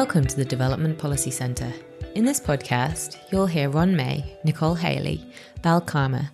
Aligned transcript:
Welcome 0.00 0.26
to 0.28 0.36
the 0.36 0.46
Development 0.46 0.96
Policy 0.96 1.30
Centre. 1.30 1.70
In 2.14 2.24
this 2.24 2.40
podcast, 2.40 3.18
you'll 3.30 3.44
hear 3.44 3.68
Ron 3.68 3.94
May, 3.94 4.34
Nicole 4.44 4.76
Haley, 4.76 5.30
Bal 5.60 5.82
Kama, 5.82 6.32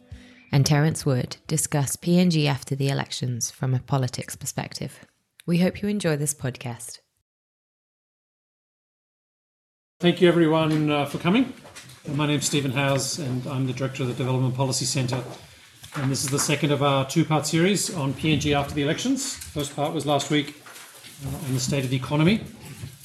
and 0.53 0.65
Terence 0.65 1.05
Wood 1.05 1.39
discuss 1.49 1.97
PNG 1.97 2.47
after 2.47 2.77
the 2.77 2.91
elections 2.91 3.51
from 3.51 3.75
a 3.75 3.81
politics 3.81 4.37
perspective. 4.37 5.05
We 5.47 5.59
hope 5.59 5.83
you 5.83 5.89
enjoy 5.89 6.15
this 6.17 6.33
podcast. 6.33 7.01
Thank 9.99 10.21
you, 10.21 10.29
everyone, 10.29 10.89
uh, 10.89 11.07
for 11.07 11.19
coming. 11.19 11.53
My 12.15 12.29
name's 12.29 12.47
Stephen 12.47 12.71
Howes, 12.71 13.19
and 13.19 13.45
I'm 13.49 13.67
the 13.67 13.73
Director 13.73 14.05
of 14.05 14.11
the 14.11 14.15
Development 14.15 14.55
Policy 14.55 14.85
Centre. 14.85 15.25
And 15.97 16.09
this 16.09 16.23
is 16.23 16.31
the 16.31 16.39
second 16.39 16.71
of 16.71 16.85
our 16.85 17.05
two 17.05 17.25
part 17.25 17.49
series 17.49 17.93
on 17.93 18.15
PNG 18.15 18.55
after 18.55 18.75
the 18.75 18.83
elections. 18.83 19.35
First 19.35 19.75
part 19.75 19.93
was 19.93 20.07
last 20.07 20.31
week 20.31 20.55
uh, 21.27 21.47
on 21.49 21.55
the 21.55 21.59
state 21.59 21.83
of 21.83 21.91
the 21.91 21.97
economy, 21.97 22.45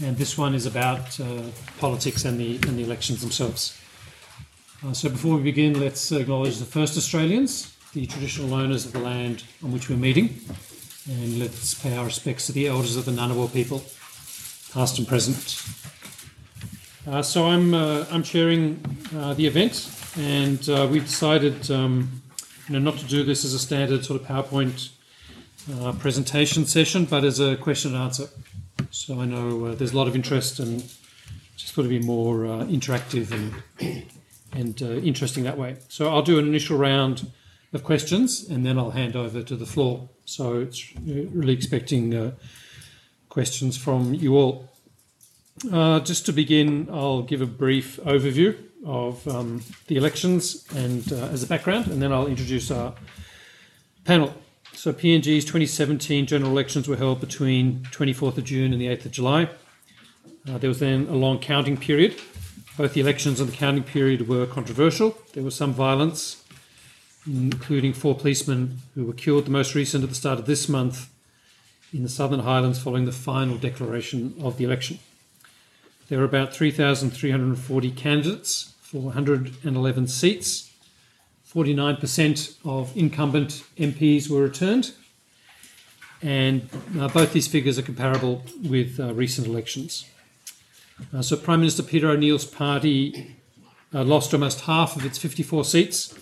and 0.04 0.18
this 0.18 0.38
one 0.38 0.56
is 0.56 0.66
about 0.66 1.20
uh, 1.20 1.44
politics 1.80 2.26
and 2.26 2.40
the, 2.40 2.56
and 2.68 2.78
the 2.78 2.84
elections 2.84 3.22
themselves. 3.22 3.78
Uh, 4.86 4.94
so 4.94 5.10
before 5.10 5.36
we 5.36 5.44
begin, 5.44 5.80
let's 5.80 6.12
acknowledge 6.12 6.58
the 6.58 6.66
first 6.66 6.98
Australians, 6.98 7.76
the 7.94 8.08
traditional 8.08 8.54
owners 8.54 8.86
of 8.86 8.94
the 8.94 9.00
land 9.00 9.44
on 9.64 9.72
which 9.72 9.90
we're 9.90 9.98
meeting, 9.98 10.40
and 11.08 11.40
let's 11.40 11.76
pay 11.76 11.96
our 11.96 12.06
respects 12.06 12.48
to 12.48 12.52
the 12.52 12.68
elders 12.68 12.96
of 12.96 13.06
the 13.06 13.12
Ngunnawal 13.12 13.54
people, 13.54 13.84
past 14.74 14.98
and 14.98 15.08
present. 15.08 15.62
Uh, 17.08 17.22
so 17.22 17.46
I'm 17.46 17.74
uh, 17.74 18.06
I'm 18.12 18.24
chairing 18.24 18.80
uh, 19.16 19.34
the 19.34 19.46
event, 19.46 19.90
and 20.18 20.68
uh, 20.70 20.88
we've 20.90 21.06
decided 21.06 21.70
um, 21.70 22.22
you 22.68 22.74
know 22.74 22.80
not 22.80 23.00
to 23.00 23.06
do 23.06 23.24
this 23.24 23.44
as 23.44 23.54
a 23.54 23.60
standard 23.60 24.06
sort 24.06 24.22
of 24.22 24.28
PowerPoint 24.28 24.90
presentation 26.00 26.66
session, 26.66 27.06
but 27.06 27.24
as 27.24 27.40
a 27.40 27.56
question 27.58 27.94
and 27.94 28.04
answer. 28.04 28.28
So 28.90 29.22
I 29.22 29.26
know 29.26 29.66
uh, 29.66 29.76
there's 29.76 29.94
a 29.94 29.98
lot 29.98 30.08
of 30.08 30.16
interest, 30.16 30.60
and 30.60 30.82
just 31.56 31.74
thought 31.74 31.84
to 31.84 31.90
be 31.90 32.00
more 32.00 32.46
interactive 32.66 33.32
and 33.32 34.04
and 34.54 34.82
interesting 34.82 35.44
that 35.44 35.58
way. 35.58 35.78
So 35.88 36.10
I'll 36.10 36.24
do 36.24 36.40
an 36.40 36.48
initial 36.48 36.78
round 36.78 37.32
of 37.74 37.84
questions, 37.84 38.50
and 38.50 38.66
then 38.66 38.78
I'll 38.78 38.92
hand 38.92 39.16
over 39.16 39.42
to 39.44 39.56
the 39.56 39.66
floor. 39.66 40.10
So 40.26 40.60
it's 40.60 40.94
really 41.06 41.54
expecting 41.54 42.34
questions 43.30 43.78
from 43.78 44.14
you 44.14 44.36
all. 44.36 44.70
Uh, 45.72 46.00
just 46.00 46.26
to 46.26 46.34
begin, 46.34 46.90
I'll 46.92 47.22
give 47.22 47.42
a 47.42 47.46
brief 47.46 48.00
overview 48.04 48.58
of 48.86 49.28
um, 49.28 49.64
the 49.88 49.96
elections 49.96 50.66
and 50.76 51.12
uh, 51.14 51.28
as 51.28 51.44
a 51.44 51.48
background, 51.48 51.88
and 51.88 52.02
then 52.02 52.12
I'll 52.12 52.28
introduce 52.28 52.72
our 52.72 52.96
panel. 54.04 54.34
So, 54.74 54.92
PNG's 54.94 55.46
2017 55.46 56.26
general 56.26 56.52
elections 56.52 56.88
were 56.88 56.96
held 56.96 57.20
between 57.20 57.82
24th 57.92 58.38
of 58.38 58.46
June 58.46 58.74
and 58.74 58.82
the 58.82 58.88
8th 58.88 59.06
of 59.06 59.12
July. 59.12 59.50
Uh, 60.50 60.58
there 60.58 60.70
was 60.70 60.80
then 60.80 61.08
a 61.08 61.14
long 61.16 61.40
counting 61.40 61.78
period. 61.78 62.20
Both 62.78 62.94
the 62.94 63.02
elections 63.02 63.40
and 63.40 63.50
the 63.50 63.56
counting 63.56 63.84
period 63.84 64.28
were 64.28 64.46
controversial. 64.48 65.18
There 65.34 65.44
was 65.44 65.56
some 65.56 65.74
violence, 65.74 66.44
including 67.28 67.94
four 67.94 68.16
policemen 68.16 68.80
who 68.96 69.06
were 69.06 69.14
killed, 69.14 69.46
the 69.46 69.52
most 69.52 69.76
recent 69.76 70.04
at 70.04 70.10
the 70.10 70.16
start 70.16 70.40
of 70.40 70.46
this 70.46 70.68
month 70.68 71.10
in 71.94 72.04
the 72.04 72.10
Southern 72.10 72.40
Highlands 72.40 72.82
following 72.82 73.06
the 73.06 73.12
final 73.12 73.58
declaration 73.58 74.34
of 74.42 74.58
the 74.58 74.64
election. 74.64 75.00
There 76.08 76.20
were 76.20 76.26
about 76.26 76.54
3,340 76.54 77.92
candidates 77.92 78.74
for 78.82 79.02
111 79.02 80.08
seats. 80.08 80.71
49% 81.54 82.58
of 82.64 82.96
incumbent 82.96 83.64
MPs 83.78 84.30
were 84.30 84.42
returned, 84.42 84.94
and 86.22 86.70
uh, 86.98 87.10
both 87.10 87.34
these 87.34 87.48
figures 87.48 87.78
are 87.78 87.82
comparable 87.82 88.44
with 88.64 89.00
uh, 89.00 89.14
recent 89.14 89.48
elections. 89.48 90.06
Uh, 91.14 91.22
so, 91.22 91.36
Prime 91.36 91.60
Minister 91.60 91.84
Peter 91.84 92.10
O'Neill's 92.10 92.46
party 92.46 93.36
uh, 93.94 94.04
lost 94.04 94.34
almost 94.34 94.62
half 94.62 94.96
of 94.96 95.06
its 95.06 95.18
54 95.18 95.66
seats, 95.66 96.18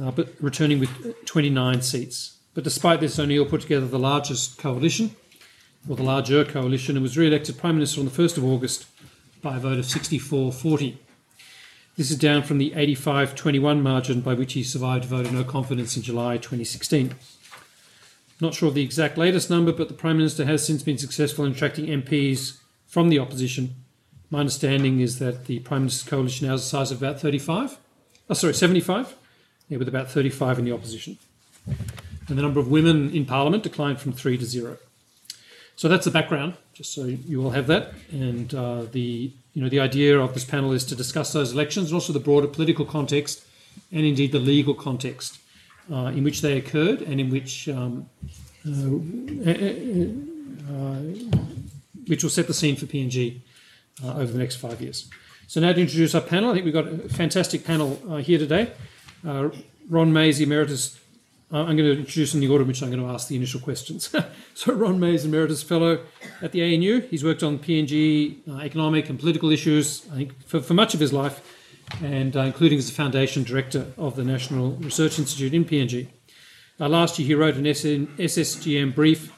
uh, 0.00 0.10
but 0.10 0.32
returning 0.40 0.80
with 0.80 1.24
29 1.26 1.82
seats. 1.82 2.36
But 2.54 2.64
despite 2.64 3.00
this, 3.00 3.18
O'Neill 3.18 3.44
put 3.44 3.62
together 3.62 3.86
the 3.86 3.98
largest 3.98 4.56
coalition, 4.56 5.16
or 5.86 5.96
the 5.96 6.02
larger 6.02 6.44
coalition, 6.44 6.96
and 6.96 7.02
was 7.02 7.18
re 7.18 7.26
elected 7.26 7.58
Prime 7.58 7.74
Minister 7.74 8.00
on 8.00 8.06
the 8.06 8.12
1st 8.12 8.38
of 8.38 8.44
August 8.44 8.86
by 9.42 9.56
a 9.56 9.60
vote 9.60 9.78
of 9.78 9.84
64 9.84 10.52
40. 10.52 10.98
This 11.96 12.10
is 12.10 12.18
down 12.18 12.42
from 12.42 12.58
the 12.58 12.74
85 12.74 13.34
21 13.34 13.82
margin 13.82 14.20
by 14.20 14.34
which 14.34 14.52
he 14.52 14.62
survived 14.62 15.04
a 15.04 15.08
vote 15.08 15.24
of 15.24 15.32
no 15.32 15.42
confidence 15.42 15.96
in 15.96 16.02
July 16.02 16.36
2016. 16.36 17.14
Not 18.38 18.52
sure 18.52 18.68
of 18.68 18.74
the 18.74 18.82
exact 18.82 19.16
latest 19.16 19.48
number, 19.48 19.72
but 19.72 19.88
the 19.88 19.94
Prime 19.94 20.18
Minister 20.18 20.44
has 20.44 20.66
since 20.66 20.82
been 20.82 20.98
successful 20.98 21.46
in 21.46 21.52
attracting 21.52 21.86
MPs 21.86 22.58
from 22.86 23.08
the 23.08 23.18
opposition. 23.18 23.76
My 24.28 24.40
understanding 24.40 25.00
is 25.00 25.20
that 25.20 25.46
the 25.46 25.60
Prime 25.60 25.82
Minister's 25.82 26.06
coalition 26.06 26.46
now 26.46 26.52
has 26.52 26.66
a 26.66 26.68
size 26.68 26.90
of 26.90 26.98
about 26.98 27.18
35. 27.18 27.78
Oh, 28.28 28.34
sorry, 28.34 28.52
75, 28.52 29.16
yeah, 29.70 29.78
with 29.78 29.88
about 29.88 30.10
35 30.10 30.58
in 30.58 30.66
the 30.66 30.72
opposition. 30.72 31.16
And 32.28 32.36
the 32.36 32.42
number 32.42 32.60
of 32.60 32.68
women 32.68 33.10
in 33.14 33.24
Parliament 33.24 33.62
declined 33.62 34.00
from 34.00 34.12
three 34.12 34.36
to 34.36 34.44
zero. 34.44 34.76
So 35.76 35.88
that's 35.88 36.04
the 36.04 36.10
background, 36.10 36.58
just 36.74 36.92
so 36.92 37.04
you 37.04 37.42
all 37.42 37.50
have 37.50 37.68
that. 37.68 37.94
And 38.10 38.54
uh, 38.54 38.82
the 38.82 39.32
you 39.56 39.62
know 39.62 39.70
the 39.70 39.80
idea 39.80 40.20
of 40.20 40.34
this 40.34 40.44
panel 40.44 40.72
is 40.72 40.84
to 40.84 40.94
discuss 40.94 41.32
those 41.32 41.52
elections 41.54 41.86
and 41.86 41.94
also 41.94 42.12
the 42.12 42.20
broader 42.20 42.46
political 42.46 42.84
context 42.84 43.42
and 43.90 44.04
indeed 44.04 44.30
the 44.30 44.38
legal 44.38 44.74
context 44.74 45.38
uh, 45.90 46.12
in 46.14 46.24
which 46.24 46.42
they 46.42 46.58
occurred 46.58 47.00
and 47.00 47.18
in 47.18 47.30
which 47.30 47.66
um, 47.70 48.06
uh, 48.66 49.50
uh 50.72 51.00
which 52.06 52.22
will 52.22 52.30
set 52.30 52.46
the 52.46 52.54
scene 52.54 52.76
for 52.76 52.84
PNG 52.86 53.40
uh, 54.04 54.14
over 54.18 54.30
the 54.30 54.38
next 54.38 54.56
five 54.56 54.80
years. 54.80 55.10
So 55.48 55.60
now 55.60 55.72
to 55.72 55.80
introduce 55.80 56.14
our 56.14 56.20
panel, 56.20 56.50
I 56.50 56.54
think 56.54 56.64
we've 56.66 56.74
got 56.74 56.86
a 56.86 57.08
fantastic 57.08 57.64
panel 57.64 58.00
uh, 58.08 58.16
here 58.18 58.38
today. 58.38 58.70
Ron 59.24 60.12
Mays, 60.12 60.40
Emeritus 60.40 60.96
uh, 60.96 61.00
I'm 61.50 61.76
going 61.76 61.78
to 61.78 61.98
introduce 61.98 62.34
in 62.34 62.40
the 62.40 62.48
order 62.48 62.62
in 62.62 62.68
which 62.68 62.82
I'm 62.82 62.90
going 62.90 63.02
to 63.02 63.08
ask 63.08 63.28
the 63.28 63.36
initial 63.36 63.60
questions. 63.60 64.12
so, 64.54 64.72
Ron 64.74 64.98
May 64.98 65.14
is 65.14 65.24
Emeritus 65.24 65.62
Fellow 65.62 66.00
at 66.42 66.50
the 66.50 66.62
ANU. 66.62 67.02
He's 67.02 67.22
worked 67.22 67.44
on 67.44 67.60
PNG 67.60 68.48
uh, 68.48 68.58
economic 68.58 69.08
and 69.08 69.18
political 69.18 69.50
issues, 69.50 70.04
I 70.12 70.16
think, 70.16 70.46
for, 70.46 70.60
for 70.60 70.74
much 70.74 70.94
of 70.94 70.98
his 70.98 71.12
life, 71.12 71.40
and 72.02 72.36
uh, 72.36 72.40
including 72.40 72.78
as 72.78 72.88
the 72.88 72.94
Foundation 72.94 73.44
Director 73.44 73.86
of 73.96 74.16
the 74.16 74.24
National 74.24 74.72
Research 74.72 75.20
Institute 75.20 75.54
in 75.54 75.64
PNG. 75.64 76.08
Uh, 76.80 76.88
last 76.88 77.18
year, 77.18 77.28
he 77.28 77.34
wrote 77.34 77.54
an 77.54 77.64
SSGM 77.64 78.94
brief 78.94 79.32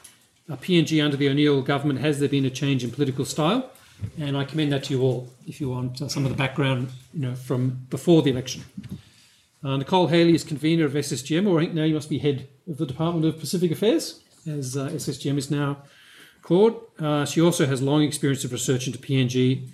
PNG 0.57 1.03
under 1.03 1.15
the 1.15 1.29
O'Neill 1.29 1.61
government 1.61 1.99
Has 1.99 2.19
there 2.19 2.29
been 2.29 2.45
a 2.45 2.49
change 2.49 2.83
in 2.83 2.89
political 2.89 3.23
style? 3.23 3.69
And 4.19 4.35
I 4.35 4.45
commend 4.45 4.71
that 4.71 4.85
to 4.85 4.93
you 4.93 5.01
all 5.01 5.29
if 5.45 5.59
you 5.61 5.69
want 5.69 6.01
uh, 6.01 6.07
some 6.07 6.25
of 6.25 6.31
the 6.31 6.37
background 6.37 6.89
you 7.13 7.19
know, 7.19 7.35
from 7.35 7.85
before 7.89 8.21
the 8.21 8.31
election. 8.31 8.63
Uh, 9.63 9.75
Nicole 9.75 10.07
Haley 10.07 10.35
is 10.35 10.43
convener 10.43 10.85
of 10.85 10.93
SSGM, 10.93 11.47
or 11.47 11.59
I 11.59 11.63
think 11.63 11.73
now 11.73 11.83
you 11.83 11.93
must 11.93 12.09
be 12.09 12.19
head 12.19 12.47
of 12.67 12.77
the 12.77 12.85
Department 12.85 13.25
of 13.25 13.39
Pacific 13.39 13.71
Affairs, 13.71 14.21
as 14.47 14.77
uh, 14.77 14.89
SSGM 14.89 15.37
is 15.37 15.51
now 15.51 15.83
called. 16.41 16.81
Uh, 16.97 17.25
she 17.25 17.41
also 17.41 17.65
has 17.65 17.81
long 17.81 18.01
experience 18.01 18.45
of 18.45 18.53
research 18.53 18.87
into 18.87 18.99
PNG, 18.99 19.69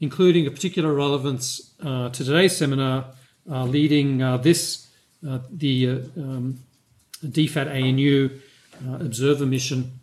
including 0.00 0.46
a 0.46 0.50
particular 0.50 0.92
relevance 0.92 1.74
uh, 1.82 2.10
to 2.10 2.24
today's 2.24 2.54
seminar, 2.54 3.06
uh, 3.50 3.64
leading 3.64 4.22
uh, 4.22 4.36
this, 4.36 4.88
the 5.22 5.88
um, 6.16 6.58
DFAT 7.24 7.66
ANU 7.66 8.30
observer 9.00 9.46
mission 9.46 10.00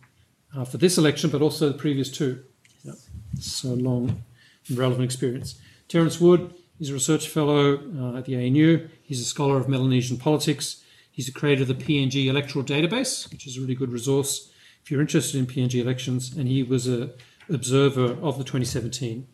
for 0.68 0.78
this 0.78 0.98
election, 0.98 1.30
but 1.30 1.42
also 1.42 1.68
the 1.68 1.78
previous 1.78 2.10
two. 2.10 2.42
Yep. 2.82 2.94
So 3.38 3.68
long 3.68 4.24
and 4.68 4.78
relevant 4.78 5.04
experience. 5.04 5.60
Terence 5.88 6.20
Wood 6.20 6.52
He's 6.78 6.90
a 6.90 6.94
research 6.94 7.28
fellow 7.28 7.74
uh, 7.76 8.18
at 8.18 8.24
the 8.26 8.36
ANU. 8.36 8.88
He's 9.02 9.20
a 9.20 9.24
scholar 9.24 9.56
of 9.56 9.68
Melanesian 9.68 10.16
politics. 10.16 10.84
He's 11.10 11.26
the 11.26 11.32
creator 11.32 11.62
of 11.62 11.68
the 11.68 11.74
PNG 11.74 12.26
Electoral 12.26 12.64
Database, 12.64 13.30
which 13.32 13.46
is 13.46 13.56
a 13.56 13.60
really 13.60 13.74
good 13.74 13.90
resource 13.90 14.52
if 14.82 14.90
you're 14.90 15.00
interested 15.00 15.38
in 15.38 15.46
PNG 15.46 15.80
elections. 15.80 16.36
And 16.36 16.48
he 16.48 16.62
was 16.62 16.86
an 16.86 17.10
observer 17.50 18.16
of 18.22 18.38
the 18.38 18.44
2017 18.44 19.26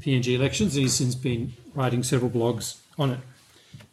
PNG 0.00 0.34
elections, 0.34 0.74
and 0.74 0.82
he's 0.82 0.94
since 0.94 1.14
been 1.14 1.52
writing 1.74 2.02
several 2.02 2.30
blogs 2.30 2.78
on 2.98 3.10
it. 3.10 3.20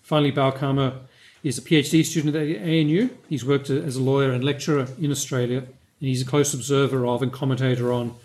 Finally, 0.02 0.32
Bal 0.32 0.52
Kama 0.52 1.02
is 1.44 1.60
a 1.60 1.62
PhD 1.62 2.04
student 2.04 2.36
at 2.36 2.40
the 2.40 2.58
ANU. 2.58 3.10
He's 3.30 3.46
worked 3.46 3.70
as 3.70 3.96
a 3.96 4.02
lawyer 4.02 4.32
and 4.32 4.44
lecturer 4.44 4.88
in 5.00 5.12
Australia, 5.12 5.60
and 5.60 5.68
he's 6.00 6.24
a 6.24 6.26
close 6.26 6.54
observer 6.54 7.06
of 7.06 7.22
and 7.22 7.32
commentator 7.32 7.94
on 7.94 8.16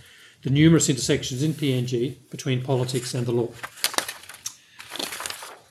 the 0.42 0.50
numerous 0.50 0.88
intersections 0.88 1.42
in 1.42 1.52
PNG 1.52 2.16
between 2.30 2.62
politics 2.62 3.12
and 3.12 3.26
the 3.26 3.32
law. 3.32 3.50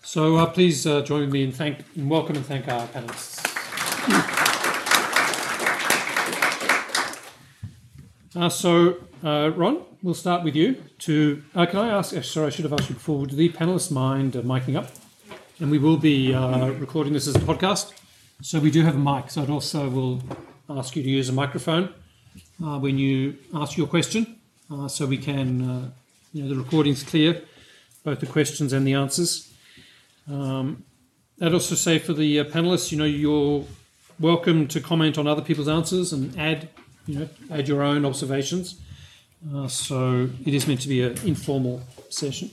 So 0.09 0.37
uh, 0.37 0.47
please 0.47 0.87
uh, 0.87 1.01
join 1.01 1.29
me 1.29 1.43
in 1.43 1.51
thank 1.51 1.85
and 1.95 2.09
welcome 2.09 2.35
and 2.35 2.43
thank 2.43 2.67
our 2.67 2.87
panelists. 2.87 3.45
Uh, 8.35 8.49
so, 8.49 8.95
uh, 9.23 9.51
Ron, 9.55 9.83
we'll 10.01 10.15
start 10.15 10.43
with 10.43 10.55
you. 10.55 10.83
To 10.97 11.43
uh, 11.53 11.67
can 11.67 11.77
I 11.77 11.89
ask? 11.89 12.17
Uh, 12.17 12.23
sorry, 12.23 12.47
I 12.47 12.49
should 12.49 12.65
have 12.65 12.73
asked 12.73 12.89
you 12.89 12.95
before. 12.95 13.27
Do 13.27 13.35
the 13.35 13.49
panelists 13.49 13.91
mind 13.91 14.33
miking 14.33 14.75
up? 14.75 14.89
And 15.59 15.69
we 15.69 15.77
will 15.77 15.97
be 15.97 16.33
recording 16.33 17.13
this 17.13 17.27
as 17.27 17.35
a 17.35 17.41
podcast, 17.41 17.93
so 18.41 18.59
we 18.59 18.71
do 18.71 18.81
have 18.81 18.95
a 18.95 18.97
mic. 18.97 19.29
So, 19.29 19.43
it 19.43 19.51
also 19.51 19.87
will 19.91 20.23
ask 20.71 20.95
you 20.95 21.03
to 21.03 21.09
use 21.09 21.29
a 21.29 21.33
microphone 21.33 21.93
when 22.57 22.97
you 22.97 23.37
ask 23.53 23.77
your 23.77 23.85
question, 23.85 24.39
so 24.87 25.05
we 25.05 25.19
can 25.19 25.93
you 26.33 26.41
know, 26.41 26.49
the 26.49 26.55
recording's 26.55 27.03
clear, 27.03 27.43
both 28.03 28.21
the 28.21 28.25
questions 28.25 28.73
and 28.73 28.87
the 28.87 28.95
answers. 28.95 29.48
Um, 30.29 30.83
I'd 31.41 31.53
also 31.53 31.75
say 31.75 31.97
for 31.99 32.13
the 32.13 32.39
uh, 32.39 32.43
panelists, 32.43 32.91
you 32.91 32.97
know, 32.97 33.05
you're 33.05 33.65
welcome 34.19 34.67
to 34.67 34.79
comment 34.79 35.17
on 35.17 35.25
other 35.25 35.41
people's 35.41 35.67
answers 35.67 36.13
and 36.13 36.37
add, 36.37 36.69
you 37.07 37.19
know, 37.19 37.29
add 37.49 37.67
your 37.67 37.81
own 37.81 38.05
observations. 38.05 38.79
Uh, 39.53 39.67
so 39.67 40.29
it 40.45 40.53
is 40.53 40.67
meant 40.67 40.81
to 40.81 40.89
be 40.89 41.01
an 41.01 41.17
informal 41.25 41.81
session. 42.09 42.51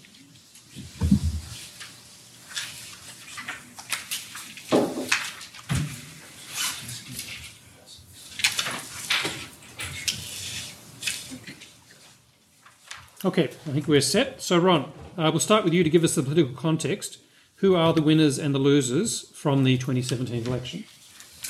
Okay, 13.24 13.44
I 13.44 13.70
think 13.72 13.88
we're 13.88 14.00
set. 14.00 14.40
So, 14.40 14.56
Ron, 14.56 14.92
uh, 15.18 15.30
we'll 15.32 15.40
start 15.40 15.64
with 15.64 15.74
you 15.74 15.82
to 15.82 15.90
give 15.90 16.04
us 16.04 16.14
the 16.14 16.22
political 16.22 16.54
context. 16.54 17.18
Who 17.56 17.74
are 17.74 17.94
the 17.94 18.02
winners 18.02 18.38
and 18.38 18.54
the 18.54 18.58
losers 18.58 19.30
from 19.30 19.64
the 19.64 19.78
2017 19.78 20.46
election? 20.46 20.84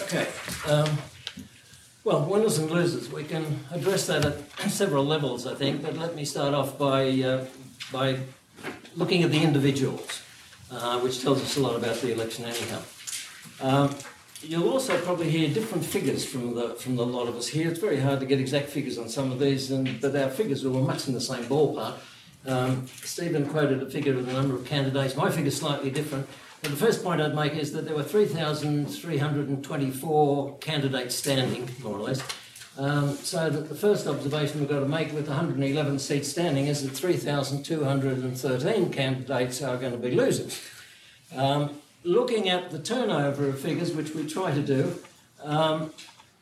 Okay. 0.03 0.29
Um, 0.69 0.99
well, 2.05 2.25
winners 2.25 2.59
and 2.59 2.71
losers. 2.71 3.11
We 3.11 3.25
can 3.25 3.65
address 3.73 4.07
that 4.07 4.25
at 4.25 4.39
several 4.71 5.05
levels, 5.05 5.49
I 5.49 5.55
think. 5.55 5.83
But 5.83 5.97
let 5.97 6.15
me 6.15 6.25
start 6.25 6.55
off 6.55 6.79
by 6.79 7.09
uh, 7.23 7.47
by 7.93 8.21
looking 8.95 9.25
at 9.25 9.33
the 9.33 9.43
individuals, 9.43 10.23
uh, 10.71 11.01
which 11.01 11.23
tells 11.23 11.43
us 11.43 11.57
a 11.57 11.61
lot 11.61 11.75
about 11.75 11.97
the 11.97 12.13
election, 12.13 12.45
anyhow. 12.45 12.83
Um, 13.61 13.91
you'll 14.43 14.69
also 14.69 15.01
probably 15.01 15.29
hear 15.29 15.53
different 15.53 15.85
figures 15.85 16.25
from 16.25 16.55
the 16.55 16.75
from 16.75 16.95
the 16.95 17.05
lot 17.05 17.27
of 17.27 17.35
us 17.35 17.49
here. 17.49 17.69
It's 17.69 17.81
very 17.81 17.99
hard 17.99 18.21
to 18.21 18.27
get 18.27 18.39
exact 18.39 18.69
figures 18.69 18.97
on 18.97 19.09
some 19.09 19.33
of 19.33 19.41
these, 19.41 19.73
and 19.73 20.01
but 20.01 20.15
our 20.15 20.31
figures 20.31 20.63
were 20.63 20.71
much 20.71 21.09
in 21.09 21.15
the 21.15 21.21
same 21.21 21.45
ballpark. 21.47 21.97
Um, 22.47 22.87
Stephen 23.03 23.49
quoted 23.49 23.83
a 23.83 23.91
figure 23.91 24.17
of 24.17 24.27
the 24.27 24.33
number 24.33 24.55
of 24.55 24.65
candidates. 24.65 25.17
My 25.17 25.29
figure's 25.31 25.57
slightly 25.57 25.91
different. 25.91 26.29
But 26.63 26.71
the 26.71 26.77
first 26.77 27.05
point 27.05 27.21
I'd 27.21 27.35
make 27.35 27.55
is 27.55 27.73
that 27.73 27.85
there 27.85 27.95
were 27.95 28.03
3,324 28.03 30.59
candidates 30.59 31.15
standing, 31.15 31.69
more 31.83 31.97
or 31.97 32.01
less. 32.01 32.23
Um, 32.79 33.17
so 33.17 33.49
that 33.49 33.69
the 33.69 33.75
first 33.75 34.07
observation 34.07 34.61
we've 34.61 34.69
got 34.69 34.81
to 34.81 34.87
make 34.87 35.11
with 35.13 35.29
111 35.29 35.99
seats 35.99 36.29
standing 36.29 36.67
is 36.67 36.83
that 36.83 36.91
3,213 36.91 38.93
candidates 38.93 39.63
are 39.63 39.79
going 39.79 39.93
to 39.93 39.99
be 39.99 40.11
losers. 40.11 40.61
Um, 41.35 41.81
looking 42.05 42.51
at 42.51 42.71
the 42.71 42.79
turnover 42.79 43.49
of 43.49 43.59
figures, 43.59 43.93
which 43.93 44.15
we 44.15 44.27
try 44.27 44.53
to 44.53 44.61
do, 44.63 44.95
um, 45.43 45.95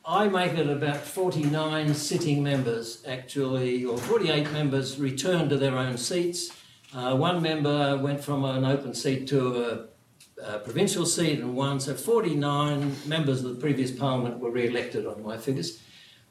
I 0.06 0.28
make 0.28 0.52
it 0.52 0.68
about 0.68 0.98
49 0.98 1.94
sitting 1.94 2.42
members 2.42 3.02
actually, 3.08 3.86
or 3.86 3.96
48 3.96 4.52
members 4.52 5.00
returned 5.00 5.48
to 5.48 5.56
their 5.56 5.78
own 5.78 5.96
seats. 5.96 6.52
Uh, 6.94 7.16
one 7.16 7.40
member 7.40 7.96
went 7.96 8.22
from 8.22 8.44
an 8.44 8.66
open 8.66 8.92
seat 8.92 9.26
to 9.28 9.64
a, 9.64 10.42
a, 10.42 10.58
provincial 10.58 11.06
seat, 11.06 11.40
and 11.40 11.56
one, 11.56 11.80
so 11.80 11.94
49 11.94 12.94
members 13.06 13.42
of 13.42 13.54
the 13.54 13.60
previous 13.60 13.90
parliament 13.90 14.40
were 14.40 14.50
re 14.50 14.66
elected 14.66 15.06
on 15.06 15.22
my 15.22 15.38
figures. 15.38 15.80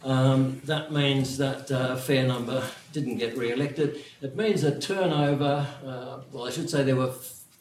Um, 0.04 0.62
that 0.66 0.92
means 0.92 1.40
that 1.40 1.72
uh, 1.72 1.94
a 1.94 1.98
fair 1.98 2.28
number 2.28 2.64
didn't 2.92 3.18
get 3.18 3.36
re 3.36 3.52
elected. 3.52 4.04
It 4.22 4.36
means 4.36 4.64
a 4.64 4.80
turnover, 4.80 5.68
uh, 5.84 6.20
well, 6.32 6.46
I 6.46 6.52
should 6.52 6.70
say 6.70 6.84
there 6.84 6.96
were 6.96 7.14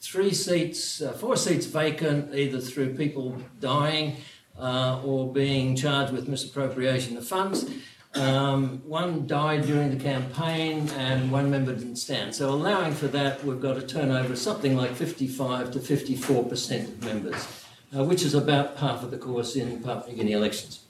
three 0.03 0.35
seats, 0.35 1.01
uh, 1.01 1.13
four 1.13 1.37
seats 1.37 1.65
vacant, 1.65 2.35
either 2.35 2.61
through 2.61 2.97
people 2.97 3.39
dying 3.61 4.19
uh, 4.59 5.01
or 5.05 5.33
being 5.33 5.77
charged 5.77 6.13
with 6.13 6.29
misappropriation 6.29 7.17
of 7.17 7.27
funds. 7.27 7.71
Um, 8.15 8.83
one 8.85 9.27
died 9.27 9.65
during 9.65 9.97
the 9.97 10.03
campaign 10.03 10.89
and 10.97 11.33
one 11.33 11.51
member 11.51 11.75
didn't 11.75 11.97
stand. 11.97 12.35
So, 12.35 12.51
allowing 12.51 12.93
for 12.93 13.07
that, 13.09 13.43
we've 13.43 13.61
got 13.61 13.79
a 13.79 13.83
turnover 13.83 14.35
of 14.35 14.39
something 14.39 14.77
like 14.77 14.95
55 14.95 15.71
to 15.73 15.79
54% 15.79 16.83
of 16.83 17.05
members, 17.05 17.65
uh, 17.97 18.05
which 18.05 18.23
is 18.23 18.35
about 18.35 18.77
half 18.77 19.03
of 19.03 19.11
the 19.11 19.17
course 19.17 19.57
in 19.57 19.83
Papua 19.83 20.11
New 20.11 20.17
Guinea 20.17 20.33
elections. 20.33 20.81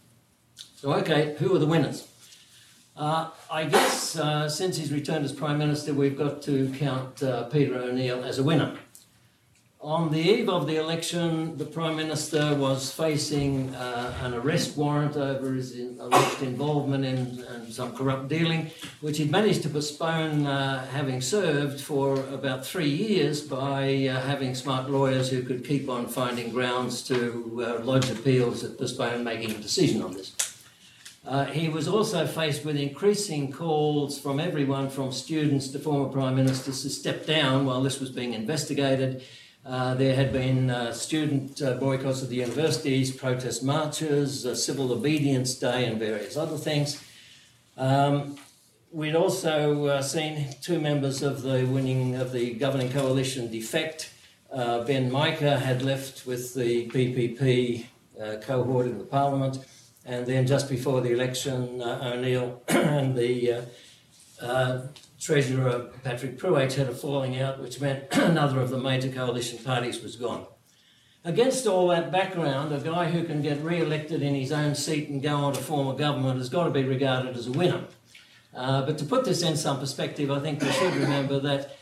So, 0.77 0.93
okay, 0.95 1.37
who 1.39 1.55
are 1.55 1.61
the 1.61 1.67
winners? 1.67 2.09
Uh, 2.97 3.31
I 3.51 3.65
guess 3.65 4.17
uh, 4.17 4.49
since 4.49 4.77
he's 4.77 4.93
returned 4.93 5.25
as 5.25 5.33
Prime 5.33 5.59
Minister, 5.59 5.95
we've 5.95 6.19
got 6.19 6.43
to 6.43 6.75
count 6.77 7.23
uh, 7.23 7.45
Peter 7.45 7.77
O'Neill 7.77 8.25
as 8.25 8.39
a 8.39 8.43
winner. 8.43 8.77
On 9.83 10.13
the 10.13 10.21
eve 10.21 10.49
of 10.49 10.69
the 10.69 10.77
election, 10.77 11.59
the 11.59 11.65
Prime 11.65 11.97
Minister 11.97 12.55
was 12.55 12.93
facing 12.93 13.75
uh, 13.75 14.15
an 14.23 14.33
arrest 14.33 14.77
warrant 14.77 15.17
over 15.17 15.55
his 15.55 15.77
alleged 15.99 16.41
involvement 16.41 17.05
in, 17.05 17.45
in, 17.53 17.73
some 17.73 17.97
corrupt 17.97 18.29
dealing, 18.29 18.71
which 19.01 19.19
he'd 19.19 19.33
managed 19.33 19.65
to 19.65 19.69
postpone 19.69 20.47
uh, 20.47 20.87
having 20.87 21.21
served 21.21 21.81
for 21.81 22.15
about 22.27 22.65
three 22.65 22.91
years 22.91 23.41
by 23.41 24.07
uh, 24.07 24.21
having 24.21 24.55
smart 24.55 24.89
lawyers 24.89 25.31
who 25.31 25.43
could 25.43 25.65
keep 25.65 25.89
on 25.89 26.07
finding 26.07 26.53
grounds 26.53 27.03
to 27.03 27.65
uh, 27.67 27.83
lodge 27.83 28.09
appeals 28.09 28.63
that 28.63 28.79
postpone 28.79 29.25
making 29.25 29.51
a 29.51 29.59
decision 29.59 30.01
on 30.01 30.13
this. 30.13 30.33
Uh, 31.27 31.47
he 31.47 31.69
was 31.69 31.89
also 31.89 32.25
faced 32.25 32.65
with 32.65 32.77
increasing 32.77 33.51
calls 33.51 34.21
from 34.21 34.39
everyone, 34.39 34.89
from 34.91 35.11
students 35.11 35.69
to 35.69 35.81
former 35.81 36.09
prime 36.09 36.37
ministers, 36.37 36.83
to 36.83 36.91
step 36.91 37.27
down 37.27 37.65
while 37.65 37.83
this 37.83 37.99
was 37.99 38.11
being 38.11 38.33
investigated. 38.33 39.25
Uh, 39.65 39.95
there 39.95 40.17
had 40.17 40.33
been 40.33 40.71
uh, 40.71 40.93
student 40.93 41.63
uh, 41.63 41.75
boycotts 41.75 42.21
of 42.21 42.29
the 42.29 42.37
universities, 42.37 43.15
protest 43.15 43.63
marches, 43.63 44.45
civil 44.65 44.91
obedience 44.93 45.55
day, 45.55 45.85
and 45.85 46.01
various 46.01 46.37
other 46.37 46.57
things. 46.57 47.01
Um, 47.77 48.37
we'd 48.91 49.15
also 49.15 49.87
uh, 49.87 50.03
seen 50.03 50.49
two 50.61 50.81
members 50.81 51.23
of 51.23 51.43
the 51.43 51.65
winning 51.65 52.17
of 52.17 52.33
the 52.33 52.55
governing 52.55 52.91
coalition 52.91 53.53
defect. 53.53 54.13
Uh, 54.53 54.83
ben 54.83 55.13
Micah 55.13 55.61
had 55.61 55.83
left 55.83 56.27
with 56.27 56.55
the 56.55 56.89
PPP 56.89 57.87
cohort 58.43 58.87
in 58.87 58.99
the 58.99 59.05
parliament, 59.05 59.65
and 60.05 60.27
then 60.27 60.45
just 60.45 60.69
before 60.69 61.01
the 61.01 61.13
election, 61.13 61.81
O'Neill 61.81 62.63
and 62.69 63.17
the 63.17 63.65
Treasurer 65.23 65.91
Patrick 66.03 66.37
Pruaitch 66.37 66.75
had 66.75 66.89
a 66.89 66.95
falling 66.95 67.41
out, 67.41 67.61
which 67.61 67.81
meant 67.81 68.05
another 68.13 68.61
of 68.61 68.71
the 68.71 68.79
major 68.79 69.09
coalition 69.09 69.59
parties 69.59 70.03
was 70.03 70.17
gone. 70.17 70.47
Against 71.25 71.65
all 71.69 71.87
that 71.89 72.11
background, 72.11 72.75
a 72.75 72.81
guy 72.81 73.09
who 73.09 73.23
can 73.23 73.41
get 73.41 73.63
re 73.63 73.81
elected 73.81 74.21
in 74.23 74.35
his 74.35 74.51
own 74.51 74.75
seat 74.75 75.09
and 75.09 75.23
go 75.23 75.37
on 75.37 75.53
to 75.53 75.61
form 75.61 75.87
a 75.87 75.95
government 75.95 76.39
has 76.39 76.49
got 76.49 76.65
to 76.65 76.71
be 76.71 76.83
regarded 76.83 77.37
as 77.37 77.47
a 77.47 77.53
winner. 77.53 77.85
Uh, 78.53 78.85
but 78.85 78.99
to 78.99 79.05
put 79.05 79.25
this 79.25 79.43
in 79.43 79.57
some 79.57 79.79
perspective, 79.79 80.29
I 80.29 80.41
think 80.41 80.61
we 80.61 80.73
should 80.73 80.95
remember 80.97 81.39
that 81.39 81.77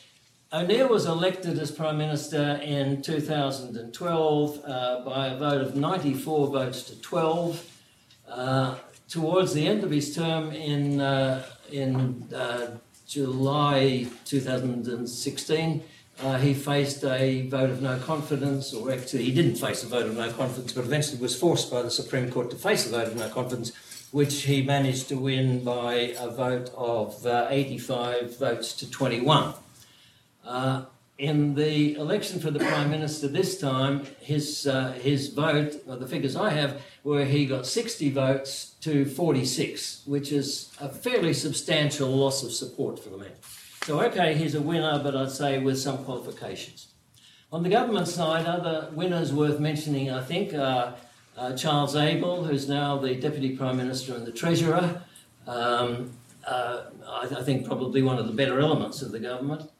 O'Neill 0.52 0.88
was 0.88 1.06
elected 1.06 1.58
as 1.58 1.70
Prime 1.70 1.96
Minister 1.96 2.60
in 2.62 3.00
2012 3.00 4.64
uh, 4.66 5.00
by 5.02 5.28
a 5.28 5.38
vote 5.38 5.62
of 5.62 5.74
94 5.74 6.48
votes 6.48 6.82
to 6.82 7.00
12. 7.00 7.76
Uh, 8.28 8.74
towards 9.08 9.54
the 9.54 9.66
end 9.66 9.82
of 9.82 9.90
his 9.90 10.14
term 10.14 10.52
in, 10.52 11.00
uh, 11.00 11.44
in 11.72 12.28
uh, 12.32 12.76
July 13.10 14.06
2016, 14.24 15.82
uh, 16.22 16.38
he 16.38 16.54
faced 16.54 17.04
a 17.04 17.48
vote 17.48 17.68
of 17.68 17.82
no 17.82 17.98
confidence, 17.98 18.72
or 18.72 18.92
actually, 18.92 19.24
he 19.24 19.32
didn't 19.32 19.56
face 19.56 19.82
a 19.82 19.88
vote 19.88 20.06
of 20.06 20.16
no 20.16 20.30
confidence, 20.30 20.72
but 20.72 20.84
eventually 20.84 21.20
was 21.20 21.34
forced 21.34 21.72
by 21.72 21.82
the 21.82 21.90
Supreme 21.90 22.30
Court 22.30 22.50
to 22.50 22.56
face 22.56 22.86
a 22.86 22.90
vote 22.90 23.08
of 23.08 23.16
no 23.16 23.28
confidence, 23.28 23.72
which 24.12 24.42
he 24.42 24.62
managed 24.62 25.08
to 25.08 25.16
win 25.16 25.64
by 25.64 26.14
a 26.20 26.30
vote 26.30 26.70
of 26.76 27.26
uh, 27.26 27.48
85 27.50 28.38
votes 28.38 28.74
to 28.74 28.88
21. 28.88 29.54
Uh, 30.44 30.84
in 31.20 31.54
the 31.54 31.94
election 31.96 32.40
for 32.40 32.50
the 32.50 32.58
Prime 32.58 32.90
Minister 32.90 33.28
this 33.28 33.60
time, 33.60 34.06
his, 34.20 34.66
uh, 34.66 34.92
his 34.92 35.28
vote, 35.28 35.76
or 35.86 35.96
the 35.96 36.08
figures 36.08 36.34
I 36.34 36.48
have, 36.48 36.80
were 37.04 37.26
he 37.26 37.44
got 37.44 37.66
60 37.66 38.10
votes 38.10 38.74
to 38.80 39.04
46, 39.04 40.04
which 40.06 40.32
is 40.32 40.74
a 40.80 40.88
fairly 40.88 41.34
substantial 41.34 42.08
loss 42.08 42.42
of 42.42 42.52
support 42.52 42.98
for 42.98 43.10
the 43.10 43.18
man. 43.18 43.32
So, 43.84 44.00
okay, 44.00 44.34
he's 44.34 44.54
a 44.54 44.62
winner, 44.62 44.98
but 45.02 45.14
I'd 45.14 45.30
say 45.30 45.58
with 45.58 45.78
some 45.78 45.98
qualifications. 46.04 46.86
On 47.52 47.62
the 47.62 47.68
government 47.68 48.08
side, 48.08 48.46
other 48.46 48.88
winners 48.92 49.30
worth 49.30 49.60
mentioning, 49.60 50.10
I 50.10 50.22
think, 50.22 50.54
are 50.54 50.94
uh, 51.36 51.54
Charles 51.54 51.96
Abel, 51.96 52.44
who's 52.44 52.66
now 52.66 52.96
the 52.96 53.14
Deputy 53.14 53.54
Prime 53.56 53.76
Minister 53.76 54.14
and 54.14 54.26
the 54.26 54.32
Treasurer. 54.32 55.02
Um, 55.46 56.12
uh, 56.46 56.84
I, 57.06 57.28
I 57.40 57.42
think 57.42 57.66
probably 57.66 58.00
one 58.00 58.18
of 58.18 58.26
the 58.26 58.32
better 58.32 58.58
elements 58.58 59.02
of 59.02 59.12
the 59.12 59.18
government. 59.18 59.70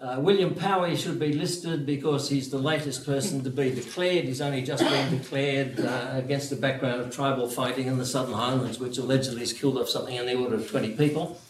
Uh, 0.00 0.14
William 0.20 0.54
Powi 0.54 0.96
should 0.96 1.18
be 1.18 1.32
listed 1.32 1.84
because 1.84 2.28
he's 2.28 2.50
the 2.50 2.58
latest 2.58 3.04
person 3.04 3.42
to 3.42 3.50
be 3.50 3.74
declared. 3.74 4.26
He's 4.26 4.40
only 4.40 4.62
just 4.62 4.84
been 4.84 5.18
declared 5.18 5.80
uh, 5.80 6.10
against 6.12 6.50
the 6.50 6.56
background 6.56 7.00
of 7.00 7.12
tribal 7.12 7.48
fighting 7.48 7.88
in 7.88 7.98
the 7.98 8.06
Southern 8.06 8.34
Highlands, 8.34 8.78
which 8.78 8.96
allegedly 8.98 9.40
has 9.40 9.52
killed 9.52 9.76
off 9.76 9.88
something 9.88 10.14
in 10.14 10.26
the 10.26 10.36
order 10.36 10.54
of 10.54 10.70
20 10.70 10.92
people. 10.92 11.40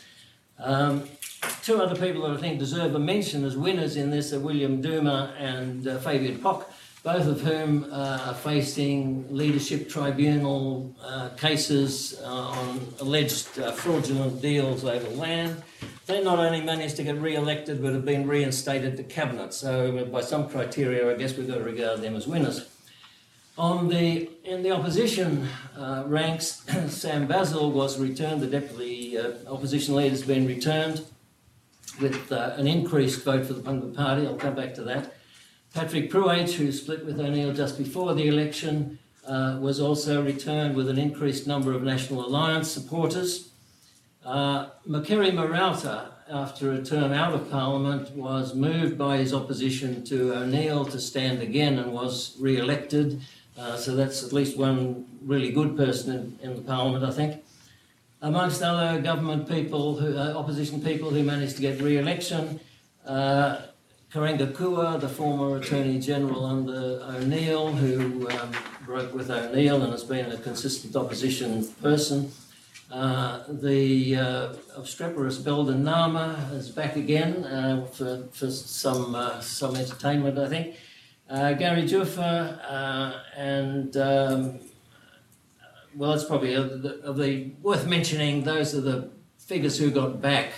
Um, 0.58 1.06
two 1.62 1.78
other 1.82 1.94
people 1.94 2.22
that 2.22 2.38
I 2.38 2.40
think 2.40 2.58
deserve 2.58 2.94
a 2.94 2.98
mention 2.98 3.44
as 3.44 3.54
winners 3.54 3.96
in 3.96 4.08
this 4.08 4.32
are 4.32 4.40
William 4.40 4.80
Duma 4.80 5.34
and 5.38 5.86
uh, 5.86 5.98
Fabian 5.98 6.38
Pok, 6.38 6.72
both 7.02 7.26
of 7.26 7.42
whom 7.42 7.84
uh, 7.92 8.28
are 8.28 8.34
facing 8.34 9.26
leadership 9.28 9.90
tribunal 9.90 10.96
uh, 11.04 11.28
cases 11.36 12.18
on 12.22 12.94
alleged 13.00 13.44
fraudulent 13.44 14.40
deals 14.40 14.86
over 14.86 15.06
land. 15.10 15.62
They 16.08 16.24
not 16.24 16.38
only 16.38 16.62
managed 16.62 16.96
to 16.96 17.02
get 17.02 17.20
re-elected, 17.20 17.82
but 17.82 17.92
have 17.92 18.06
been 18.06 18.26
reinstated 18.26 18.96
to 18.96 19.02
cabinet. 19.02 19.52
So 19.52 20.06
by 20.06 20.22
some 20.22 20.48
criteria, 20.48 21.12
I 21.12 21.14
guess 21.14 21.36
we've 21.36 21.46
got 21.46 21.56
to 21.56 21.62
regard 21.62 22.00
them 22.00 22.16
as 22.16 22.26
winners. 22.26 22.66
On 23.58 23.88
the 23.88 24.30
in 24.42 24.62
the 24.62 24.70
opposition 24.70 25.46
uh, 25.76 26.04
ranks, 26.06 26.64
Sam 26.88 27.26
Basil 27.26 27.70
was 27.72 28.00
returned. 28.00 28.40
The 28.40 28.46
deputy 28.46 29.18
uh, 29.18 29.32
opposition 29.46 29.96
leader 29.96 30.08
has 30.08 30.22
been 30.22 30.46
returned 30.46 31.04
with 32.00 32.32
uh, 32.32 32.54
an 32.56 32.66
increased 32.66 33.22
vote 33.22 33.44
for 33.44 33.52
the 33.52 33.70
Labor 33.70 33.94
Party. 33.94 34.26
I'll 34.26 34.36
come 34.36 34.54
back 34.54 34.72
to 34.76 34.82
that. 34.84 35.14
Patrick 35.74 36.10
Pruaitch, 36.10 36.54
who 36.54 36.72
split 36.72 37.04
with 37.04 37.20
O'Neill 37.20 37.52
just 37.52 37.76
before 37.76 38.14
the 38.14 38.28
election, 38.28 38.98
uh, 39.26 39.58
was 39.60 39.78
also 39.78 40.24
returned 40.24 40.74
with 40.74 40.88
an 40.88 40.96
increased 40.96 41.46
number 41.46 41.74
of 41.74 41.82
National 41.82 42.24
Alliance 42.24 42.70
supporters. 42.70 43.47
Uh, 44.28 44.68
Mekere 44.86 45.32
Morauta, 45.32 46.10
after 46.30 46.72
a 46.72 46.84
term 46.84 47.14
out 47.14 47.32
of 47.32 47.50
Parliament, 47.50 48.10
was 48.10 48.54
moved 48.54 48.98
by 48.98 49.16
his 49.16 49.32
opposition 49.32 50.04
to 50.04 50.34
O'Neill 50.34 50.84
to 50.84 51.00
stand 51.00 51.40
again 51.40 51.78
and 51.78 51.94
was 51.94 52.36
re 52.38 52.58
elected. 52.58 53.22
Uh, 53.58 53.76
so 53.76 53.96
that's 53.96 54.22
at 54.22 54.34
least 54.34 54.58
one 54.58 55.06
really 55.22 55.50
good 55.50 55.78
person 55.78 56.38
in, 56.42 56.50
in 56.50 56.56
the 56.56 56.60
Parliament, 56.60 57.04
I 57.04 57.10
think. 57.10 57.42
Amongst 58.20 58.62
other 58.62 59.00
government 59.00 59.48
people, 59.48 59.96
who, 59.96 60.18
uh, 60.18 60.34
opposition 60.36 60.82
people 60.82 61.08
who 61.08 61.22
managed 61.22 61.56
to 61.56 61.62
get 61.62 61.80
re 61.80 61.96
election, 61.96 62.60
uh, 63.06 63.62
Kerenga 64.12 64.54
Kua, 64.54 64.98
the 64.98 65.08
former 65.08 65.56
Attorney 65.56 65.98
General 65.98 66.44
under 66.44 67.02
O'Neill, 67.16 67.72
who 67.72 68.28
um, 68.28 68.52
broke 68.84 69.14
with 69.14 69.30
O'Neill 69.30 69.80
and 69.80 69.92
has 69.92 70.04
been 70.04 70.30
a 70.30 70.36
consistent 70.36 70.94
opposition 70.96 71.66
person. 71.80 72.30
Uh, 72.90 73.42
the 73.48 74.16
uh, 74.16 74.54
obstreperous 74.76 75.38
Belden 75.38 75.84
Namah 75.84 76.52
is 76.54 76.70
back 76.70 76.96
again 76.96 77.44
uh, 77.44 77.84
for, 77.84 78.26
for 78.32 78.50
some, 78.50 79.14
uh, 79.14 79.40
some 79.40 79.76
entertainment, 79.76 80.38
I 80.38 80.48
think. 80.48 80.76
Uh, 81.28 81.52
Gary 81.52 81.82
Juffa 81.82 82.58
uh, 82.66 83.20
and 83.36 83.94
um, 83.98 84.60
well, 85.94 86.14
it's 86.14 86.24
probably 86.24 86.54
of 86.54 86.82
the, 86.82 87.50
worth 87.60 87.86
mentioning. 87.86 88.44
Those 88.44 88.74
are 88.74 88.80
the 88.80 89.10
figures 89.38 89.78
who 89.78 89.90
got 89.90 90.22
back 90.22 90.52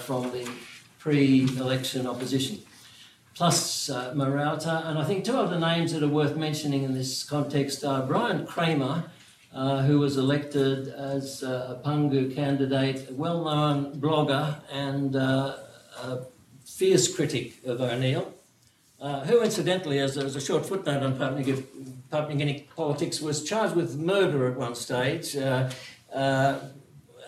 from 0.00 0.30
the 0.32 0.50
pre-election 0.98 2.06
opposition 2.06 2.58
plus 3.40 3.88
uh, 3.88 4.12
Morauta. 4.12 4.86
And 4.86 4.98
I 4.98 5.04
think 5.04 5.24
two 5.24 5.38
other 5.38 5.58
names 5.58 5.94
that 5.94 6.02
are 6.02 6.08
worth 6.08 6.36
mentioning 6.36 6.82
in 6.82 6.92
this 6.92 7.24
context 7.24 7.82
are 7.82 8.02
Brian 8.02 8.46
Kramer, 8.46 9.04
uh, 9.54 9.82
who 9.82 9.98
was 9.98 10.16
elected 10.16 10.88
as 10.88 11.42
uh, 11.42 11.76
a 11.76 11.86
Pangu 11.86 12.34
candidate, 12.34 13.10
a 13.10 13.14
well 13.14 13.44
known 13.44 14.00
blogger 14.00 14.60
and 14.72 15.16
uh, 15.16 15.56
a 16.02 16.20
fierce 16.64 17.12
critic 17.14 17.64
of 17.64 17.80
O'Neill. 17.80 18.32
Uh, 19.00 19.24
who, 19.24 19.42
incidentally, 19.42 19.98
as, 19.98 20.18
as, 20.18 20.36
a 20.36 20.40
short 20.40 20.66
footnote 20.66 21.02
on 21.02 21.16
Papua 22.10 22.60
politics, 22.76 23.20
was 23.20 23.42
charged 23.42 23.74
with 23.74 23.96
murder 23.96 24.46
at 24.46 24.58
one 24.58 24.74
stage 24.74 25.34
uh, 25.36 25.70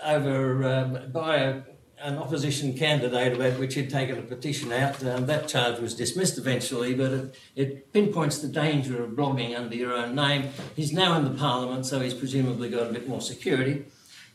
over 0.04 0.64
um, 0.64 1.10
by 1.10 1.36
a 1.36 1.62
an 2.02 2.18
opposition 2.18 2.74
candidate 2.74 3.32
about 3.32 3.58
which 3.58 3.74
he'd 3.74 3.88
taken 3.88 4.18
a 4.18 4.22
petition 4.22 4.72
out. 4.72 5.04
Um, 5.04 5.26
that 5.26 5.48
charge 5.48 5.78
was 5.78 5.94
dismissed 5.94 6.36
eventually, 6.36 6.94
but 6.94 7.12
it, 7.12 7.34
it, 7.54 7.92
pinpoints 7.92 8.38
the 8.38 8.48
danger 8.48 9.02
of 9.02 9.10
blogging 9.12 9.56
under 9.56 9.76
your 9.76 9.92
own 9.92 10.14
name. 10.14 10.50
He's 10.74 10.92
now 10.92 11.16
in 11.16 11.24
the 11.24 11.38
parliament, 11.38 11.86
so 11.86 12.00
he's 12.00 12.14
presumably 12.14 12.68
got 12.68 12.88
a 12.88 12.92
bit 12.92 13.08
more 13.08 13.20
security. 13.20 13.84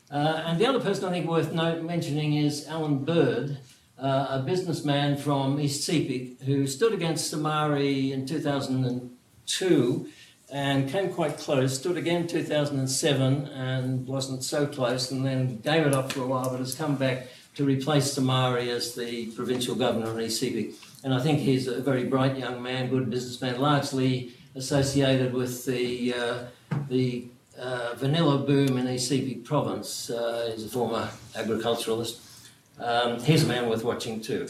Uh, 0.10 0.44
and 0.46 0.60
the 0.60 0.66
other 0.66 0.80
person 0.80 1.06
I 1.06 1.12
think 1.12 1.28
worth 1.28 1.52
note, 1.52 1.84
mentioning 1.84 2.36
is 2.36 2.66
Alan 2.68 3.04
Bird, 3.04 3.58
uh, 4.00 4.28
a 4.30 4.44
businessman 4.46 5.18
from 5.18 5.60
East 5.60 5.88
Sepik 5.88 6.42
who 6.44 6.68
stood 6.68 6.94
against 6.94 7.34
Somare 7.34 8.12
in 8.12 8.26
2002 8.26 10.10
and 10.50 10.90
came 10.90 11.12
quite 11.12 11.38
close, 11.38 11.78
stood 11.78 11.98
again 11.98 12.26
2007 12.26 13.48
and 13.48 14.08
wasn't 14.08 14.46
so 14.46 14.66
close, 14.66 15.12
and 15.12 15.26
then 15.26 15.60
gave 15.60 15.86
it 15.86 15.94
up 15.94 16.14
for 16.14 16.22
a 16.22 16.28
while, 16.28 16.50
but 16.50 16.60
has 16.60 16.74
come 16.74 16.96
back 16.96 17.28
to 17.58 17.66
replace 17.66 18.16
Somare 18.16 18.68
as 18.68 18.94
the 18.94 19.26
provincial 19.32 19.74
governor 19.74 20.20
in 20.20 20.26
East. 20.26 20.44
And 21.04 21.12
I 21.12 21.20
think 21.20 21.40
he's 21.40 21.66
a 21.68 21.82
very 21.82 22.04
bright 22.04 22.38
young 22.38 22.62
man, 22.62 22.88
good 22.88 23.10
businessman, 23.10 23.60
largely 23.60 24.34
associated 24.54 25.34
with 25.34 25.66
the, 25.66 26.14
uh, 26.14 26.38
the 26.88 27.26
uh, 27.58 27.96
vanilla 27.96 28.38
boom 28.38 28.78
in 28.78 28.88
East 28.88 29.12
province. 29.44 30.12
Uh, 30.12 30.52
he's 30.54 30.66
a 30.66 30.70
former 30.70 31.10
agriculturalist. 31.36 32.22
Um, 32.80 33.20
he's 33.22 33.44
a 33.44 33.48
man 33.48 33.68
worth 33.68 33.84
watching 33.84 34.22
too. 34.22 34.48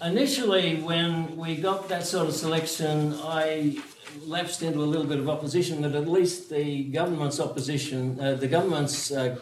Initially, 0.00 0.76
when 0.76 1.36
we 1.36 1.56
got 1.56 1.88
that 1.88 2.06
sort 2.06 2.28
of 2.28 2.34
selection, 2.34 3.18
I 3.24 3.78
lapsed 4.26 4.62
into 4.62 4.78
a 4.78 4.86
little 4.86 5.06
bit 5.06 5.18
of 5.18 5.28
opposition, 5.28 5.82
but 5.82 5.96
at 5.96 6.06
least 6.06 6.50
the 6.50 6.84
government's 6.84 7.40
opposition, 7.40 8.20
uh, 8.20 8.34
the 8.34 8.46
government's 8.46 9.10
uh, 9.10 9.38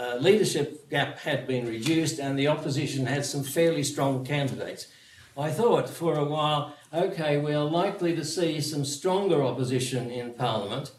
uh, 0.00 0.16
leadership 0.16 0.88
gap 0.88 1.18
had 1.18 1.46
been 1.46 1.66
reduced 1.66 2.18
and 2.18 2.38
the 2.38 2.48
opposition 2.48 3.04
had 3.04 3.24
some 3.24 3.42
fairly 3.42 3.84
strong 3.84 4.24
candidates. 4.24 4.86
I 5.36 5.50
thought 5.50 5.90
for 5.90 6.16
a 6.16 6.24
while, 6.24 6.74
okay, 6.92 7.36
we 7.38 7.52
are 7.52 7.64
likely 7.64 8.16
to 8.16 8.24
see 8.24 8.60
some 8.60 8.84
stronger 8.84 9.42
opposition 9.42 10.10
in 10.10 10.32
Parliament, 10.32 10.92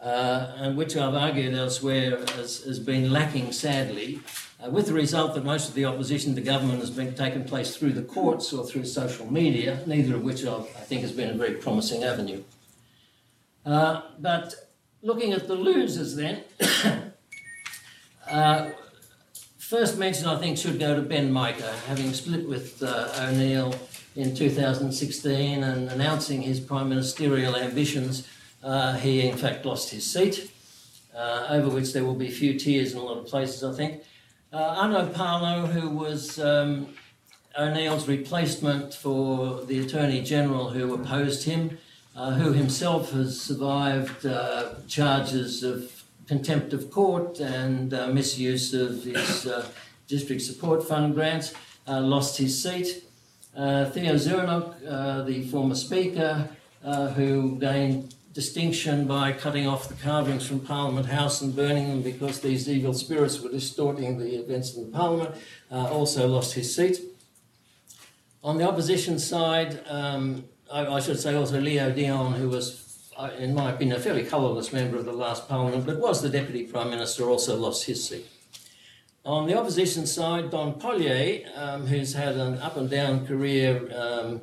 uh, 0.00 0.54
and 0.56 0.76
which 0.76 0.96
I've 0.96 1.14
argued 1.14 1.54
elsewhere 1.54 2.18
has, 2.34 2.64
has 2.64 2.80
been 2.80 3.12
lacking 3.12 3.52
sadly, 3.52 4.20
uh, 4.62 4.70
with 4.70 4.86
the 4.86 4.92
result 4.92 5.34
that 5.34 5.44
most 5.44 5.68
of 5.68 5.74
the 5.74 5.84
opposition 5.84 6.34
to 6.34 6.40
government 6.40 6.80
has 6.80 6.90
been 6.90 7.14
taken 7.14 7.44
place 7.44 7.76
through 7.76 7.92
the 7.92 8.02
courts 8.02 8.52
or 8.52 8.66
through 8.66 8.84
social 8.84 9.30
media, 9.30 9.82
neither 9.86 10.16
of 10.16 10.22
which 10.22 10.44
I've, 10.44 10.62
i 10.76 10.84
think 10.88 11.02
has 11.02 11.12
been 11.12 11.30
a 11.30 11.34
very 11.34 11.54
promising 11.54 12.02
avenue. 12.02 12.42
Uh, 13.64 14.02
but 14.18 14.54
looking 15.00 15.32
at 15.32 15.46
the 15.46 15.54
losers 15.54 16.16
then, 16.16 16.42
Uh, 18.32 18.70
first 19.58 19.98
mention, 19.98 20.26
I 20.26 20.38
think, 20.38 20.56
should 20.56 20.80
go 20.80 20.96
to 20.96 21.02
Ben 21.02 21.30
Micah, 21.30 21.70
having 21.86 22.14
split 22.14 22.48
with 22.48 22.82
uh, 22.82 23.12
O'Neill 23.18 23.74
in 24.16 24.34
2016 24.34 25.62
and 25.62 25.90
announcing 25.90 26.40
his 26.40 26.58
prime 26.58 26.88
ministerial 26.88 27.54
ambitions. 27.54 28.26
Uh, 28.62 28.94
he, 28.94 29.28
in 29.28 29.36
fact, 29.36 29.66
lost 29.66 29.90
his 29.90 30.10
seat, 30.10 30.50
uh, 31.14 31.48
over 31.50 31.68
which 31.68 31.92
there 31.92 32.06
will 32.06 32.14
be 32.14 32.30
few 32.30 32.58
tears 32.58 32.94
in 32.94 32.98
a 32.98 33.02
lot 33.02 33.18
of 33.18 33.26
places, 33.26 33.62
I 33.62 33.74
think. 33.74 34.02
Uh, 34.50 34.80
Ano 34.82 35.66
who 35.66 35.90
was 35.90 36.38
um, 36.38 36.88
O'Neill's 37.58 38.08
replacement 38.08 38.94
for 38.94 39.62
the 39.66 39.78
Attorney 39.80 40.22
General 40.22 40.70
who 40.70 40.94
opposed 40.94 41.44
him, 41.44 41.76
uh, 42.16 42.30
who 42.30 42.52
himself 42.54 43.12
has 43.12 43.38
survived 43.38 44.26
charges 44.88 45.62
of 45.62 46.01
contempt 46.26 46.72
of 46.72 46.90
court 46.90 47.40
and 47.40 47.92
uh, 47.92 48.06
misuse 48.08 48.74
of 48.74 49.04
his 49.04 49.46
uh, 49.46 49.66
district 50.06 50.42
support 50.42 50.86
fund 50.86 51.14
grants, 51.14 51.54
uh, 51.86 52.00
lost 52.00 52.38
his 52.38 52.62
seat. 52.62 53.04
Uh, 53.56 53.84
Theo 53.86 54.14
Zurenuoc, 54.14 54.74
uh, 54.88 55.22
the 55.22 55.42
former 55.48 55.74
speaker, 55.74 56.48
who 57.14 57.58
gained 57.58 58.14
distinction 58.32 59.06
by 59.06 59.30
cutting 59.30 59.66
off 59.66 59.88
the 59.88 59.94
carvings 59.94 60.46
from 60.46 60.60
Parliament 60.60 61.06
House 61.06 61.42
and 61.42 61.54
burning 61.54 61.88
them 61.88 62.02
because 62.02 62.40
these 62.40 62.68
evil 62.68 62.94
spirits 62.94 63.40
were 63.40 63.50
distorting 63.50 64.18
the 64.18 64.36
events 64.36 64.74
in 64.74 64.90
the 64.90 64.96
Parliament, 64.96 65.34
also 65.70 66.26
lost 66.26 66.54
his 66.54 66.74
seat. 66.74 66.98
On 68.42 68.58
the 68.58 68.66
opposition 68.66 69.18
side, 69.20 69.80
um, 69.86 70.44
I, 70.72 70.86
I, 70.86 71.00
should 71.00 71.20
say 71.20 71.34
also 71.36 71.60
Leo 71.60 71.92
Dion, 71.92 72.32
who 72.32 72.48
was 72.48 72.91
in 73.38 73.54
my 73.54 73.72
opinion, 73.72 73.96
a 73.96 74.00
fairly 74.00 74.24
colourless 74.24 74.72
member 74.72 74.96
of 74.96 75.04
the 75.04 75.12
last 75.12 75.48
parliament, 75.48 75.86
but 75.86 75.98
was 75.98 76.22
the 76.22 76.28
deputy 76.28 76.64
prime 76.64 76.90
minister, 76.90 77.28
also 77.28 77.56
lost 77.56 77.84
his 77.84 78.08
seat. 78.08 78.26
On 79.24 79.46
the 79.46 79.56
opposition 79.56 80.06
side, 80.06 80.50
Don 80.50 80.74
Polye, 80.74 81.46
um, 81.56 81.86
who's 81.86 82.14
had 82.14 82.34
an 82.36 82.58
up 82.58 82.76
and 82.76 82.90
down 82.90 83.24
career 83.24 83.88
um, 83.94 84.42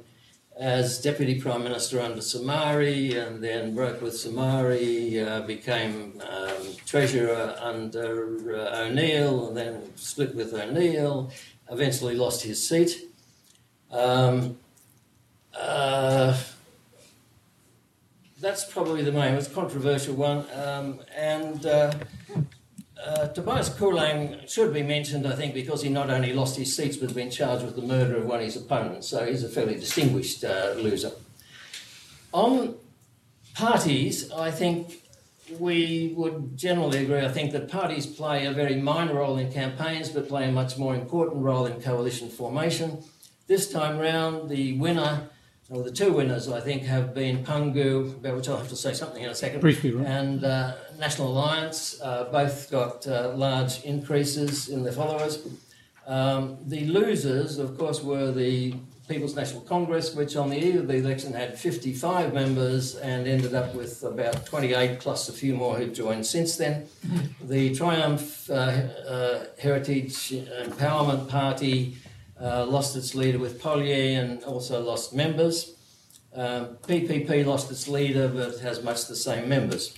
as 0.58 1.02
deputy 1.02 1.40
prime 1.40 1.64
minister 1.64 2.00
under 2.00 2.22
Somare 2.22 3.28
and 3.28 3.44
then 3.44 3.76
broke 3.76 4.02
with 4.02 4.14
Somare, 4.14 5.28
uh, 5.28 5.42
became 5.42 6.22
um, 6.30 6.76
treasurer 6.86 7.56
under 7.60 8.56
uh, 8.56 8.84
O'Neill, 8.84 9.50
and 9.50 9.58
then 9.58 9.98
split 9.98 10.34
with 10.34 10.54
O'Neill, 10.54 11.32
eventually 11.70 12.16
lost 12.16 12.44
his 12.44 12.66
seat. 12.66 13.02
Um, 13.92 14.58
uh, 15.58 16.38
that's 18.42 18.66
probably 18.66 19.04
the 19.04 19.12
a 19.12 19.46
controversial 19.54 20.16
one. 20.16 20.46
Um, 20.54 21.00
and 21.16 21.66
uh, 21.66 21.94
uh, 23.06 23.28
Tobias 23.30 23.70
Kulang 23.70 24.50
should 24.50 24.74
be 24.74 24.82
mentioned, 24.82 25.28
I 25.28 25.36
think, 25.36 25.54
because 25.54 25.82
he 25.82 25.90
not 25.90 26.10
only 26.10 26.34
lost 26.34 26.58
his 26.58 26.76
seats 26.76 26.98
but 26.98 27.14
been 27.14 27.30
charged 27.30 27.66
with 27.66 27.76
the 27.76 27.82
murder 27.82 28.18
of 28.18 28.26
one 28.26 28.40
of 28.40 28.46
his 28.46 28.56
opponents, 28.56 29.08
so 29.08 29.26
he's 29.26 29.44
a 29.44 29.50
fairly 29.50 29.76
distinguished 29.76 30.44
uh, 30.44 30.74
loser. 30.78 31.12
On 32.32 32.76
parties, 33.56 34.32
I 34.32 34.52
think 34.52 35.04
we 35.58 36.14
would 36.16 36.56
generally 36.58 37.00
agree, 37.00 37.22
I 37.22 37.30
think, 37.30 37.52
that 37.54 37.70
parties 37.70 38.06
play 38.06 38.46
a 38.46 38.52
very 38.52 38.76
minor 38.76 39.16
role 39.16 39.38
in 39.38 39.52
campaigns 39.52 40.10
but 40.10 40.28
play 40.28 40.48
a 40.48 40.52
much 40.52 40.78
more 40.78 40.94
important 40.94 41.44
role 41.44 41.66
in 41.66 41.82
coalition 41.82 42.30
formation. 42.30 43.04
This 43.48 43.72
time 43.72 43.98
round, 43.98 44.50
the 44.50 44.78
winner, 44.78 45.30
or 45.70 45.84
the 45.84 45.92
two 45.92 46.12
winners, 46.14 46.50
I 46.50 46.60
think, 46.62 46.84
have 46.84 47.14
been 47.14 47.44
Pangu, 47.44 48.16
about 48.16 48.36
which 48.38 48.50
I'll 48.50 48.58
have 48.58 48.70
to 48.70 48.76
say 48.76 48.94
something 48.94 49.22
in 49.22 49.30
a 49.30 49.36
second, 49.36 49.62
Briefly, 49.62 49.92
right? 49.92 50.06
and 50.06 50.44
uh, 50.44 50.74
National 50.98 51.28
Alliance. 51.30 52.00
Uh, 52.02 52.26
both 52.32 52.72
got 52.72 53.08
uh, 53.08 53.34
large 53.36 53.84
increases 53.84 54.70
in 54.70 54.84
their 54.84 54.94
followers. 54.94 55.48
Um, 56.08 56.58
the 56.66 56.86
losers, 56.86 57.60
of 57.60 57.78
course, 57.78 58.02
were 58.02 58.32
the 58.32 58.74
People's 59.08 59.36
National 59.36 59.62
Congress, 59.62 60.14
which 60.16 60.36
on 60.36 60.50
the 60.52 60.58
eve 60.58 60.76
of 60.76 60.88
the 60.88 60.96
election 60.96 61.34
had 61.34 61.58
55 61.58 62.32
members 62.34 62.96
and 62.96 63.28
ended 63.28 63.56
up 63.56 63.74
with 63.74 64.04
about 64.04 64.46
28 64.46 65.00
plus 65.00 65.30
a 65.30 65.34
few 65.34 65.56
more 65.56 65.78
who've 65.78 65.94
joined 65.94 66.26
since 66.26 66.58
then. 66.58 66.88
The 67.42 67.74
Triumph 67.74 68.48
uh, 68.52 68.54
uh, 68.54 69.46
Heritage 69.58 70.32
Empowerment 70.68 71.28
Party 71.30 71.98
uh, 72.42 72.66
lost 72.66 72.96
its 72.96 73.16
leader 73.16 73.40
with 73.40 73.62
Polye 73.62 74.20
and 74.20 74.44
also 74.44 74.82
lost 74.82 75.14
members. 75.14 75.76
Um, 76.34 76.78
PPP 76.88 77.46
lost 77.46 77.72
its 77.72 77.88
leader 77.88 78.28
but 78.28 78.60
has 78.60 78.84
much 78.84 79.08
the 79.08 79.16
same 79.16 79.50
members. 79.50 79.98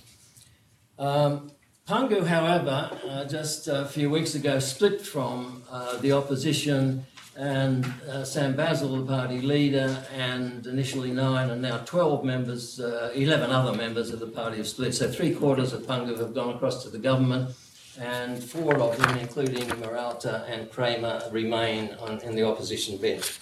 Um, 0.98 1.52
Pangu, 1.86 2.26
however, 2.26 2.96
uh, 3.08 3.24
just 3.24 3.66
a 3.68 3.84
few 3.86 4.08
weeks 4.08 4.34
ago 4.34 4.60
split 4.60 5.00
from 5.00 5.62
uh, 5.70 5.96
the 5.98 6.12
opposition 6.12 7.04
and 7.36 7.84
uh, 8.08 8.24
Sam 8.24 8.54
Basil, 8.54 8.96
the 8.96 9.06
party 9.06 9.40
leader, 9.40 10.04
and 10.14 10.66
initially 10.66 11.10
nine 11.10 11.50
and 11.50 11.62
now 11.62 11.78
12 11.78 12.24
members, 12.24 12.78
uh, 12.78 13.10
11 13.14 13.50
other 13.50 13.76
members 13.76 14.10
of 14.10 14.20
the 14.20 14.26
party 14.26 14.58
have 14.58 14.68
split. 14.68 14.94
So 14.94 15.10
three 15.10 15.34
quarters 15.34 15.72
of 15.72 15.82
Pangu 15.82 16.16
have 16.18 16.34
gone 16.34 16.54
across 16.54 16.82
to 16.84 16.90
the 16.90 16.98
government, 16.98 17.54
and 18.00 18.42
four 18.42 18.78
of 18.80 18.96
them, 18.98 19.18
including 19.18 19.68
Morauta 19.80 20.48
and 20.48 20.70
Kramer, 20.70 21.22
remain 21.30 21.94
on, 22.00 22.20
in 22.22 22.34
the 22.34 22.46
opposition 22.46 22.96
bench. 22.96 23.38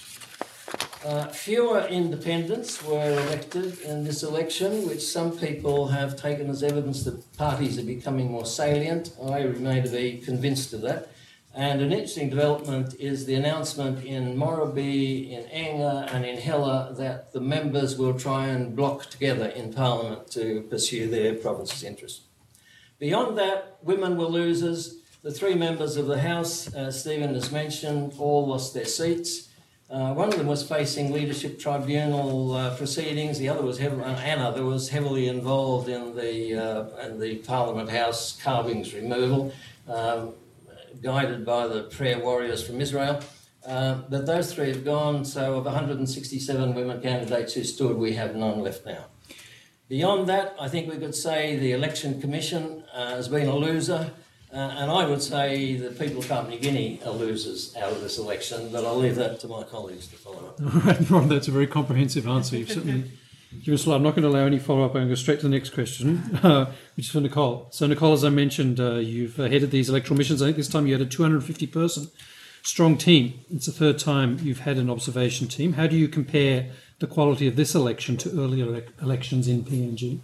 Uh, 1.04 1.26
fewer 1.28 1.86
independents 1.86 2.84
were 2.84 3.12
elected 3.12 3.80
in 3.80 4.04
this 4.04 4.22
election, 4.22 4.86
which 4.86 5.02
some 5.02 5.36
people 5.36 5.88
have 5.88 6.14
taken 6.14 6.50
as 6.50 6.62
evidence 6.62 7.04
that 7.04 7.36
parties 7.38 7.78
are 7.78 7.84
becoming 7.84 8.30
more 8.30 8.44
salient. 8.44 9.12
I 9.22 9.42
remain 9.42 9.82
to 9.84 9.88
be 9.88 10.18
convinced 10.18 10.74
of 10.74 10.82
that. 10.82 11.08
And 11.54 11.80
an 11.80 11.90
interesting 11.90 12.28
development 12.28 12.94
is 13.00 13.24
the 13.24 13.34
announcement 13.34 14.04
in 14.04 14.36
Morobe, 14.36 15.30
in 15.30 15.44
Enga, 15.44 16.12
and 16.12 16.24
in 16.24 16.36
Hela 16.36 16.94
that 16.98 17.32
the 17.32 17.40
members 17.40 17.96
will 17.96 18.14
try 18.14 18.46
and 18.46 18.76
block 18.76 19.06
together 19.06 19.48
in 19.48 19.72
Parliament 19.72 20.30
to 20.32 20.62
pursue 20.70 21.08
their 21.08 21.34
province's 21.34 21.82
interests. 21.82 22.29
Beyond 23.00 23.38
that, 23.38 23.78
women 23.82 24.16
were 24.16 24.26
losers. 24.26 24.98
The 25.22 25.32
three 25.32 25.54
members 25.54 25.96
of 25.96 26.06
the 26.06 26.20
House, 26.20 26.72
as 26.74 27.00
Stephen 27.00 27.34
has 27.34 27.50
mentioned, 27.50 28.14
all 28.18 28.46
lost 28.46 28.74
their 28.74 28.84
seats. 28.84 29.48
Uh, 29.90 30.12
one 30.14 30.28
of 30.28 30.36
them 30.36 30.46
was 30.46 30.62
facing 30.62 31.10
leadership 31.10 31.58
tribunal 31.58 32.52
uh, 32.52 32.76
proceedings. 32.76 33.38
The 33.38 33.48
other 33.48 33.62
was 33.62 33.78
heavily, 33.78 34.04
uh, 34.04 34.16
Anna, 34.16 34.52
that 34.52 34.62
was 34.62 34.90
heavily 34.90 35.28
involved 35.28 35.88
in 35.88 36.14
the 36.14 36.54
uh, 36.56 37.06
in 37.06 37.18
the 37.18 37.36
Parliament 37.38 37.90
House 37.90 38.38
carvings 38.40 38.94
removal. 38.94 39.52
Um, 39.88 40.34
guided 41.02 41.46
by 41.46 41.66
the 41.66 41.84
prayer 41.84 42.18
warriors 42.18 42.62
from 42.62 42.80
Israel. 42.80 43.20
Uh, 43.66 43.94
but 44.08 44.26
those 44.26 44.52
three 44.52 44.68
have 44.68 44.84
gone, 44.84 45.24
so 45.24 45.54
of 45.54 45.64
167 45.64 46.74
women 46.74 47.00
candidates 47.00 47.54
who 47.54 47.64
stood, 47.64 47.96
we 47.96 48.14
have 48.14 48.34
none 48.36 48.60
left 48.60 48.84
now. 48.84 49.06
Beyond 49.88 50.28
that, 50.28 50.54
I 50.60 50.68
think 50.68 50.88
we 50.88 50.98
could 50.98 51.16
say 51.16 51.56
the 51.56 51.72
Election 51.72 52.20
Commission 52.20 52.79
uh, 52.79 52.79
has 52.94 53.28
been 53.28 53.48
a 53.48 53.54
loser, 53.54 54.10
uh, 54.52 54.56
and 54.56 54.90
I 54.90 55.06
would 55.06 55.22
say 55.22 55.76
the 55.76 55.90
people 55.90 56.18
of 56.18 56.28
Papua 56.28 56.50
New 56.50 56.60
Guinea 56.60 57.00
are 57.04 57.12
losers 57.12 57.76
out 57.76 57.92
of 57.92 58.00
this 58.00 58.18
election, 58.18 58.70
but 58.72 58.84
I'll 58.84 58.96
leave 58.96 59.16
that 59.16 59.38
to 59.40 59.48
my 59.48 59.62
colleagues 59.62 60.08
to 60.08 60.16
follow 60.16 60.48
up. 60.48 60.60
All 60.60 60.80
right, 60.84 61.10
Ron, 61.10 61.28
that's 61.28 61.48
a 61.48 61.52
very 61.52 61.66
comprehensive 61.66 62.26
answer. 62.26 62.56
You've 62.56 62.70
certainly 62.70 63.10
given 63.58 63.74
us 63.74 63.86
a 63.86 63.90
lot. 63.90 63.96
I'm 63.96 64.02
not 64.02 64.14
going 64.14 64.22
to 64.22 64.28
allow 64.28 64.46
any 64.46 64.58
follow 64.58 64.84
up. 64.84 64.90
I'm 64.90 64.94
going 64.94 65.06
to 65.06 65.10
go 65.10 65.14
straight 65.14 65.40
to 65.40 65.48
the 65.48 65.50
next 65.50 65.70
question, 65.70 66.18
uh, 66.42 66.72
which 66.96 67.06
is 67.06 67.12
for 67.12 67.20
Nicole. 67.20 67.68
So, 67.70 67.86
Nicole, 67.86 68.12
as 68.12 68.24
I 68.24 68.28
mentioned, 68.28 68.80
uh, 68.80 68.94
you've 68.94 69.38
uh, 69.38 69.44
headed 69.44 69.70
these 69.70 69.88
electoral 69.88 70.18
missions. 70.18 70.42
I 70.42 70.46
think 70.46 70.56
this 70.56 70.68
time 70.68 70.86
you 70.86 70.94
had 70.94 71.02
a 71.02 71.06
250 71.06 71.66
person 71.68 72.08
strong 72.62 72.96
team. 72.96 73.40
It's 73.50 73.66
the 73.66 73.72
third 73.72 73.98
time 73.98 74.38
you've 74.42 74.60
had 74.60 74.76
an 74.76 74.90
observation 74.90 75.48
team. 75.48 75.74
How 75.74 75.86
do 75.86 75.96
you 75.96 76.08
compare 76.08 76.70
the 76.98 77.06
quality 77.06 77.46
of 77.46 77.56
this 77.56 77.74
election 77.74 78.16
to 78.18 78.30
earlier 78.30 78.66
ele- 78.66 78.82
elections 79.00 79.48
in 79.48 79.64
PNG? 79.64 80.20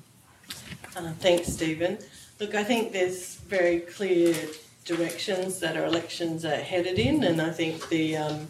Uh, 0.97 1.13
thanks, 1.21 1.49
Stephen. 1.49 1.99
Look, 2.39 2.55
I 2.55 2.65
think 2.65 2.93
there's 2.93 3.37
very 3.37 3.81
clear 3.81 4.35
directions 4.85 5.59
that 5.61 5.75
our 5.75 5.87
elections 5.87 6.45
are 6.45 6.57
headed 6.57 6.99
in, 6.99 7.25
and 7.25 7.41
I 7.41 7.51
think 7.51 7.89
the 7.89 8.19
um, 8.19 8.49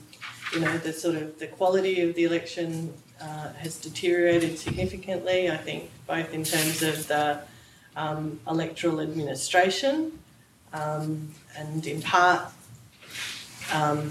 you 0.53 0.59
know 0.59 0.77
the 0.79 0.93
sort 0.93 1.15
of 1.15 1.39
the 1.39 1.47
quality 1.47 2.01
of 2.01 2.17
the 2.17 2.25
election 2.25 2.93
uh, 3.21 3.53
has 3.53 3.79
deteriorated 3.79 4.59
significantly. 4.59 5.49
I 5.49 5.57
think 5.57 5.91
both 6.07 6.35
in 6.35 6.43
terms 6.43 6.83
of 6.83 7.07
the 7.07 7.43
um, 7.95 8.41
electoral 8.49 9.01
administration 9.01 10.19
um, 10.73 11.31
and 11.57 11.87
in 11.87 12.03
part 12.03 12.53
um, 13.73 14.11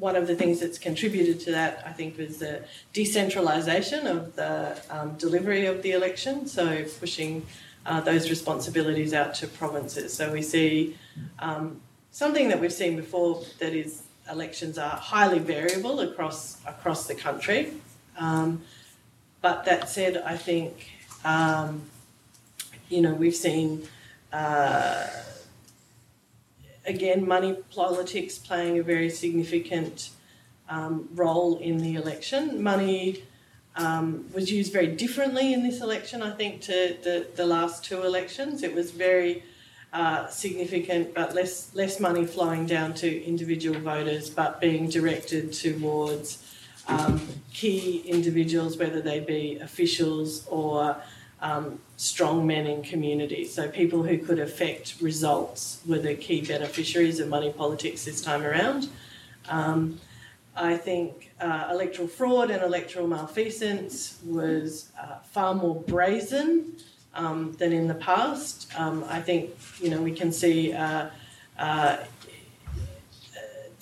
one 0.00 0.16
of 0.16 0.26
the 0.26 0.34
things 0.34 0.60
that's 0.60 0.78
contributed 0.78 1.38
to 1.40 1.52
that, 1.52 1.84
I 1.86 1.92
think, 1.92 2.16
was 2.16 2.38
the 2.38 2.64
decentralisation 2.94 4.06
of 4.10 4.34
the 4.34 4.80
um, 4.88 5.16
delivery 5.18 5.66
of 5.66 5.82
the 5.82 5.92
election, 5.92 6.46
so 6.46 6.84
pushing 6.98 7.46
uh, 7.84 8.00
those 8.00 8.30
responsibilities 8.30 9.12
out 9.12 9.34
to 9.34 9.46
provinces. 9.46 10.14
So 10.14 10.32
we 10.32 10.40
see 10.40 10.96
um, 11.38 11.82
something 12.10 12.48
that 12.48 12.60
we've 12.60 12.72
seen 12.72 12.96
before 12.96 13.44
that 13.58 13.74
is 13.74 14.04
elections 14.30 14.78
are 14.78 14.96
highly 14.96 15.38
variable 15.38 16.00
across 16.00 16.56
across 16.66 17.06
the 17.06 17.14
country. 17.14 17.72
Um, 18.18 18.62
but 19.42 19.66
that 19.66 19.88
said, 19.90 20.22
I 20.24 20.36
think 20.36 20.90
um, 21.24 21.82
you 22.88 23.02
know 23.02 23.12
we've 23.12 23.36
seen. 23.36 23.86
Uh, 24.32 25.06
again, 26.86 27.26
money 27.26 27.56
politics 27.74 28.38
playing 28.38 28.78
a 28.78 28.82
very 28.82 29.10
significant 29.10 30.10
um, 30.68 31.08
role 31.14 31.58
in 31.58 31.78
the 31.78 31.94
election. 31.94 32.62
Money 32.62 33.24
um, 33.76 34.26
was 34.34 34.50
used 34.50 34.72
very 34.72 34.88
differently 34.88 35.52
in 35.52 35.62
this 35.62 35.80
election, 35.80 36.22
I 36.22 36.30
think, 36.30 36.60
to 36.62 36.96
the, 37.02 37.26
the 37.34 37.46
last 37.46 37.84
two 37.84 38.02
elections. 38.02 38.62
It 38.62 38.74
was 38.74 38.90
very 38.90 39.42
uh, 39.92 40.28
significant, 40.28 41.14
but 41.14 41.34
less 41.34 41.74
less 41.74 41.98
money 41.98 42.24
flowing 42.24 42.64
down 42.66 42.94
to 42.94 43.24
individual 43.24 43.80
voters, 43.80 44.30
but 44.30 44.60
being 44.60 44.88
directed 44.88 45.52
towards 45.52 46.46
um, 46.86 47.20
key 47.52 48.02
individuals, 48.06 48.76
whether 48.76 49.00
they 49.00 49.20
be 49.20 49.58
officials 49.58 50.46
or 50.46 50.96
um, 51.42 51.80
strong 51.96 52.46
men 52.46 52.66
in 52.66 52.82
communities. 52.82 53.54
So 53.54 53.68
people 53.68 54.02
who 54.02 54.18
could 54.18 54.38
affect 54.38 54.96
results 55.00 55.80
were 55.86 55.98
the 55.98 56.14
key 56.14 56.42
beneficiaries 56.42 57.20
of 57.20 57.28
money 57.28 57.52
politics 57.52 58.04
this 58.04 58.20
time 58.20 58.42
around. 58.42 58.88
Um, 59.48 60.00
I 60.56 60.76
think 60.76 61.32
uh, 61.40 61.68
electoral 61.70 62.08
fraud 62.08 62.50
and 62.50 62.62
electoral 62.62 63.06
malfeasance 63.06 64.18
was 64.24 64.90
uh, 65.00 65.18
far 65.20 65.54
more 65.54 65.76
brazen 65.76 66.76
um, 67.14 67.52
than 67.58 67.72
in 67.72 67.88
the 67.88 67.94
past. 67.94 68.70
Um, 68.78 69.04
I 69.08 69.20
think 69.20 69.50
you 69.80 69.90
know 69.90 70.00
we 70.00 70.12
can 70.12 70.32
see 70.32 70.72
uh, 70.72 71.10
uh 71.58 71.98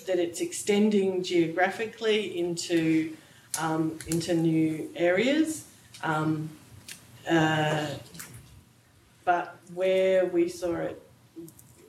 that 0.07 0.19
it's 0.19 0.41
extending 0.41 1.23
geographically 1.23 2.39
into 2.39 3.15
um, 3.61 3.99
into 4.07 4.35
new 4.35 4.91
areas. 4.97 5.67
Um, 6.03 6.49
uh, 7.29 7.87
but 9.25 9.57
where 9.75 10.27
we 10.27 10.49
saw 10.49 10.75
it, 10.77 11.03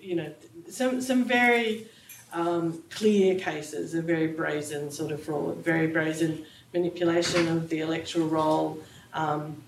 you 0.01 0.15
know, 0.15 0.33
some 0.69 1.01
some 1.01 1.23
very 1.23 1.87
um, 2.33 2.83
clear 2.89 3.39
cases 3.39 3.93
of 3.93 4.03
very 4.03 4.27
brazen 4.27 4.91
sort 4.91 5.11
of 5.11 5.23
fraud, 5.23 5.57
very 5.57 5.87
brazen 5.87 6.45
manipulation 6.73 7.47
of 7.47 7.69
the 7.69 7.79
electoral 7.79 8.27
roll, 8.27 8.79
um, 9.13 9.63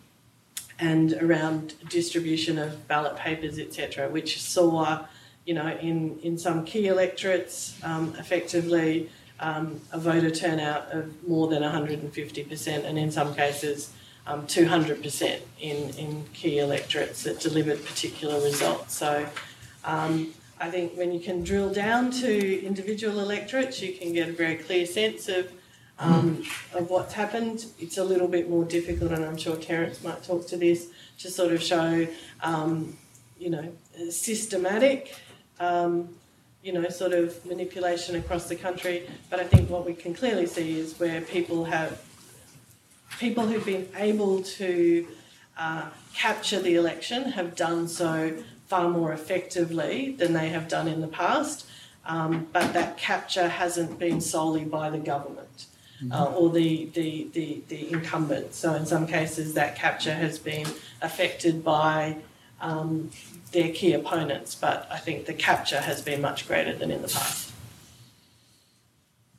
and 0.79 1.13
around 1.13 1.73
distribution 1.89 2.57
of 2.59 2.87
ballot 2.87 3.15
papers, 3.15 3.57
etc., 3.57 4.09
which 4.09 4.41
saw, 4.41 5.05
you 5.45 5.53
know, 5.53 5.69
in 5.77 6.19
in 6.19 6.37
some 6.37 6.65
key 6.65 6.87
electorates, 6.87 7.81
um, 7.83 8.13
effectively. 8.19 9.09
Um, 9.39 9.81
a 9.91 9.97
voter 9.97 10.29
turnout 10.29 10.91
of 10.91 11.27
more 11.27 11.47
than 11.47 11.63
150%, 11.63 12.85
and 12.85 12.99
in 12.99 13.09
some 13.09 13.33
cases, 13.33 13.91
um, 14.27 14.45
200% 14.47 15.39
in, 15.59 15.89
in 15.97 16.25
key 16.33 16.59
electorates 16.59 17.23
that 17.23 17.39
delivered 17.39 17.83
particular 17.85 18.39
results. 18.41 18.95
So 18.95 19.27
um, 19.83 20.33
I 20.59 20.69
think 20.69 20.95
when 20.95 21.11
you 21.11 21.19
can 21.19 21.43
drill 21.43 21.73
down 21.73 22.11
to 22.11 22.63
individual 22.65 23.19
electorates, 23.19 23.81
you 23.81 23.93
can 23.93 24.13
get 24.13 24.29
a 24.29 24.33
very 24.33 24.55
clear 24.55 24.85
sense 24.85 25.27
of 25.27 25.51
um, 25.99 26.43
of 26.73 26.89
what's 26.89 27.13
happened. 27.13 27.65
It's 27.79 27.99
a 27.99 28.03
little 28.03 28.27
bit 28.27 28.49
more 28.49 28.65
difficult, 28.65 29.11
and 29.11 29.23
I'm 29.23 29.37
sure 29.37 29.55
Terence 29.55 30.03
might 30.03 30.23
talk 30.23 30.47
to 30.47 30.57
this 30.57 30.87
to 31.19 31.29
sort 31.29 31.51
of 31.51 31.61
show, 31.61 32.07
um, 32.41 32.97
you 33.37 33.51
know, 33.51 33.71
systematic, 34.09 35.15
um, 35.59 36.09
you 36.63 36.73
know, 36.73 36.89
sort 36.89 37.13
of 37.13 37.45
manipulation 37.45 38.15
across 38.15 38.49
the 38.49 38.55
country. 38.55 39.07
But 39.29 39.39
I 39.39 39.43
think 39.43 39.69
what 39.69 39.85
we 39.85 39.93
can 39.93 40.15
clearly 40.15 40.47
see 40.47 40.79
is 40.79 40.99
where 40.99 41.21
people 41.21 41.65
have 41.65 42.01
people 43.21 43.45
who've 43.45 43.65
been 43.65 43.87
able 43.95 44.41
to 44.41 45.07
uh, 45.55 45.85
capture 46.13 46.59
the 46.59 46.73
election 46.75 47.31
have 47.33 47.55
done 47.55 47.87
so 47.87 48.35
far 48.67 48.89
more 48.89 49.13
effectively 49.13 50.15
than 50.17 50.33
they 50.33 50.49
have 50.49 50.67
done 50.67 50.87
in 50.87 51.01
the 51.01 51.07
past. 51.07 51.67
Um, 52.03 52.47
but 52.51 52.73
that 52.73 52.97
capture 52.97 53.47
hasn't 53.47 53.99
been 53.99 54.21
solely 54.21 54.65
by 54.65 54.89
the 54.89 54.97
government 54.97 55.67
uh, 56.11 56.33
or 56.33 56.49
the, 56.49 56.85
the, 56.93 57.27
the, 57.33 57.61
the 57.67 57.91
incumbent. 57.91 58.55
So 58.55 58.73
in 58.73 58.87
some 58.87 59.05
cases, 59.05 59.53
that 59.53 59.75
capture 59.75 60.15
has 60.15 60.39
been 60.39 60.65
affected 60.99 61.63
by 61.63 62.17
um, 62.59 63.11
their 63.51 63.71
key 63.71 63.93
opponents, 63.93 64.55
but 64.55 64.87
I 64.89 64.97
think 64.97 65.27
the 65.27 65.35
capture 65.35 65.81
has 65.81 66.01
been 66.01 66.21
much 66.21 66.47
greater 66.47 66.75
than 66.75 66.89
in 66.89 67.03
the 67.03 67.07
past. 67.07 67.50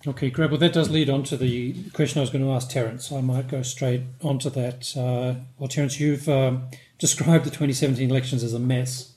Okay, 0.05 0.31
great. 0.31 0.51
Well, 0.51 0.59
that 0.59 0.73
does 0.73 0.91
lead 0.91 1.09
on 1.09 1.23
to 1.25 1.37
the 1.37 1.75
question 1.91 2.19
I 2.19 2.23
was 2.23 2.31
going 2.31 2.45
to 2.45 2.51
ask 2.51 2.69
Terence. 2.69 3.09
So 3.09 3.19
I 3.19 3.21
might 3.21 3.47
go 3.47 3.63
straight 3.63 4.03
onto 4.21 4.51
that. 4.51 4.97
Uh, 4.97 5.41
well, 5.59 5.69
Terence, 5.69 6.01
you've 6.01 6.29
um, 6.29 6.65
described 6.99 7.45
the 7.45 7.51
2017 7.51 8.11
elections 8.11 8.43
as 8.43 8.53
a 8.53 8.59
mess, 8.59 9.13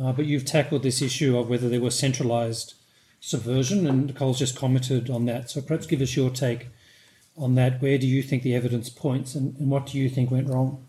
uh, 0.00 0.10
but 0.10 0.26
you've 0.26 0.44
tackled 0.44 0.82
this 0.82 1.00
issue 1.00 1.38
of 1.38 1.48
whether 1.48 1.68
there 1.68 1.80
was 1.80 1.96
centralised 1.96 2.74
subversion, 3.20 3.86
and 3.86 4.08
Nicole's 4.08 4.40
just 4.40 4.56
commented 4.56 5.10
on 5.10 5.26
that. 5.26 5.48
So 5.48 5.60
perhaps 5.60 5.86
give 5.86 6.00
us 6.00 6.16
your 6.16 6.30
take 6.30 6.68
on 7.36 7.54
that. 7.54 7.80
Where 7.80 7.96
do 7.96 8.08
you 8.08 8.20
think 8.20 8.42
the 8.42 8.56
evidence 8.56 8.88
points, 8.90 9.36
and, 9.36 9.56
and 9.60 9.70
what 9.70 9.86
do 9.86 9.98
you 9.98 10.08
think 10.08 10.32
went 10.32 10.48
wrong? 10.48 10.84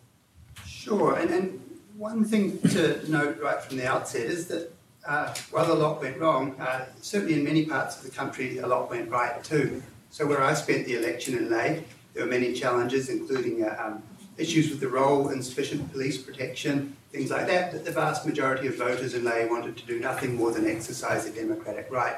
Sure, 0.65 1.13
and, 1.13 1.29
and 1.29 1.79
one 1.95 2.25
thing 2.25 2.57
to 2.69 3.07
note 3.09 3.39
right 3.39 3.61
from 3.61 3.77
the 3.77 3.87
outset 3.87 4.21
is 4.21 4.47
that 4.47 4.71
uh, 5.07 5.33
while 5.51 5.71
a 5.71 5.73
lot 5.73 6.01
went 6.01 6.17
wrong, 6.17 6.55
uh, 6.59 6.85
certainly 7.01 7.35
in 7.35 7.43
many 7.43 7.65
parts 7.65 7.97
of 7.97 8.03
the 8.03 8.11
country, 8.11 8.57
a 8.57 8.67
lot 8.67 8.89
went 8.89 9.09
right 9.09 9.41
too. 9.43 9.81
So 10.09 10.25
where 10.25 10.43
I 10.43 10.53
spent 10.53 10.85
the 10.85 10.95
election 10.95 11.37
in 11.37 11.49
Lae, 11.49 11.83
there 12.13 12.25
were 12.25 12.29
many 12.29 12.53
challenges, 12.53 13.09
including 13.09 13.63
uh, 13.63 13.75
um, 13.79 14.03
issues 14.37 14.69
with 14.69 14.79
the 14.79 14.87
roll, 14.89 15.29
insufficient 15.29 15.91
police 15.91 16.17
protection, 16.17 16.95
things 17.11 17.31
like 17.31 17.47
that, 17.47 17.71
but 17.71 17.85
the 17.85 17.91
vast 17.91 18.25
majority 18.25 18.67
of 18.67 18.77
voters 18.77 19.13
in 19.13 19.23
Lae 19.23 19.47
wanted 19.47 19.77
to 19.77 19.85
do 19.85 19.99
nothing 19.99 20.35
more 20.35 20.51
than 20.51 20.67
exercise 20.67 21.23
their 21.23 21.33
democratic 21.33 21.87
right. 21.89 22.17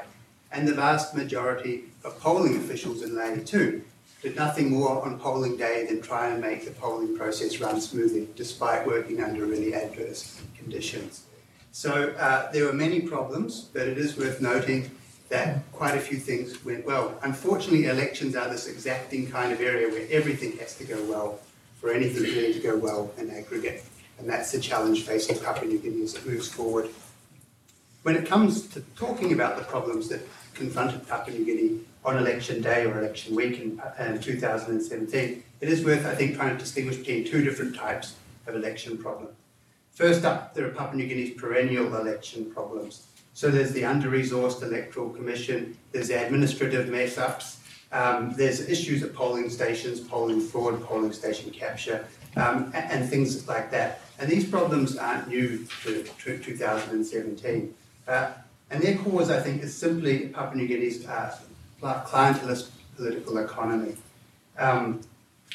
And 0.52 0.66
the 0.66 0.74
vast 0.74 1.14
majority 1.14 1.84
of 2.04 2.18
polling 2.18 2.56
officials 2.56 3.02
in 3.02 3.14
Lae 3.16 3.38
too 3.44 3.84
did 4.20 4.36
nothing 4.36 4.70
more 4.70 5.02
on 5.02 5.18
polling 5.18 5.56
day 5.56 5.86
than 5.88 6.02
try 6.02 6.28
and 6.28 6.40
make 6.40 6.64
the 6.64 6.72
polling 6.72 7.16
process 7.16 7.60
run 7.60 7.80
smoothly, 7.80 8.28
despite 8.36 8.86
working 8.86 9.22
under 9.22 9.46
really 9.46 9.74
adverse 9.74 10.42
conditions. 10.58 11.24
So 11.72 12.14
uh, 12.18 12.50
there 12.52 12.64
were 12.64 12.72
many 12.72 13.00
problems, 13.00 13.62
but 13.72 13.86
it 13.86 13.98
is 13.98 14.16
worth 14.16 14.40
noting 14.40 14.90
that 15.28 15.62
quite 15.72 15.94
a 15.96 16.00
few 16.00 16.18
things 16.18 16.64
went 16.64 16.84
well. 16.84 17.14
Unfortunately, 17.22 17.86
elections 17.86 18.34
are 18.34 18.48
this 18.48 18.66
exacting 18.66 19.30
kind 19.30 19.52
of 19.52 19.60
area 19.60 19.88
where 19.88 20.06
everything 20.10 20.56
has 20.58 20.76
to 20.78 20.84
go 20.84 21.02
well 21.04 21.38
for 21.80 21.92
anything 21.92 22.24
really 22.24 22.52
to 22.52 22.60
go 22.60 22.76
well 22.76 23.12
in 23.16 23.30
aggregate. 23.30 23.84
And 24.18 24.28
that's 24.28 24.50
the 24.52 24.60
challenge 24.60 25.04
facing 25.04 25.38
Papua 25.38 25.70
New 25.70 25.78
Guinea 25.78 26.02
as 26.02 26.14
it 26.14 26.26
moves 26.26 26.48
forward. 26.48 26.90
When 28.02 28.16
it 28.16 28.26
comes 28.26 28.66
to 28.68 28.80
talking 28.96 29.32
about 29.32 29.56
the 29.56 29.64
problems 29.64 30.08
that 30.08 30.20
confronted 30.54 31.06
Papua 31.08 31.38
New 31.38 31.44
Guinea 31.44 31.80
on 32.04 32.18
election 32.18 32.60
day 32.60 32.84
or 32.84 32.98
election 32.98 33.34
week 33.36 33.60
in, 33.60 33.80
in 33.98 34.20
2017, 34.20 35.42
it 35.60 35.68
is 35.68 35.84
worth, 35.84 36.04
I 36.04 36.14
think, 36.14 36.36
trying 36.36 36.56
to 36.56 36.58
distinguish 36.58 36.96
between 36.96 37.24
two 37.24 37.44
different 37.44 37.76
types 37.76 38.16
of 38.46 38.56
election 38.56 38.98
problem. 38.98 39.28
First 39.92 40.24
up, 40.24 40.54
there 40.54 40.66
are 40.66 40.70
Papua 40.70 40.96
New 40.96 41.06
Guinea's 41.06 41.30
perennial 41.30 41.94
election 41.96 42.50
problems. 42.50 43.06
So 43.34 43.50
there's 43.50 43.72
the 43.72 43.84
under-resourced 43.84 44.62
electoral 44.62 45.10
commission, 45.10 45.76
there's 45.92 46.08
the 46.08 46.24
administrative 46.24 46.88
mess-ups, 46.88 47.60
um, 47.92 48.34
there's 48.36 48.60
issues 48.68 49.02
at 49.02 49.14
polling 49.14 49.50
stations, 49.50 50.00
polling 50.00 50.40
fraud, 50.40 50.82
polling 50.84 51.12
station 51.12 51.50
capture, 51.50 52.06
um, 52.36 52.70
and, 52.74 52.90
and, 52.92 53.10
things 53.10 53.48
like 53.48 53.70
that. 53.72 54.00
And 54.20 54.30
these 54.30 54.48
problems 54.48 54.96
aren't 54.96 55.26
new 55.26 55.66
to, 55.82 56.04
to 56.04 56.38
2017. 56.38 57.74
Uh, 58.06 58.32
and 58.70 58.82
their 58.82 58.96
cause, 58.98 59.30
I 59.30 59.40
think, 59.40 59.62
is 59.62 59.76
simply 59.76 60.28
Papua 60.28 60.56
New 60.56 60.68
Guinea's 60.68 61.04
uh, 61.04 61.36
clientelist 61.82 62.68
political 62.96 63.38
economy. 63.38 63.96
Um, 64.56 65.00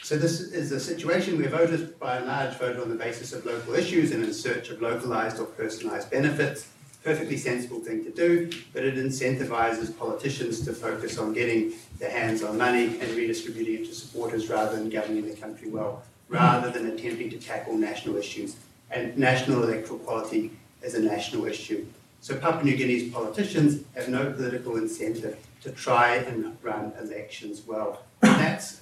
so 0.05 0.15
this 0.15 0.39
is 0.39 0.71
a 0.71 0.79
situation 0.79 1.39
where 1.39 1.49
voters, 1.49 1.81
by 1.81 2.17
and 2.17 2.27
large, 2.27 2.53
vote 2.59 2.77
on 2.77 2.89
the 2.89 2.95
basis 2.95 3.33
of 3.33 3.43
local 3.43 3.73
issues 3.73 4.11
and 4.11 4.23
in 4.23 4.31
search 4.35 4.69
of 4.69 4.79
localised 4.79 5.39
or 5.39 5.47
personalised 5.47 6.11
benefits. 6.11 6.67
Perfectly 7.03 7.37
sensible 7.37 7.79
thing 7.79 8.03
to 8.03 8.11
do, 8.11 8.51
but 8.71 8.83
it 8.83 8.97
incentivises 8.97 9.97
politicians 9.97 10.63
to 10.65 10.73
focus 10.73 11.17
on 11.17 11.33
getting 11.33 11.73
their 11.97 12.11
hands 12.11 12.43
on 12.43 12.55
money 12.55 12.99
and 12.99 13.09
redistributing 13.15 13.81
it 13.81 13.85
to 13.87 13.95
supporters 13.95 14.47
rather 14.47 14.75
than 14.75 14.89
governing 14.89 15.27
the 15.27 15.35
country 15.35 15.71
well, 15.71 16.03
rather 16.29 16.69
than 16.69 16.85
attempting 16.85 17.31
to 17.31 17.39
tackle 17.39 17.75
national 17.75 18.15
issues. 18.15 18.57
And 18.91 19.17
national 19.17 19.63
electoral 19.63 19.97
quality 19.97 20.51
is 20.83 20.93
a 20.93 21.01
national 21.01 21.45
issue. 21.45 21.83
So 22.21 22.37
Papua 22.37 22.63
New 22.63 22.77
Guinea's 22.77 23.11
politicians 23.11 23.83
have 23.95 24.07
no 24.07 24.31
political 24.31 24.77
incentive 24.77 25.39
to 25.63 25.71
try 25.71 26.17
and 26.17 26.55
run 26.61 26.93
elections 27.01 27.63
well. 27.65 28.03
And 28.21 28.39
that's 28.39 28.81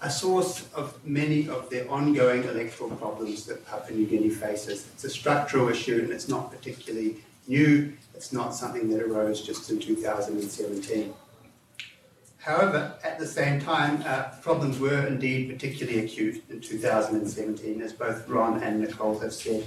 a 0.00 0.10
source 0.10 0.68
of 0.74 0.98
many 1.04 1.48
of 1.48 1.70
the 1.70 1.88
ongoing 1.88 2.44
electoral 2.44 2.90
problems 2.90 3.46
that 3.46 3.64
Papua 3.66 3.96
New 3.96 4.06
Guinea 4.06 4.28
faces. 4.28 4.86
It's 4.92 5.04
a 5.04 5.10
structural 5.10 5.68
issue 5.68 6.00
and 6.00 6.10
it's 6.10 6.28
not 6.28 6.50
particularly 6.50 7.16
new. 7.48 7.92
It's 8.14 8.32
not 8.32 8.54
something 8.54 8.88
that 8.90 9.02
arose 9.02 9.42
just 9.42 9.70
in 9.70 9.78
2017. 9.78 11.14
However, 12.38 12.94
at 13.02 13.18
the 13.18 13.26
same 13.26 13.58
time, 13.58 14.02
uh, 14.06 14.24
problems 14.42 14.78
were 14.78 15.06
indeed 15.06 15.48
particularly 15.48 16.04
acute 16.04 16.44
in 16.50 16.60
2017, 16.60 17.80
as 17.80 17.94
both 17.94 18.28
Ron 18.28 18.62
and 18.62 18.80
Nicole 18.82 19.18
have 19.20 19.32
said. 19.32 19.66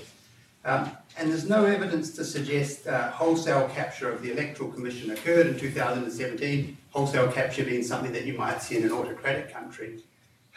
Um, 0.63 0.91
and 1.17 1.31
there's 1.31 1.49
no 1.49 1.65
evidence 1.65 2.11
to 2.11 2.23
suggest 2.23 2.85
uh, 2.85 3.09
wholesale 3.09 3.67
capture 3.69 4.11
of 4.11 4.21
the 4.21 4.31
Electoral 4.31 4.69
Commission 4.69 5.09
occurred 5.09 5.47
in 5.47 5.57
2017, 5.57 6.77
wholesale 6.91 7.31
capture 7.31 7.63
being 7.63 7.83
something 7.83 8.11
that 8.11 8.25
you 8.25 8.37
might 8.37 8.61
see 8.61 8.77
in 8.77 8.83
an 8.83 8.91
autocratic 8.91 9.51
country. 9.51 10.03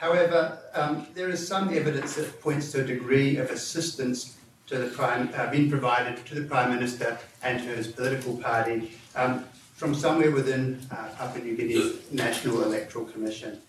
However, 0.00 0.58
um, 0.72 1.06
there 1.12 1.28
is 1.28 1.46
some 1.46 1.68
evidence 1.74 2.14
that 2.14 2.40
points 2.40 2.72
to 2.72 2.80
a 2.80 2.84
degree 2.84 3.36
of 3.36 3.50
assistance 3.50 4.38
to 4.68 4.78
the 4.78 4.86
prime, 4.86 5.28
uh, 5.36 5.50
being 5.50 5.68
provided 5.68 6.24
to 6.24 6.34
the 6.36 6.48
Prime 6.48 6.74
Minister 6.74 7.18
and 7.42 7.62
to 7.62 7.68
his 7.68 7.88
political 7.88 8.38
party 8.38 8.92
um, 9.14 9.44
from 9.74 9.94
somewhere 9.94 10.30
within 10.30 10.80
uh, 10.90 11.08
Papua 11.18 11.44
New 11.44 11.54
Guinea's 11.54 12.10
National 12.10 12.62
Electoral 12.62 13.04
Commission. 13.04 13.60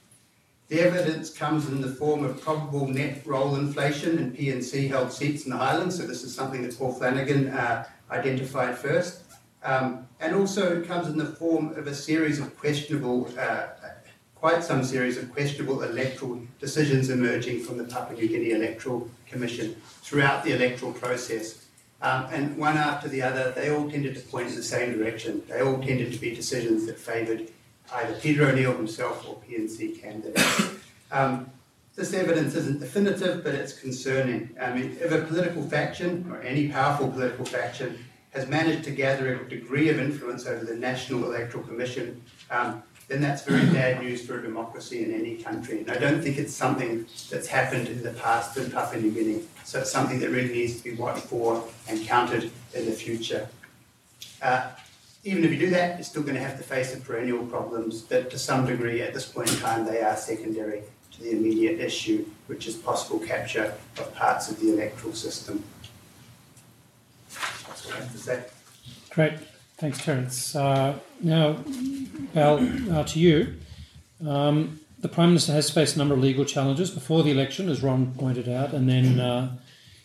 The 0.70 0.80
evidence 0.80 1.30
comes 1.30 1.68
in 1.68 1.82
the 1.82 1.92
form 1.92 2.24
of 2.24 2.42
probable 2.42 2.88
net 2.88 3.24
roll 3.26 3.56
inflation 3.56 4.18
in 4.18 4.32
PNC 4.32 4.88
held 4.88 5.12
seats 5.12 5.44
in 5.44 5.52
the 5.52 5.58
Highlands, 5.58 5.98
so 5.98 6.08
this 6.08 6.24
is 6.24 6.34
something 6.34 6.62
that 6.62 6.78
Paul 6.78 6.94
Flanagan 6.94 7.50
uh, 7.50 7.84
identified 8.10 8.78
first. 8.78 9.24
Um, 9.64 10.08
and 10.22 10.34
also 10.34 10.80
it 10.80 10.88
comes 10.88 11.10
in 11.10 11.18
the 11.18 11.26
form 11.26 11.74
of 11.78 11.88
a 11.88 11.94
series 11.94 12.40
of 12.40 12.58
questionable 12.58 13.30
uh, 13.38 13.68
quite 14.42 14.64
some 14.64 14.84
series 14.84 15.18
of 15.18 15.32
questionable 15.32 15.84
electoral 15.84 16.42
decisions 16.60 17.12
emerging 17.12 17.60
from 17.60 17.78
the 17.78 17.84
Papua 17.84 18.20
New 18.20 18.28
Guinea 18.28 18.52
Electoral 18.52 19.08
Commission 19.28 19.76
throughout 20.02 20.44
the 20.44 20.52
electoral 20.52 20.92
process. 20.94 21.68
Um, 22.02 22.26
and 22.32 22.58
one 22.58 22.76
after 22.76 23.08
the 23.08 23.22
other, 23.22 23.52
they 23.52 23.70
all 23.70 23.88
tended 23.88 24.16
to 24.16 24.22
point 24.22 24.50
in 24.50 24.56
the 24.56 24.64
same 24.64 24.98
direction. 24.98 25.44
They 25.48 25.62
all 25.62 25.78
tended 25.78 26.12
to 26.12 26.20
be 26.20 26.34
decisions 26.34 26.88
that 26.88 26.98
favoured 26.98 27.50
either 27.94 28.16
Peter 28.16 28.50
O'Neill 28.50 28.76
himself 28.76 29.30
or 29.30 29.40
PNC 29.48 30.02
candidates. 30.02 30.72
Um, 31.12 31.52
this 31.96 32.12
evidence 32.14 32.56
isn't 32.56 32.80
definitive, 32.80 33.44
but 33.44 33.54
it's 33.54 33.74
concerning. 33.74 34.50
I 34.60 34.74
mean, 34.74 34.98
if 35.00 35.12
a 35.12 35.22
political 35.22 35.62
faction, 35.62 36.26
or 36.32 36.42
any 36.42 36.70
powerful 36.70 37.12
political 37.12 37.46
faction, 37.46 38.00
has 38.32 38.48
managed 38.48 38.86
to 38.86 38.92
gather 38.92 39.36
a 39.36 39.50
degree 39.50 39.90
of 39.90 40.00
influence 40.00 40.48
over 40.48 40.66
the 40.66 40.76
National 40.76 41.26
Electoral 41.26 41.64
Commission, 41.64 42.24
um, 42.50 42.82
then 43.12 43.20
that's 43.20 43.44
very 43.44 43.66
bad 43.74 44.02
news 44.02 44.26
for 44.26 44.40
a 44.40 44.42
democracy 44.42 45.04
in 45.04 45.14
any 45.14 45.36
country. 45.36 45.80
And 45.80 45.92
I 45.92 45.98
don't 45.98 46.22
think 46.22 46.38
it's 46.38 46.54
something 46.54 47.06
that's 47.30 47.46
happened 47.46 47.90
in 47.90 48.02
the 48.02 48.12
past 48.12 48.56
in 48.56 48.72
Papua 48.72 49.02
New 49.02 49.12
Guinea. 49.12 49.44
So 49.66 49.82
it's 49.82 49.92
something 49.92 50.18
that 50.22 50.30
really 50.30 50.54
needs 50.54 50.78
to 50.78 50.84
be 50.84 50.96
watched 50.96 51.26
for 51.26 51.62
and 51.90 52.02
countered 52.06 52.50
in 52.74 52.86
the 52.86 52.94
future. 52.94 53.50
Uh, 54.42 54.70
even 55.26 55.44
if 55.44 55.52
you 55.52 55.60
do 55.60 55.70
that, 55.72 55.98
you're 55.98 56.06
still 56.06 56.24
going 56.24 56.36
to 56.36 56.42
have 56.42 56.56
to 56.56 56.64
face 56.64 56.96
the 56.96 57.02
perennial 57.02 57.46
problems 57.48 58.06
that, 58.06 58.32
to 58.32 58.40
some 58.40 58.66
degree, 58.66 59.02
at 59.02 59.14
this 59.14 59.26
point 59.26 59.52
in 59.52 59.60
time, 59.60 59.86
they 59.86 60.02
are 60.02 60.16
secondary 60.16 60.82
to 61.12 61.22
the 61.22 61.32
immediate 61.32 61.82
issue, 61.82 62.26
which 62.48 62.66
is 62.66 62.78
possible 62.78 63.20
capture 63.20 63.74
of 63.98 64.16
parts 64.16 64.50
of 64.50 64.58
the 64.62 64.72
electoral 64.72 65.14
system. 65.14 65.62
That's 67.68 67.86
what 67.86 67.96
I 67.96 68.00
have 68.00 68.12
to 68.14 68.18
say. 68.18 68.44
Great. 69.10 69.34
Thanks, 69.82 70.06
Terence. 70.06 70.56
Uh, 70.56 71.00
now, 71.22 71.54
Bal, 72.36 72.60
uh, 72.92 73.04
to 73.04 73.20
you. 73.20 73.56
Um, 74.24 74.80
the 75.00 75.08
Prime 75.08 75.30
Minister 75.30 75.54
has 75.54 75.72
faced 75.72 75.96
a 75.96 75.98
number 75.98 76.14
of 76.14 76.20
legal 76.20 76.46
challenges 76.46 76.92
before 76.92 77.24
the 77.24 77.32
election, 77.32 77.68
as 77.68 77.82
Ron 77.82 78.14
pointed 78.14 78.48
out, 78.48 78.76
and 78.76 78.88
then 78.88 79.20
uh, 79.20 79.58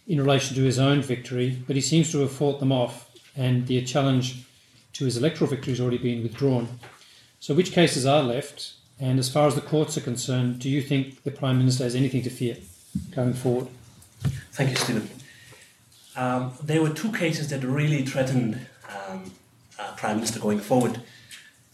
in 0.06 0.18
relation 0.18 0.56
to 0.56 0.62
his 0.62 0.78
own 0.78 1.02
victory, 1.02 1.62
but 1.66 1.76
he 1.76 1.82
seems 1.82 2.10
to 2.12 2.20
have 2.20 2.32
fought 2.32 2.58
them 2.58 2.72
off, 2.72 3.10
and 3.36 3.66
the 3.66 3.84
challenge 3.84 4.46
to 4.94 5.04
his 5.04 5.18
electoral 5.18 5.50
victory 5.50 5.74
has 5.74 5.80
already 5.82 5.98
been 5.98 6.22
withdrawn. 6.22 6.78
So, 7.38 7.52
which 7.52 7.72
cases 7.72 8.06
are 8.06 8.22
left? 8.22 8.72
And 8.98 9.18
as 9.18 9.28
far 9.28 9.46
as 9.46 9.56
the 9.56 9.60
courts 9.60 9.98
are 9.98 10.00
concerned, 10.00 10.58
do 10.58 10.70
you 10.70 10.80
think 10.80 11.22
the 11.22 11.30
Prime 11.30 11.58
Minister 11.58 11.84
has 11.84 11.94
anything 11.94 12.22
to 12.22 12.30
fear 12.30 12.56
going 13.14 13.34
forward? 13.34 13.68
Thank 14.52 14.70
you, 14.70 14.76
Stephen. 14.76 15.10
Um, 16.16 16.52
there 16.62 16.80
were 16.80 16.94
two 16.94 17.12
cases 17.12 17.50
that 17.50 17.62
really 17.62 18.06
threatened 18.06 18.66
um, 18.88 19.32
uh, 19.78 19.92
Prime 19.96 20.16
Minister 20.16 20.40
going 20.40 20.60
forward, 20.60 21.00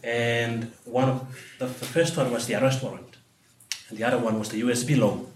and 0.03 0.73
one 0.85 1.09
of 1.09 1.55
the, 1.59 1.67
the, 1.67 1.85
first 1.85 2.17
one 2.17 2.31
was 2.31 2.47
the 2.47 2.55
arrest 2.55 2.83
warrant, 2.83 3.17
and 3.88 3.99
the 3.99 4.05
other 4.05 4.19
one 4.19 4.38
was 4.38 4.49
the 4.49 4.61
UBS 4.61 4.99
loan. 4.99 5.27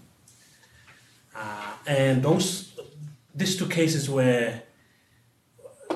Uh, 1.35 1.73
and 1.85 2.23
those 2.23 2.77
these 3.33 3.55
two 3.55 3.67
cases 3.67 4.09
were 4.09 4.59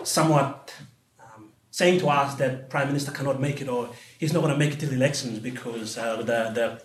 somewhat 0.03 0.73
um, 1.19 1.51
saying 1.71 1.99
to 1.99 2.07
us 2.07 2.36
that 2.36 2.69
Prime 2.69 2.88
Minister 2.88 3.12
cannot 3.12 3.39
make 3.41 3.62
it 3.62 3.67
or 3.67 3.89
he's 4.19 4.31
not 4.31 4.41
going 4.41 4.53
to 4.53 4.60
make 4.60 4.73
it 4.73 4.79
till 4.79 4.93
elections 4.93 5.39
because 5.39 5.97
uh, 5.97 6.17
the 6.17 6.51
the 6.53 6.81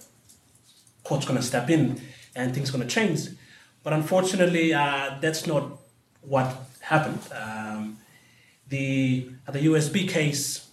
court's 1.05 1.27
going 1.27 1.39
to 1.39 1.47
step 1.47 1.71
in 1.71 2.01
and 2.35 2.55
things 2.55 2.71
going 2.71 2.87
to 2.87 2.93
change. 2.93 3.29
But 3.83 3.93
unfortunately, 3.93 4.75
uh, 4.75 5.19
that's 5.21 5.47
not 5.47 5.79
what 6.23 6.57
happened. 6.81 7.21
Um, 7.33 7.99
the 8.69 9.31
the 9.51 9.61
UBS 9.61 10.09
case, 10.09 10.69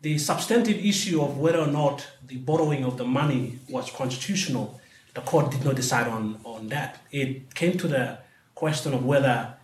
the 0.00 0.18
substantive 0.18 0.84
issue 0.84 1.22
of 1.22 1.38
whether 1.38 1.58
or 1.58 1.66
not 1.66 2.06
the 2.26 2.36
borrowing 2.36 2.84
of 2.84 2.96
the 2.98 3.04
money 3.04 3.58
was 3.68 3.90
constitutional, 3.90 4.80
the 5.14 5.20
court 5.22 5.50
did 5.50 5.64
not 5.64 5.76
decide 5.76 6.06
on, 6.06 6.38
on 6.44 6.68
that. 6.68 7.00
It 7.10 7.54
came 7.54 7.78
to 7.78 7.88
the 7.88 8.18
question 8.54 8.94
of 8.94 9.04
whether 9.04 9.54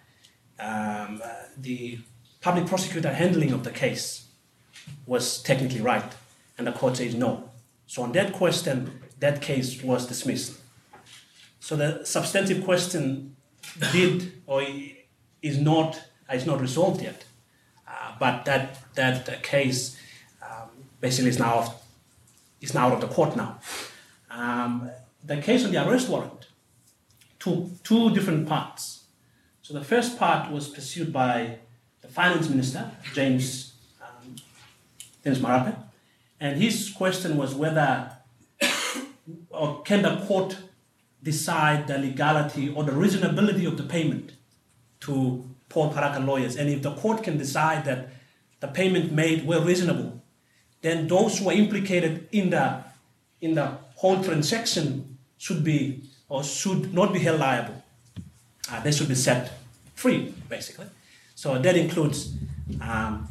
um, 0.58 1.22
the 1.56 1.98
public 2.40 2.66
prosecutor 2.66 3.12
handling 3.12 3.52
of 3.52 3.64
the 3.64 3.70
case 3.70 4.26
was 5.06 5.42
technically 5.42 5.80
right, 5.80 6.12
and 6.58 6.66
the 6.66 6.72
court 6.72 6.96
says 6.96 7.14
no. 7.14 7.50
So 7.86 8.02
on 8.02 8.12
that 8.12 8.32
question, 8.32 9.00
that 9.18 9.42
case 9.42 9.82
was 9.82 10.06
dismissed. 10.06 10.58
So 11.60 11.76
the 11.76 12.04
substantive 12.04 12.64
question 12.64 13.36
did 13.92 14.32
or 14.46 14.62
is 15.42 15.58
not 15.58 16.00
is 16.32 16.46
not 16.46 16.60
resolved 16.60 17.02
yet, 17.02 17.24
uh, 17.88 18.12
but 18.18 18.44
that 18.44 18.94
that 18.94 19.42
case 19.42 19.96
um, 20.42 20.68
basically 21.00 21.30
is 21.30 21.38
now 21.38 21.74
is 22.60 22.74
now 22.74 22.86
out 22.86 22.92
of 22.94 23.00
the 23.00 23.08
court 23.08 23.36
now. 23.36 23.58
Um, 24.30 24.90
the 25.24 25.38
case 25.38 25.64
on 25.64 25.72
the 25.72 25.86
arrest 25.86 26.08
warrant 26.08 26.48
took 27.38 27.82
two 27.82 28.10
different 28.10 28.48
parts. 28.48 29.04
So 29.62 29.74
the 29.74 29.84
first 29.84 30.18
part 30.18 30.50
was 30.50 30.68
pursued 30.68 31.12
by 31.12 31.58
the 32.00 32.08
finance 32.08 32.48
minister 32.48 32.90
James 33.14 33.74
um, 34.00 34.36
James 35.24 35.38
Marape, 35.38 35.76
and 36.38 36.60
his 36.60 36.90
question 36.90 37.36
was 37.36 37.54
whether 37.54 38.12
or 39.50 39.82
can 39.82 40.02
the 40.02 40.16
court 40.26 40.56
decide 41.22 41.86
the 41.86 41.98
legality 41.98 42.68
or 42.70 42.84
the 42.84 42.92
reasonability 42.92 43.66
of 43.66 43.76
the 43.76 43.82
payment 43.82 44.32
to 45.00 45.44
Paul 45.70 45.92
Paraka 45.92 46.24
lawyers. 46.24 46.56
And 46.56 46.68
if 46.68 46.82
the 46.82 46.92
court 46.92 47.22
can 47.22 47.38
decide 47.38 47.86
that 47.86 48.10
the 48.60 48.68
payment 48.68 49.12
made 49.12 49.46
were 49.46 49.60
reasonable, 49.60 50.22
then 50.82 51.08
those 51.08 51.38
who 51.38 51.48
are 51.48 51.54
implicated 51.54 52.28
in 52.30 52.50
the 52.50 52.84
in 53.40 53.54
the 53.54 53.66
whole 53.96 54.22
transaction 54.22 55.16
should 55.38 55.64
be 55.64 56.02
or 56.28 56.44
should 56.44 56.92
not 56.92 57.12
be 57.12 57.18
held 57.18 57.40
liable. 57.40 57.82
Uh, 58.70 58.80
they 58.82 58.92
should 58.92 59.08
be 59.08 59.14
set 59.14 59.58
free, 59.94 60.34
basically. 60.48 60.86
So 61.34 61.58
that 61.58 61.76
includes 61.76 62.34
um, 62.80 63.26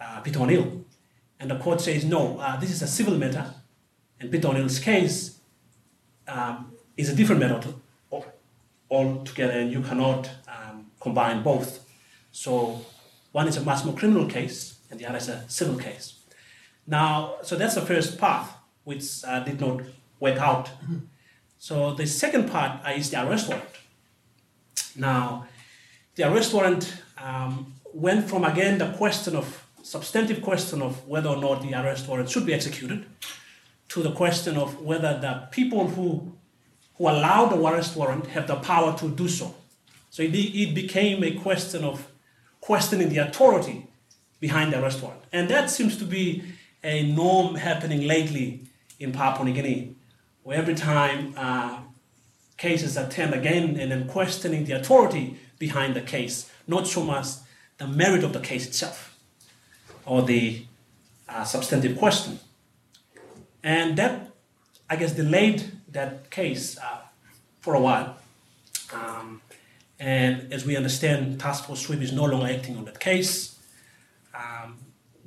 uh, 0.00 0.20
Peter 0.20 0.40
O'Neill. 0.40 0.84
And 1.40 1.50
the 1.50 1.58
court 1.58 1.80
says, 1.80 2.04
no, 2.04 2.38
uh, 2.38 2.56
this 2.58 2.70
is 2.70 2.82
a 2.82 2.86
civil 2.86 3.16
matter. 3.16 3.54
And 4.20 4.30
Peter 4.30 4.48
O'Neill's 4.48 4.78
case 4.78 5.38
um, 6.28 6.72
is 6.96 7.08
a 7.08 7.14
different 7.14 7.40
matter 7.40 7.74
altogether, 8.90 9.52
and 9.52 9.70
you 9.70 9.82
cannot 9.82 10.30
combine 11.08 11.42
both. 11.42 11.70
So 12.32 12.84
one 13.32 13.48
is 13.48 13.56
a 13.56 13.62
much 13.62 13.84
more 13.84 13.94
criminal 13.94 14.26
case, 14.26 14.78
and 14.90 15.00
the 15.00 15.06
other 15.06 15.18
is 15.18 15.28
a 15.28 15.44
civil 15.48 15.78
case. 15.78 16.06
Now, 16.86 17.36
so 17.42 17.56
that's 17.56 17.74
the 17.74 17.86
first 17.92 18.18
path, 18.18 18.48
which 18.84 19.04
uh, 19.24 19.40
did 19.40 19.60
not 19.60 19.82
work 20.20 20.38
out. 20.38 20.70
So 21.58 21.94
the 21.94 22.06
second 22.06 22.50
part 22.50 22.72
uh, 22.86 22.90
is 22.90 23.10
the 23.10 23.18
arrest 23.26 23.48
warrant. 23.48 23.74
Now, 24.94 25.46
the 26.14 26.22
arrest 26.30 26.54
warrant 26.54 26.84
um, 27.18 27.74
went 27.92 28.28
from 28.30 28.44
again 28.44 28.78
the 28.78 28.90
question 28.92 29.34
of 29.36 29.46
substantive 29.82 30.40
question 30.42 30.82
of 30.82 30.92
whether 31.08 31.30
or 31.30 31.36
not 31.36 31.62
the 31.62 31.74
arrest 31.74 32.06
warrant 32.08 32.30
should 32.30 32.46
be 32.46 32.54
executed 32.54 33.06
to 33.88 34.02
the 34.02 34.12
question 34.12 34.56
of 34.56 34.80
whether 34.88 35.18
the 35.18 35.48
people 35.50 35.88
who 35.88 36.32
who 36.96 37.04
allow 37.08 37.46
the 37.46 37.56
arrest 37.56 37.96
warrant 37.96 38.26
have 38.26 38.46
the 38.46 38.56
power 38.56 38.96
to 38.98 39.08
do 39.22 39.28
so. 39.28 39.54
So 40.10 40.22
it, 40.22 40.34
it 40.34 40.74
became 40.74 41.22
a 41.22 41.32
question 41.32 41.84
of 41.84 42.08
questioning 42.60 43.08
the 43.08 43.18
authority 43.18 43.86
behind 44.40 44.72
the 44.72 44.82
arrest 44.82 45.02
warrant. 45.02 45.22
And 45.32 45.48
that 45.48 45.70
seems 45.70 45.96
to 45.98 46.04
be 46.04 46.42
a 46.82 47.10
norm 47.12 47.56
happening 47.56 48.06
lately 48.06 48.60
in 48.98 49.12
Papua 49.12 49.44
New 49.44 49.54
Guinea, 49.54 49.94
where 50.42 50.58
every 50.58 50.74
time 50.74 51.34
uh, 51.36 51.80
cases 52.56 52.96
are 52.96 53.08
turned 53.08 53.34
again 53.34 53.78
and 53.78 53.90
then 53.90 54.08
questioning 54.08 54.64
the 54.64 54.72
authority 54.72 55.38
behind 55.58 55.94
the 55.94 56.00
case, 56.00 56.50
not 56.66 56.86
so 56.86 57.02
much 57.02 57.26
the 57.78 57.86
merit 57.86 58.24
of 58.24 58.32
the 58.32 58.40
case 58.40 58.66
itself 58.66 59.16
or 60.04 60.22
the 60.22 60.64
uh, 61.28 61.44
substantive 61.44 61.96
question. 61.98 62.38
And 63.62 63.96
that, 63.98 64.30
I 64.88 64.96
guess, 64.96 65.12
delayed 65.12 65.70
that 65.92 66.30
case 66.30 66.78
uh, 66.78 66.98
for 67.60 67.74
a 67.74 67.80
while. 67.80 68.16
Um, 68.92 69.42
and 70.00 70.52
as 70.52 70.64
we 70.64 70.76
understand, 70.76 71.40
Task 71.40 71.64
Force 71.64 71.80
Sweep 71.80 72.00
is 72.00 72.12
no 72.12 72.24
longer 72.24 72.46
acting 72.46 72.76
on 72.76 72.84
that 72.84 73.00
case. 73.00 73.58
Um, 74.34 74.78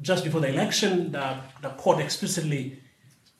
just 0.01 0.23
before 0.23 0.41
the 0.41 0.47
election, 0.47 1.11
the, 1.11 1.37
the 1.61 1.69
court 1.69 1.99
explicitly 1.99 2.79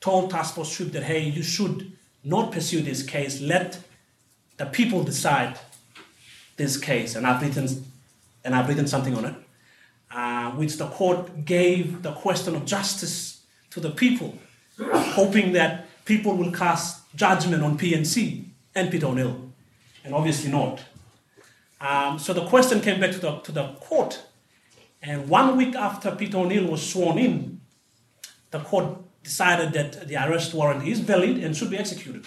told 0.00 0.30
Task 0.30 0.54
Force 0.54 0.76
Sweep 0.76 0.92
that, 0.92 1.04
hey, 1.04 1.20
you 1.20 1.42
should 1.42 1.92
not 2.22 2.52
pursue 2.52 2.82
this 2.82 3.02
case. 3.02 3.40
Let 3.40 3.80
the 4.58 4.66
people 4.66 5.02
decide 5.02 5.58
this 6.56 6.76
case. 6.76 7.16
And 7.16 7.26
I've 7.26 7.40
written, 7.40 7.84
and 8.44 8.54
I've 8.54 8.68
written 8.68 8.86
something 8.86 9.16
on 9.16 9.24
it, 9.24 9.34
uh, 10.10 10.50
which 10.52 10.76
the 10.76 10.88
court 10.88 11.46
gave 11.46 12.02
the 12.02 12.12
question 12.12 12.54
of 12.54 12.66
justice 12.66 13.42
to 13.70 13.80
the 13.80 13.90
people, 13.90 14.38
hoping 14.78 15.52
that 15.52 15.86
people 16.04 16.36
will 16.36 16.52
cast 16.52 17.02
judgment 17.16 17.62
on 17.62 17.78
PNC 17.78 18.44
and 18.74 18.90
Peter 18.90 19.06
O'Neill, 19.06 19.50
and 20.04 20.14
obviously 20.14 20.50
not. 20.50 20.82
Um, 21.82 22.18
so 22.20 22.32
the 22.32 22.46
question 22.46 22.80
came 22.80 23.00
back 23.00 23.10
to 23.10 23.18
the, 23.18 23.38
to 23.40 23.52
the 23.52 23.68
court, 23.80 24.22
and 25.02 25.28
one 25.28 25.56
week 25.56 25.74
after 25.74 26.12
Peter 26.12 26.38
O'Neill 26.38 26.70
was 26.70 26.88
sworn 26.88 27.18
in, 27.18 27.60
the 28.52 28.60
court 28.60 28.98
decided 29.24 29.72
that 29.72 30.06
the 30.06 30.14
arrest 30.14 30.54
warrant 30.54 30.86
is 30.86 31.00
valid 31.00 31.38
and 31.38 31.56
should 31.56 31.70
be 31.70 31.76
executed. 31.76 32.24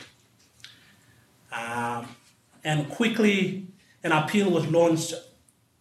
Um, 1.53 2.07
and 2.65 2.89
quickly, 2.89 3.67
an 4.03 4.11
appeal 4.11 4.51
was 4.51 4.67
launched 4.67 5.13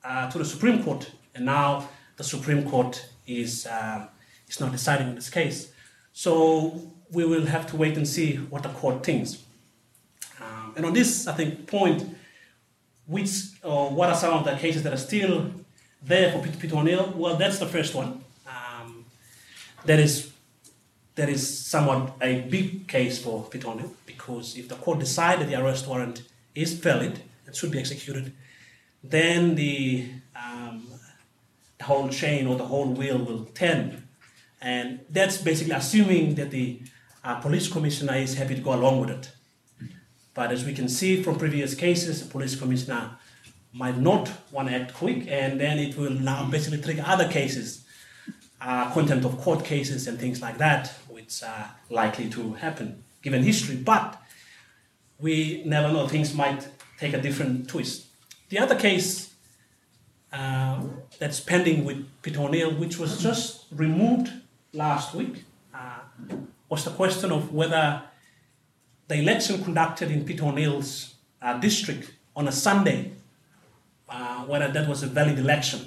uh, 0.04 0.30
to 0.30 0.38
the 0.38 0.44
Supreme 0.44 0.84
Court, 0.84 1.10
and 1.34 1.44
now 1.44 1.88
the 2.16 2.22
Supreme 2.22 2.68
Court 2.70 3.04
is, 3.26 3.66
um, 3.66 4.08
is 4.48 4.60
not 4.60 4.70
deciding 4.70 5.16
this 5.16 5.30
case. 5.30 5.72
So 6.12 6.92
we 7.10 7.24
will 7.24 7.46
have 7.46 7.66
to 7.68 7.76
wait 7.76 7.96
and 7.96 8.06
see 8.06 8.36
what 8.36 8.62
the 8.62 8.68
court 8.68 9.02
thinks. 9.02 9.42
Um, 10.40 10.74
and 10.76 10.86
on 10.86 10.92
this, 10.92 11.26
I 11.26 11.32
think, 11.32 11.66
point, 11.66 12.13
which 13.06 13.30
uh, 13.62 13.86
what 13.88 14.08
are 14.08 14.14
some 14.14 14.34
of 14.34 14.44
the 14.44 14.56
cases 14.56 14.82
that 14.82 14.92
are 14.92 14.98
still 14.98 15.50
there 16.02 16.32
for 16.32 16.42
Peter, 16.42 16.58
Peter 16.58 16.76
O'Neill? 16.76 17.12
Well, 17.16 17.36
that's 17.36 17.58
the 17.58 17.66
first 17.66 17.94
one. 17.94 18.22
Um, 18.46 19.04
that 19.84 19.98
is 19.98 20.32
that 21.14 21.28
is 21.28 21.66
somewhat 21.66 22.16
a 22.20 22.40
big 22.42 22.88
case 22.88 23.22
for 23.22 23.44
Peter 23.44 23.68
O'Neill 23.68 23.92
because 24.04 24.56
if 24.56 24.68
the 24.68 24.74
court 24.74 24.98
decided 24.98 25.48
the 25.48 25.60
arrest 25.60 25.86
warrant 25.86 26.22
is 26.54 26.72
valid 26.74 27.20
and 27.46 27.54
should 27.54 27.70
be 27.70 27.78
executed, 27.78 28.32
then 29.02 29.54
the, 29.54 30.08
um, 30.34 30.86
the 31.78 31.84
whole 31.84 32.08
chain 32.08 32.46
or 32.46 32.56
the 32.56 32.64
whole 32.64 32.88
wheel 32.88 33.18
will 33.18 33.44
turn. 33.46 34.08
And 34.60 35.00
that's 35.10 35.38
basically 35.38 35.74
assuming 35.74 36.34
that 36.36 36.50
the 36.50 36.80
uh, 37.22 37.36
police 37.36 37.68
commissioner 37.68 38.16
is 38.16 38.34
happy 38.34 38.54
to 38.54 38.60
go 38.60 38.74
along 38.74 39.00
with 39.00 39.10
it. 39.10 39.30
But 40.34 40.50
as 40.50 40.64
we 40.64 40.74
can 40.74 40.88
see 40.88 41.22
from 41.22 41.38
previous 41.38 41.74
cases, 41.74 42.22
the 42.22 42.28
police 42.28 42.56
commissioner 42.56 43.16
might 43.72 43.98
not 43.98 44.30
want 44.52 44.68
to 44.68 44.74
act 44.74 44.94
quick, 44.94 45.26
and 45.28 45.60
then 45.60 45.78
it 45.78 45.96
will 45.96 46.10
now 46.10 46.48
basically 46.50 46.80
trigger 46.80 47.04
other 47.06 47.28
cases, 47.28 47.84
uh, 48.60 48.92
of 48.96 49.38
court 49.40 49.64
cases 49.64 50.06
and 50.06 50.18
things 50.18 50.40
like 50.40 50.58
that, 50.58 50.88
which 51.08 51.42
uh, 51.42 51.64
likely 51.90 52.28
to 52.30 52.54
happen 52.54 53.04
given 53.22 53.42
history, 53.42 53.76
but 53.76 54.20
we 55.18 55.62
never 55.64 55.92
know, 55.92 56.06
things 56.06 56.34
might 56.34 56.68
take 56.98 57.14
a 57.14 57.20
different 57.20 57.68
twist. 57.68 58.06
The 58.50 58.58
other 58.58 58.74
case 58.74 59.34
uh, 60.32 60.82
that's 61.18 61.40
pending 61.40 61.84
with 61.84 62.06
Peter 62.22 62.40
O'Neill, 62.40 62.74
which 62.74 62.98
was 62.98 63.22
just 63.22 63.66
removed 63.72 64.30
last 64.72 65.14
week, 65.14 65.44
uh, 65.74 66.00
was 66.68 66.84
the 66.84 66.90
question 66.90 67.32
of 67.32 67.52
whether 67.52 68.02
the 69.08 69.16
election 69.16 69.62
conducted 69.62 70.10
in 70.10 70.24
Peter 70.24 70.44
O'Neill's 70.44 71.14
uh, 71.42 71.58
district 71.58 72.12
on 72.34 72.48
a 72.48 72.52
Sunday, 72.52 73.12
uh, 74.08 74.44
whether 74.44 74.68
that 74.68 74.88
was 74.88 75.02
a 75.02 75.06
valid 75.06 75.38
election. 75.38 75.86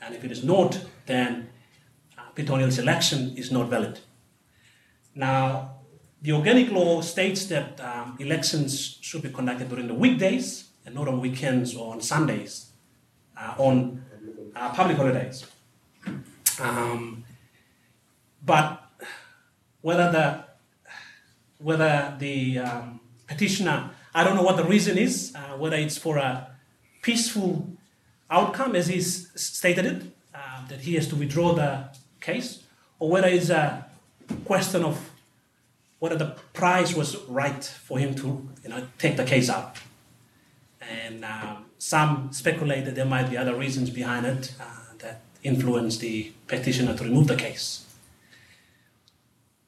And 0.00 0.14
if 0.14 0.24
it 0.24 0.30
is 0.30 0.44
not, 0.44 0.78
then 1.06 1.48
uh, 2.18 2.22
Peter 2.34 2.52
O'Neill's 2.52 2.78
election 2.78 3.34
is 3.36 3.50
not 3.50 3.68
valid. 3.68 4.00
Now, 5.14 5.76
the 6.20 6.32
organic 6.32 6.70
law 6.70 7.00
states 7.00 7.46
that 7.46 7.80
um, 7.80 8.16
elections 8.18 8.98
should 9.00 9.22
be 9.22 9.30
conducted 9.30 9.68
during 9.68 9.88
the 9.88 9.94
weekdays 9.94 10.70
and 10.84 10.94
not 10.94 11.08
on 11.08 11.20
weekends 11.20 11.74
or 11.74 11.92
on 11.92 12.00
Sundays, 12.00 12.72
uh, 13.38 13.54
on 13.58 14.04
uh, 14.54 14.72
public 14.74 14.96
holidays. 14.96 15.46
Um, 16.60 17.24
but 18.44 18.82
whether 19.80 20.10
the 20.12 20.43
whether 21.64 22.14
the 22.18 22.58
um, 22.58 23.00
petitioner, 23.26 23.90
I 24.14 24.22
don't 24.22 24.36
know 24.36 24.42
what 24.42 24.58
the 24.58 24.64
reason 24.64 24.98
is, 24.98 25.32
uh, 25.34 25.56
whether 25.56 25.76
it's 25.76 25.96
for 25.96 26.18
a 26.18 26.46
peaceful 27.00 27.66
outcome, 28.30 28.76
as 28.76 28.88
he's 28.88 29.30
stated 29.34 29.86
it, 29.86 30.02
uh, 30.34 30.68
that 30.68 30.80
he 30.80 30.94
has 30.94 31.08
to 31.08 31.16
withdraw 31.16 31.54
the 31.54 31.88
case, 32.20 32.62
or 32.98 33.08
whether 33.08 33.28
it's 33.28 33.48
a 33.48 33.86
question 34.44 34.84
of 34.84 35.10
whether 36.00 36.16
the 36.16 36.36
price 36.52 36.94
was 36.94 37.16
right 37.28 37.64
for 37.64 37.98
him 37.98 38.14
to 38.14 38.46
you 38.62 38.68
know, 38.68 38.86
take 38.98 39.16
the 39.16 39.24
case 39.24 39.48
up. 39.48 39.78
And 40.82 41.24
um, 41.24 41.64
some 41.78 42.30
speculate 42.30 42.84
that 42.84 42.94
there 42.94 43.06
might 43.06 43.30
be 43.30 43.38
other 43.38 43.54
reasons 43.54 43.88
behind 43.88 44.26
it 44.26 44.52
uh, 44.60 44.64
that 44.98 45.22
influence 45.42 45.96
the 45.96 46.30
petitioner 46.46 46.94
to 46.94 47.04
remove 47.04 47.28
the 47.28 47.36
case. 47.36 47.83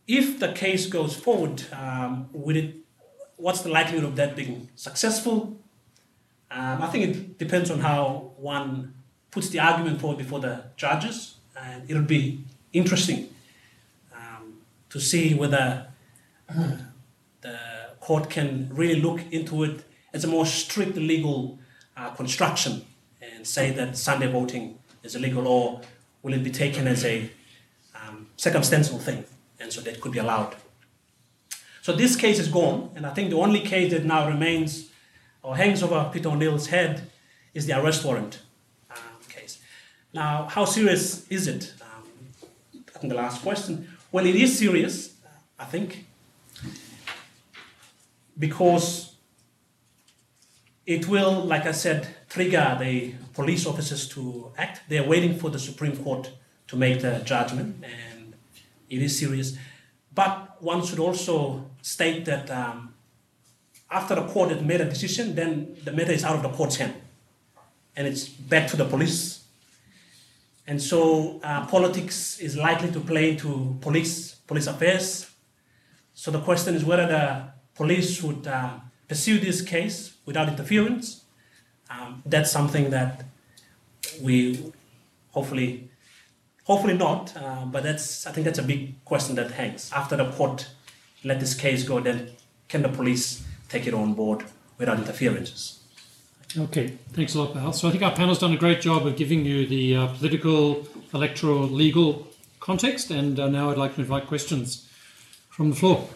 If 0.06 0.38
the 0.38 0.52
case 0.52 0.86
goes 0.86 1.16
forward, 1.16 1.64
um, 1.72 2.28
will 2.32 2.56
it, 2.56 2.76
what's 3.36 3.62
the 3.62 3.70
likelihood 3.70 4.04
of 4.04 4.16
that 4.16 4.36
being 4.36 4.68
successful? 4.76 5.56
Um, 6.50 6.82
I 6.82 6.86
think 6.86 7.04
it 7.04 7.38
depends 7.38 7.70
on 7.70 7.80
how 7.80 8.32
one 8.36 8.94
puts 9.32 9.48
the 9.48 9.58
argument 9.58 10.00
forward 10.00 10.18
before 10.18 10.40
the 10.40 10.64
judges, 10.76 11.36
and 11.58 11.90
it'll 11.90 12.02
be 12.02 12.44
interesting 12.72 13.28
um, 14.14 14.58
to 14.90 15.00
see 15.00 15.34
whether 15.34 15.88
the 17.40 17.58
court 18.00 18.30
can 18.30 18.68
really 18.72 19.00
look 19.00 19.20
into 19.32 19.64
it 19.64 19.84
as 20.12 20.22
a 20.22 20.28
more 20.28 20.46
strict 20.46 20.96
legal 20.96 21.58
uh, 21.96 22.10
construction 22.10 22.86
and 23.20 23.44
say 23.44 23.72
that 23.72 23.96
Sunday 23.96 24.30
voting 24.30 24.78
is 25.02 25.16
illegal, 25.16 25.48
or 25.48 25.80
will 26.22 26.32
it 26.32 26.44
be 26.44 26.50
taken 26.50 26.86
as 26.86 27.04
a 27.04 27.28
um, 27.94 28.28
circumstantial 28.36 28.98
thing, 28.98 29.24
and 29.60 29.72
so 29.72 29.80
that 29.82 30.00
could 30.00 30.12
be 30.12 30.18
allowed. 30.18 30.54
So 31.82 31.92
this 31.92 32.16
case 32.16 32.38
is 32.38 32.48
gone, 32.48 32.90
and 32.96 33.06
I 33.06 33.10
think 33.10 33.30
the 33.30 33.36
only 33.36 33.60
case 33.60 33.92
that 33.92 34.04
now 34.04 34.28
remains 34.28 34.90
or 35.42 35.56
hangs 35.56 35.82
over 35.82 36.10
Peter 36.12 36.28
O'Neill's 36.28 36.66
head 36.66 37.08
is 37.54 37.66
the 37.66 37.78
arrest 37.78 38.04
warrant 38.04 38.40
um, 38.90 38.96
case. 39.28 39.58
Now, 40.12 40.46
how 40.46 40.64
serious 40.64 41.26
is 41.28 41.46
it? 41.46 41.72
Um, 41.80 42.02
I 42.74 42.98
think 42.98 43.12
the 43.12 43.16
last 43.16 43.42
question. 43.42 43.88
Well, 44.10 44.26
it 44.26 44.34
is 44.34 44.58
serious, 44.58 45.14
I 45.58 45.64
think, 45.64 46.06
because 48.36 49.14
it 50.86 51.06
will, 51.08 51.44
like 51.44 51.66
I 51.66 51.72
said, 51.72 52.08
trigger 52.28 52.76
the 52.80 53.14
police 53.34 53.66
officers 53.66 54.08
to 54.08 54.52
act. 54.58 54.80
They're 54.88 55.08
waiting 55.08 55.38
for 55.38 55.50
the 55.50 55.58
Supreme 55.58 55.96
Court 55.96 56.30
to 56.68 56.76
make 56.76 57.00
the 57.00 57.22
judgment, 57.24 57.84
and 57.84 58.15
it 58.88 59.03
is 59.03 59.18
serious. 59.18 59.57
But 60.14 60.62
one 60.62 60.85
should 60.85 60.99
also 60.99 61.70
state 61.83 62.25
that 62.25 62.51
um, 62.51 62.94
after 63.90 64.14
the 64.14 64.27
court 64.27 64.51
has 64.51 64.62
made 64.62 64.81
a 64.81 64.85
decision, 64.85 65.35
then 65.35 65.77
the 65.85 65.92
matter 65.92 66.12
is 66.12 66.25
out 66.25 66.37
of 66.37 66.42
the 66.42 66.49
court's 66.51 66.77
hand, 66.77 66.94
and 67.94 68.07
it's 68.07 68.29
back 68.29 68.68
to 68.68 68.77
the 68.77 68.85
police. 68.85 69.44
And 70.66 70.83
so 70.83 71.40
uh, 71.44 71.66
politics 71.66 72.40
is 72.40 72.57
likely 72.57 72.90
to 72.90 73.01
play 73.01 73.31
into 73.33 73.77
police 73.81 74.35
police 74.46 74.66
affairs. 74.66 75.31
So 76.14 76.31
the 76.31 76.40
question 76.40 76.75
is 76.75 76.85
whether 76.85 77.07
the 77.07 77.44
police 77.75 78.22
would 78.22 78.46
uh, 78.46 78.79
pursue 79.09 79.38
this 79.38 79.62
case 79.62 80.16
without 80.25 80.49
interference. 80.49 81.25
Um, 81.90 82.22
that's 82.25 82.51
something 82.51 82.90
that 82.90 83.25
we 84.20 84.72
hopefully, 85.31 85.86
hopefully 86.66 86.96
not, 86.96 87.35
uh, 87.37 87.64
but 87.64 87.83
that's 87.83 88.26
I 88.26 88.33
think 88.33 88.44
that's 88.44 88.59
a 88.59 88.62
big 88.62 89.05
question 89.05 89.37
that 89.37 89.52
hangs. 89.52 89.90
After 89.92 90.16
the 90.16 90.31
court 90.33 90.68
let 91.24 91.40
this 91.40 91.55
case 91.55 91.83
go, 91.85 92.00
then 92.00 92.31
can 92.68 92.83
the 92.83 92.88
police 92.88 93.44
take 93.68 93.87
it 93.87 93.94
on 93.94 94.14
board 94.14 94.44
without 94.79 94.98
interferences? 94.98 95.81
Okay, 96.59 96.88
thanks 97.12 97.35
a 97.35 97.42
lot, 97.42 97.55
Bal. 97.55 97.72
So 97.72 97.88
I 97.88 97.90
think 97.90 98.02
our 98.02 98.14
panel's 98.14 98.38
done 98.38 98.52
a 98.52 98.57
great 98.57 98.81
job 98.81 99.07
of 99.07 99.16
giving 99.16 99.44
you 99.44 99.66
the 99.66 99.96
uh, 99.96 100.07
political, 100.09 100.87
electoral, 101.12 101.62
legal 101.62 102.26
context, 102.61 103.11
and 103.11 103.38
uh, 103.38 103.48
now 103.48 103.70
I'd 103.70 103.76
like 103.76 103.94
to 103.96 104.00
invite 104.00 104.26
questions 104.26 104.88
from 105.50 105.70
the 105.70 105.76
floor. 105.76 106.09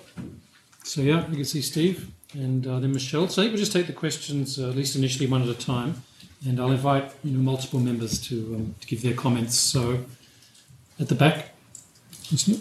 So 0.85 1.03
yeah, 1.03 1.29
you 1.29 1.37
can 1.37 1.45
see 1.45 1.61
Steve 1.61 2.11
and 2.33 2.67
uh, 2.67 2.81
then 2.81 2.93
Michelle. 2.93 3.29
So 3.29 3.43
I 3.43 3.45
think 3.45 3.53
we'll 3.53 3.61
just 3.61 3.73
take 3.73 3.87
the 3.87 3.93
questions, 3.93 4.59
uh, 4.59 4.71
at 4.71 4.77
least 4.77 4.97
initially, 4.97 5.27
one 5.27 5.43
at 5.43 5.49
a 5.49 5.55
time, 5.55 6.03
and 6.47 6.59
I'll 6.59 6.71
invite 6.71 7.13
you 7.23 7.33
know 7.33 7.43
multiple 7.43 7.81
members 7.81 8.21
to, 8.29 8.55
um, 8.57 8.75
to 8.81 8.87
give 8.87 9.03
their 9.03 9.15
comments. 9.15 9.57
So 9.57 10.05
at 11.01 11.09
the 11.09 11.15
back, 11.15 11.49
and 12.31 12.61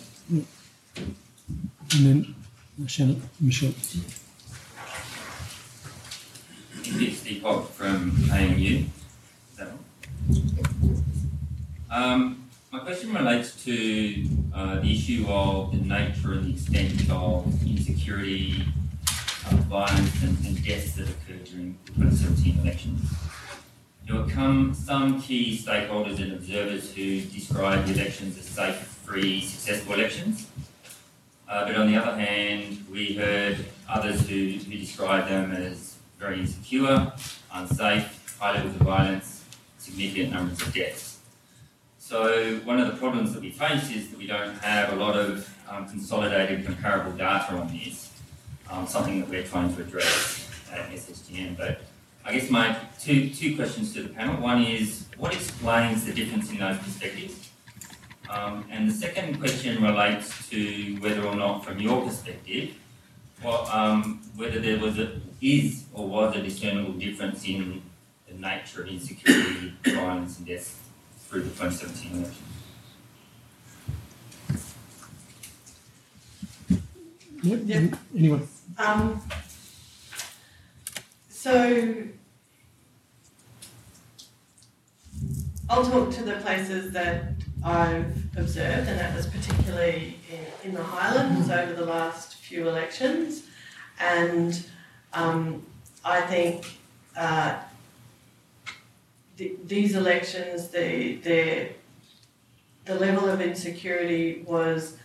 then 1.91 2.35
Shannon, 2.87 3.21
Michelle. 3.39 3.73
It's 6.81 7.41
Hogg 7.43 7.67
from 7.69 8.17
ANU. 8.31 8.85
Um, 11.91 12.45
my 12.71 12.79
question 12.79 13.13
relates 13.13 13.63
to 13.65 14.25
uh, 14.53 14.79
the 14.79 14.93
issue 14.93 15.25
of 15.27 15.71
the 15.71 15.77
nature 15.77 16.33
and 16.33 16.45
the 16.45 16.53
extent 16.53 17.09
of 17.09 17.45
insecurity, 17.67 18.63
uh, 19.47 19.55
violence, 19.67 20.23
and, 20.23 20.37
and, 20.45 20.63
deaths 20.63 20.93
that 20.93 21.09
occurred 21.09 21.43
during 21.45 21.77
the 21.85 21.91
2017 21.93 22.59
elections. 22.61 23.01
There 24.09 24.19
were 24.19 24.27
come 24.27 24.73
some 24.73 25.21
key 25.21 25.55
stakeholders 25.55 26.19
and 26.19 26.33
observers 26.33 26.91
who 26.95 27.21
described 27.21 27.87
the 27.87 27.93
elections 27.93 28.39
as 28.39 28.45
safe, 28.45 28.75
free, 29.05 29.39
successful 29.41 29.93
elections. 29.93 30.47
Uh, 31.47 31.67
but 31.67 31.75
on 31.75 31.85
the 31.85 31.95
other 31.95 32.19
hand, 32.19 32.83
we 32.91 33.13
heard 33.13 33.63
others 33.87 34.27
who, 34.27 34.35
who 34.35 34.77
described 34.79 35.29
them 35.29 35.51
as 35.51 35.97
very 36.17 36.39
insecure, 36.39 37.13
unsafe, 37.53 38.35
high 38.39 38.55
levels 38.55 38.73
of 38.77 38.81
violence, 38.81 39.43
significant 39.77 40.33
numbers 40.33 40.59
of 40.59 40.73
deaths. 40.73 41.19
So 41.99 42.55
one 42.63 42.79
of 42.79 42.87
the 42.87 42.97
problems 42.97 43.33
that 43.33 43.43
we 43.43 43.51
face 43.51 43.91
is 43.91 44.09
that 44.09 44.17
we 44.17 44.25
don't 44.25 44.57
have 44.57 44.91
a 44.91 44.95
lot 44.95 45.17
of 45.17 45.47
um, 45.69 45.87
consolidated 45.87 46.65
comparable 46.65 47.11
data 47.11 47.53
on 47.53 47.67
this, 47.67 48.11
um, 48.71 48.87
something 48.87 49.19
that 49.19 49.29
we're 49.29 49.43
trying 49.43 49.71
to 49.75 49.83
address 49.83 50.49
at 50.73 50.89
SSGM. 50.89 51.55
But 51.55 51.81
I 52.25 52.33
guess 52.33 52.49
my 52.49 52.77
two, 52.99 53.29
two 53.29 53.55
questions 53.55 53.93
to 53.93 54.03
the 54.03 54.09
panel. 54.09 54.41
One 54.41 54.63
is, 54.63 55.05
what 55.17 55.33
explains 55.33 56.05
the 56.05 56.13
difference 56.13 56.51
in 56.51 56.59
those 56.59 56.77
perspectives? 56.77 57.49
Um, 58.29 58.65
and 58.69 58.87
the 58.87 58.93
second 58.93 59.39
question 59.39 59.81
relates 59.81 60.47
to 60.49 60.97
whether 60.99 61.23
or 61.25 61.35
not, 61.35 61.65
from 61.65 61.79
your 61.79 62.03
perspective, 62.05 62.75
what, 63.41 63.73
um, 63.73 64.21
whether 64.35 64.59
there 64.59 64.77
was 64.77 64.99
a, 64.99 65.19
is 65.41 65.85
or 65.93 66.07
was 66.07 66.35
a 66.35 66.41
discernible 66.41 66.93
difference 66.93 67.45
in 67.45 67.81
the 68.27 68.35
nature 68.35 68.83
of 68.83 68.89
insecurity, 68.89 69.73
violence 69.85 70.37
and 70.37 70.47
death 70.47 70.87
through 71.27 71.41
the 71.41 71.49
2017 71.49 72.17
election. 72.17 72.43
Yep. 77.41 77.97
Anyone? 78.15 78.47
Um, 78.77 79.21
so 81.39 81.93
I'll 85.69 85.85
talk 85.85 86.11
to 86.15 86.23
the 86.23 86.33
places 86.33 86.91
that 86.91 87.31
I've 87.63 88.13
observed, 88.35 88.89
and 88.89 88.99
that 88.99 89.15
was 89.15 89.25
particularly 89.27 90.17
in, 90.29 90.69
in 90.69 90.75
the 90.75 90.83
Highlands 90.83 91.49
over 91.49 91.71
the 91.71 91.85
last 91.85 92.35
few 92.35 92.67
elections. 92.67 93.43
And 94.01 94.61
um, 95.13 95.65
I 96.03 96.19
think 96.19 96.65
uh, 97.15 97.55
these 99.37 99.95
elections, 99.95 100.67
the, 100.67 101.15
the, 101.23 101.69
the 102.83 102.95
level 102.95 103.29
of 103.29 103.39
insecurity 103.39 104.43
was 104.45 104.97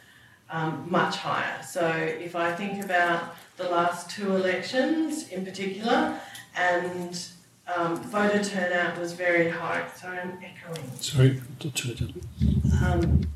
um, 0.51 0.85
much 0.91 1.15
higher. 1.15 1.63
So 1.63 1.87
if 1.87 2.35
I 2.35 2.53
think 2.53 2.85
about 2.85 3.37
the 3.57 3.69
last 3.69 4.11
two 4.11 4.35
elections 4.35 5.29
in 5.29 5.45
particular, 5.45 6.19
and 6.57 7.27
um, 7.75 7.97
voter 7.97 8.43
turnout 8.43 8.99
was 8.99 9.13
very 9.13 9.49
high. 9.49 9.87
Sorry, 9.97 10.19
I'm 10.19 10.39
echoing. 10.43 10.91
Sorry, 10.97 11.41
to 11.61 11.71
turn 11.71 11.93
it 11.93 11.99
down. 12.01 12.83
Um, 12.83 13.29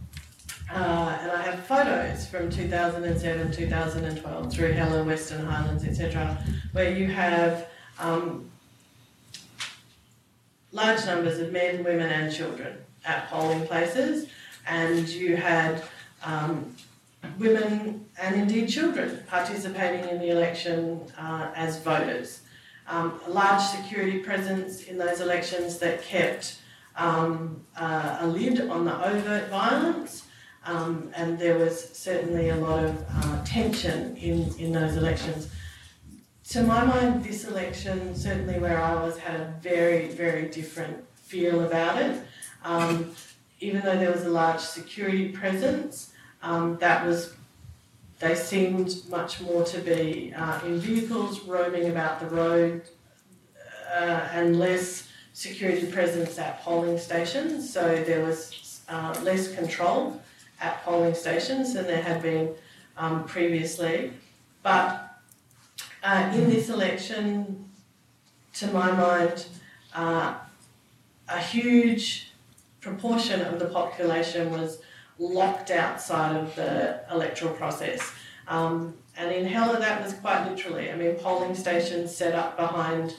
uh, 0.71 1.19
and 1.23 1.31
I 1.31 1.43
have 1.43 1.65
photos 1.65 2.27
from 2.27 2.51
2007, 2.51 3.53
2012 3.53 4.53
through 4.53 4.73
Hela, 4.73 5.03
Western 5.05 5.47
Highlands, 5.47 5.85
etc., 5.85 6.45
where 6.73 6.93
you 6.93 7.07
have 7.07 7.69
um, 7.99 8.51
large 10.73 11.05
numbers 11.07 11.39
of 11.39 11.53
men, 11.53 11.83
women, 11.85 12.11
and 12.11 12.33
children 12.33 12.77
at 13.07 13.29
polling 13.31 13.67
places, 13.67 14.29
and 14.67 15.09
you 15.09 15.37
had 15.37 15.83
um, 16.23 16.75
women 17.39 18.07
and 18.21 18.35
indeed 18.35 18.69
children 18.69 19.23
participating 19.27 20.09
in 20.09 20.19
the 20.19 20.31
election 20.31 21.01
uh, 21.19 21.51
as 21.55 21.81
voters. 21.83 22.43
Um, 22.87 23.21
a 23.27 23.31
large 23.31 23.63
security 23.63 24.19
presence 24.19 24.85
in 24.85 24.97
those 24.97 25.21
elections 25.21 25.79
that 25.79 26.03
kept 26.03 26.59
um, 26.97 27.65
uh, 27.77 28.19
a 28.21 28.27
lid 28.27 28.61
on 28.69 28.85
the 28.85 29.07
overt 29.07 29.49
violence, 29.51 30.25
um, 30.65 31.11
and 31.15 31.39
there 31.39 31.59
was 31.59 31.91
certainly 31.91 32.49
a 32.49 32.57
lot 32.57 32.83
of 32.83 33.05
uh, 33.11 33.45
tension 33.45 34.17
in, 34.17 34.53
in 34.59 34.73
those 34.73 34.97
elections. 34.97 35.51
To 36.51 36.63
my 36.63 36.83
mind, 36.85 37.25
this 37.25 37.45
election, 37.45 38.15
certainly 38.15 38.59
where 38.59 38.83
I 38.83 38.95
was, 38.95 39.19
had 39.19 39.39
a 39.39 39.55
very, 39.61 40.09
very 40.09 40.49
different 40.49 41.05
feel 41.15 41.65
about 41.65 42.01
it. 42.01 42.23
Um, 42.65 43.13
even 43.61 43.83
though 43.83 43.99
there 43.99 44.11
was 44.11 44.25
a 44.25 44.31
large 44.31 44.61
security 44.61 45.29
presence, 45.29 46.08
um, 46.43 46.77
that 46.79 47.07
was 47.07 47.35
they 48.21 48.35
seemed 48.35 48.95
much 49.09 49.41
more 49.41 49.63
to 49.65 49.79
be 49.79 50.33
uh, 50.37 50.61
in 50.65 50.79
vehicles 50.79 51.45
roaming 51.45 51.89
about 51.89 52.19
the 52.19 52.27
road 52.27 52.83
uh, 53.95 54.29
and 54.33 54.59
less 54.59 55.09
security 55.33 55.87
presence 55.87 56.37
at 56.37 56.61
polling 56.63 56.99
stations. 56.99 57.73
So 57.73 58.03
there 58.03 58.25
was 58.25 58.81
uh, 58.89 59.19
less 59.23 59.55
control 59.55 60.21
at 60.61 60.83
polling 60.85 61.15
stations 61.15 61.75
than 61.75 61.87
there 61.87 62.03
had 62.03 62.21
been 62.21 62.55
um, 62.97 63.25
previously. 63.25 64.13
But 64.65 65.21
uh, 66.03 66.33
in 66.35 66.51
this 66.51 66.69
election, 66.71 67.69
to 68.55 68.67
my 68.73 68.91
mind, 68.91 69.47
uh, 69.95 70.35
a 71.29 71.41
huge 71.41 72.33
proportion 72.81 73.43
of 73.43 73.61
the 73.61 73.67
population 73.67 74.51
was 74.51 74.81
locked 75.19 75.71
outside 75.71 76.37
of 76.37 76.55
the 76.55 77.01
electoral 77.11 77.53
process. 77.55 78.13
Um, 78.47 78.95
and 79.17 79.33
in 79.33 79.47
Hela, 79.47 79.79
that 79.81 80.03
was 80.03 80.13
quite 80.15 80.49
literally. 80.49 80.91
I 80.91 80.97
mean, 80.97 81.17
polling 81.17 81.55
stations 81.55 82.15
set 82.15 82.35
up 82.35 82.57
behind 82.57 83.17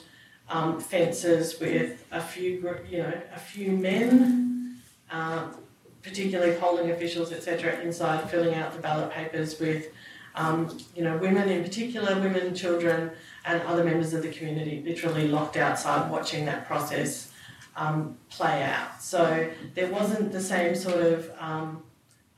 um, 0.48 0.80
fences 0.80 1.60
with 1.60 2.04
a 2.10 2.20
few, 2.20 2.78
you 2.88 2.98
know, 2.98 3.12
a 3.34 3.38
few 3.38 3.72
men, 3.72 4.80
um, 5.10 5.54
particularly 6.02 6.56
polling 6.56 6.90
officials, 6.90 7.32
etc., 7.32 7.80
inside 7.80 8.28
filling 8.30 8.54
out 8.54 8.72
the 8.72 8.80
ballot 8.80 9.10
papers 9.10 9.60
with, 9.60 9.88
um, 10.34 10.78
you 10.96 11.04
know, 11.04 11.16
women 11.18 11.48
in 11.48 11.62
particular, 11.62 12.18
women, 12.18 12.54
children, 12.54 13.10
and 13.44 13.62
other 13.62 13.84
members 13.84 14.14
of 14.14 14.22
the 14.22 14.30
community, 14.30 14.82
literally 14.84 15.28
locked 15.28 15.56
outside 15.56 16.10
watching 16.10 16.44
that 16.46 16.66
process 16.66 17.30
um, 17.76 18.16
play 18.30 18.62
out. 18.62 19.02
So 19.02 19.50
there 19.74 19.90
wasn't 19.90 20.32
the 20.32 20.40
same 20.40 20.74
sort 20.74 21.00
of 21.00 21.30
um, 21.38 21.82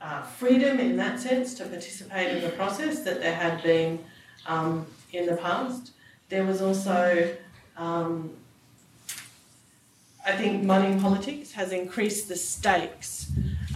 uh, 0.03 0.21
freedom 0.21 0.79
in 0.79 0.97
that 0.97 1.19
sense 1.19 1.53
to 1.55 1.65
participate 1.65 2.35
in 2.35 2.43
the 2.43 2.49
process 2.49 2.99
that 2.99 3.21
there 3.21 3.35
had 3.35 3.63
been 3.63 4.03
um, 4.45 4.85
in 5.13 5.25
the 5.25 5.37
past. 5.37 5.91
There 6.27 6.43
was 6.45 6.61
also, 6.61 7.33
um, 7.77 8.31
I 10.25 10.33
think, 10.33 10.63
money 10.63 10.99
politics 10.99 11.53
has 11.53 11.71
increased 11.71 12.27
the 12.27 12.35
stakes 12.35 13.31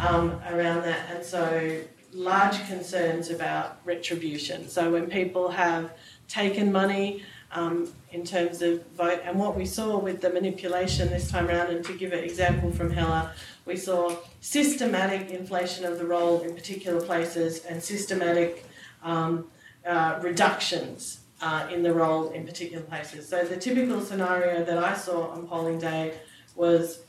um, 0.06 0.42
around 0.50 0.84
that, 0.84 1.10
and 1.16 1.24
so 1.24 1.82
large 2.14 2.66
concerns 2.68 3.30
about 3.30 3.80
retribution. 3.86 4.68
So 4.68 4.92
when 4.92 5.08
people 5.08 5.50
have 5.50 5.92
taken 6.28 6.72
money 6.72 7.24
um, 7.52 7.92
in 8.12 8.24
terms 8.24 8.62
of 8.62 8.86
vote, 8.88 9.22
and 9.24 9.40
what 9.40 9.56
we 9.56 9.66
saw 9.66 9.98
with 9.98 10.22
the 10.22 10.30
manipulation 10.30 11.10
this 11.10 11.30
time 11.30 11.48
around, 11.48 11.68
and 11.68 11.84
to 11.86 11.98
give 11.98 12.14
an 12.14 12.24
example 12.24 12.72
from 12.72 12.92
Hela, 12.92 13.34
we 13.66 13.78
saw 13.78 14.16
systematic 14.42 15.30
inflation 15.30 15.86
of 15.86 15.98
the 15.98 16.06
roll 16.06 16.42
in 16.42 16.54
particular 16.54 17.02
places 17.02 17.66
and 17.66 17.82
systematic 17.82 18.66
um, 19.04 19.48
uh, 19.86 20.20
reductions 20.22 21.22
uh, 21.42 21.68
in 21.72 21.84
the 21.84 21.94
roll 21.94 22.30
in 22.30 22.46
particular 22.46 22.84
places. 22.84 23.28
So 23.28 23.44
the 23.44 23.58
typical 23.58 24.02
scenario 24.02 24.64
that 24.64 24.78
I 24.78 24.96
saw 24.96 25.30
on 25.30 25.48
polling 25.48 25.80
day 25.80 26.14
was 26.56 27.00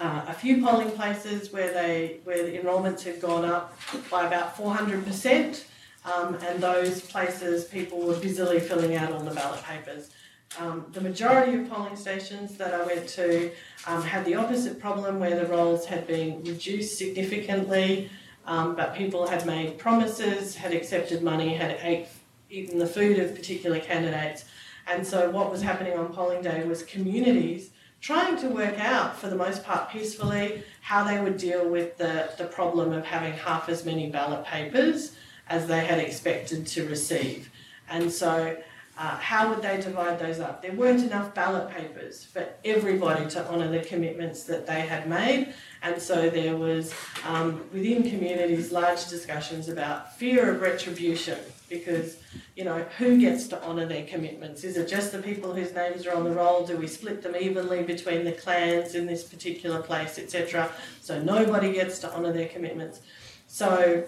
uh, 0.00 0.24
a 0.26 0.34
few 0.34 0.64
polling 0.64 0.90
places 0.90 1.52
where 1.52 1.72
they 1.72 2.18
where 2.24 2.42
the 2.42 2.58
enrolments 2.58 3.04
had 3.04 3.20
gone 3.20 3.44
up 3.44 3.76
by 4.10 4.26
about 4.26 4.56
400%, 4.56 5.64
um, 6.04 6.36
and 6.46 6.62
those 6.62 7.00
places 7.00 7.64
people 7.64 8.00
were 8.00 8.16
busily 8.16 8.60
filling 8.60 8.94
out 8.94 9.12
all 9.12 9.20
the 9.20 9.34
ballot 9.34 9.62
papers. 9.62 10.10
Um, 10.58 10.86
the 10.92 11.00
majority 11.00 11.56
of 11.56 11.68
polling 11.68 11.96
stations 11.96 12.56
that 12.58 12.74
I 12.74 12.84
went 12.84 13.08
to 13.10 13.50
um, 13.86 14.02
had 14.02 14.24
the 14.24 14.36
opposite 14.36 14.78
problem 14.78 15.18
where 15.18 15.36
the 15.38 15.46
rolls 15.46 15.86
had 15.86 16.06
been 16.06 16.44
reduced 16.44 16.96
significantly, 16.96 18.10
um, 18.46 18.76
but 18.76 18.94
people 18.94 19.26
had 19.26 19.46
made 19.46 19.78
promises, 19.78 20.54
had 20.54 20.72
accepted 20.72 21.22
money, 21.22 21.54
had 21.54 21.78
ate, 21.82 22.06
eaten 22.50 22.78
the 22.78 22.86
food 22.86 23.18
of 23.18 23.34
particular 23.34 23.80
candidates. 23.80 24.44
And 24.86 25.04
so, 25.04 25.30
what 25.30 25.50
was 25.50 25.62
happening 25.62 25.98
on 25.98 26.12
polling 26.12 26.42
day 26.42 26.64
was 26.64 26.82
communities 26.82 27.70
trying 28.00 28.36
to 28.36 28.48
work 28.48 28.78
out, 28.78 29.18
for 29.18 29.28
the 29.28 29.36
most 29.36 29.64
part 29.64 29.88
peacefully, 29.88 30.62
how 30.82 31.02
they 31.02 31.18
would 31.18 31.38
deal 31.38 31.66
with 31.66 31.96
the, 31.96 32.30
the 32.36 32.44
problem 32.44 32.92
of 32.92 33.02
having 33.02 33.32
half 33.32 33.70
as 33.70 33.86
many 33.86 34.10
ballot 34.10 34.44
papers 34.44 35.16
as 35.48 35.66
they 35.66 35.84
had 35.84 35.98
expected 35.98 36.66
to 36.68 36.88
receive. 36.88 37.50
And 37.88 38.10
so, 38.10 38.56
uh, 38.96 39.16
how 39.16 39.48
would 39.48 39.60
they 39.60 39.80
divide 39.80 40.20
those 40.20 40.38
up? 40.38 40.62
There 40.62 40.72
weren't 40.72 41.02
enough 41.02 41.34
ballot 41.34 41.68
papers 41.70 42.24
for 42.24 42.46
everybody 42.64 43.28
to 43.30 43.48
honour 43.48 43.68
the 43.68 43.84
commitments 43.84 44.44
that 44.44 44.66
they 44.66 44.82
had 44.82 45.08
made, 45.08 45.52
and 45.82 46.00
so 46.00 46.30
there 46.30 46.56
was 46.56 46.94
um, 47.26 47.64
within 47.72 48.08
communities 48.08 48.70
large 48.70 49.08
discussions 49.08 49.68
about 49.68 50.16
fear 50.16 50.54
of 50.54 50.60
retribution 50.60 51.38
because 51.68 52.18
you 52.54 52.62
know 52.62 52.86
who 52.98 53.18
gets 53.18 53.48
to 53.48 53.62
honour 53.64 53.86
their 53.86 54.06
commitments? 54.06 54.62
Is 54.62 54.76
it 54.76 54.88
just 54.88 55.10
the 55.10 55.18
people 55.18 55.52
whose 55.52 55.74
names 55.74 56.06
are 56.06 56.14
on 56.14 56.22
the 56.22 56.30
roll? 56.30 56.64
Do 56.64 56.76
we 56.76 56.86
split 56.86 57.20
them 57.20 57.34
evenly 57.34 57.82
between 57.82 58.24
the 58.24 58.32
clans 58.32 58.94
in 58.94 59.06
this 59.06 59.24
particular 59.24 59.82
place, 59.82 60.20
etc.? 60.20 60.70
So 61.00 61.20
nobody 61.20 61.72
gets 61.72 61.98
to 62.00 62.14
honour 62.14 62.32
their 62.32 62.48
commitments. 62.48 63.00
So. 63.48 64.04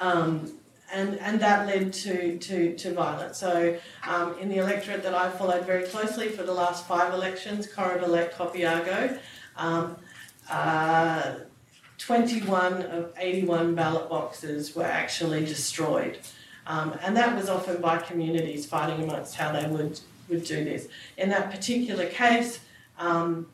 Um, 0.00 0.52
and, 0.92 1.18
and 1.18 1.40
that 1.40 1.66
led 1.66 1.92
to, 1.92 2.38
to, 2.38 2.76
to 2.76 2.94
violence. 2.94 3.38
So, 3.38 3.76
um, 4.06 4.38
in 4.38 4.48
the 4.48 4.58
electorate 4.58 5.02
that 5.02 5.14
I 5.14 5.30
followed 5.30 5.66
very 5.66 5.84
closely 5.84 6.28
for 6.28 6.44
the 6.44 6.52
last 6.52 6.86
five 6.86 7.12
elections, 7.12 7.66
Koroba-Lake 7.66 8.32
Kopiago, 8.32 9.18
um, 9.56 9.96
uh, 10.48 11.34
21 11.98 12.82
of 12.82 13.12
81 13.16 13.74
ballot 13.74 14.08
boxes 14.08 14.76
were 14.76 14.84
actually 14.84 15.44
destroyed. 15.44 16.18
Um, 16.66 16.96
and 17.02 17.16
that 17.16 17.34
was 17.36 17.48
often 17.48 17.80
by 17.80 17.98
communities 17.98 18.66
fighting 18.66 19.02
amongst 19.02 19.34
how 19.34 19.52
they 19.52 19.66
would, 19.66 20.00
would 20.28 20.44
do 20.44 20.64
this. 20.64 20.88
In 21.16 21.28
that 21.30 21.50
particular 21.50 22.06
case, 22.06 22.60
um, 22.98 23.46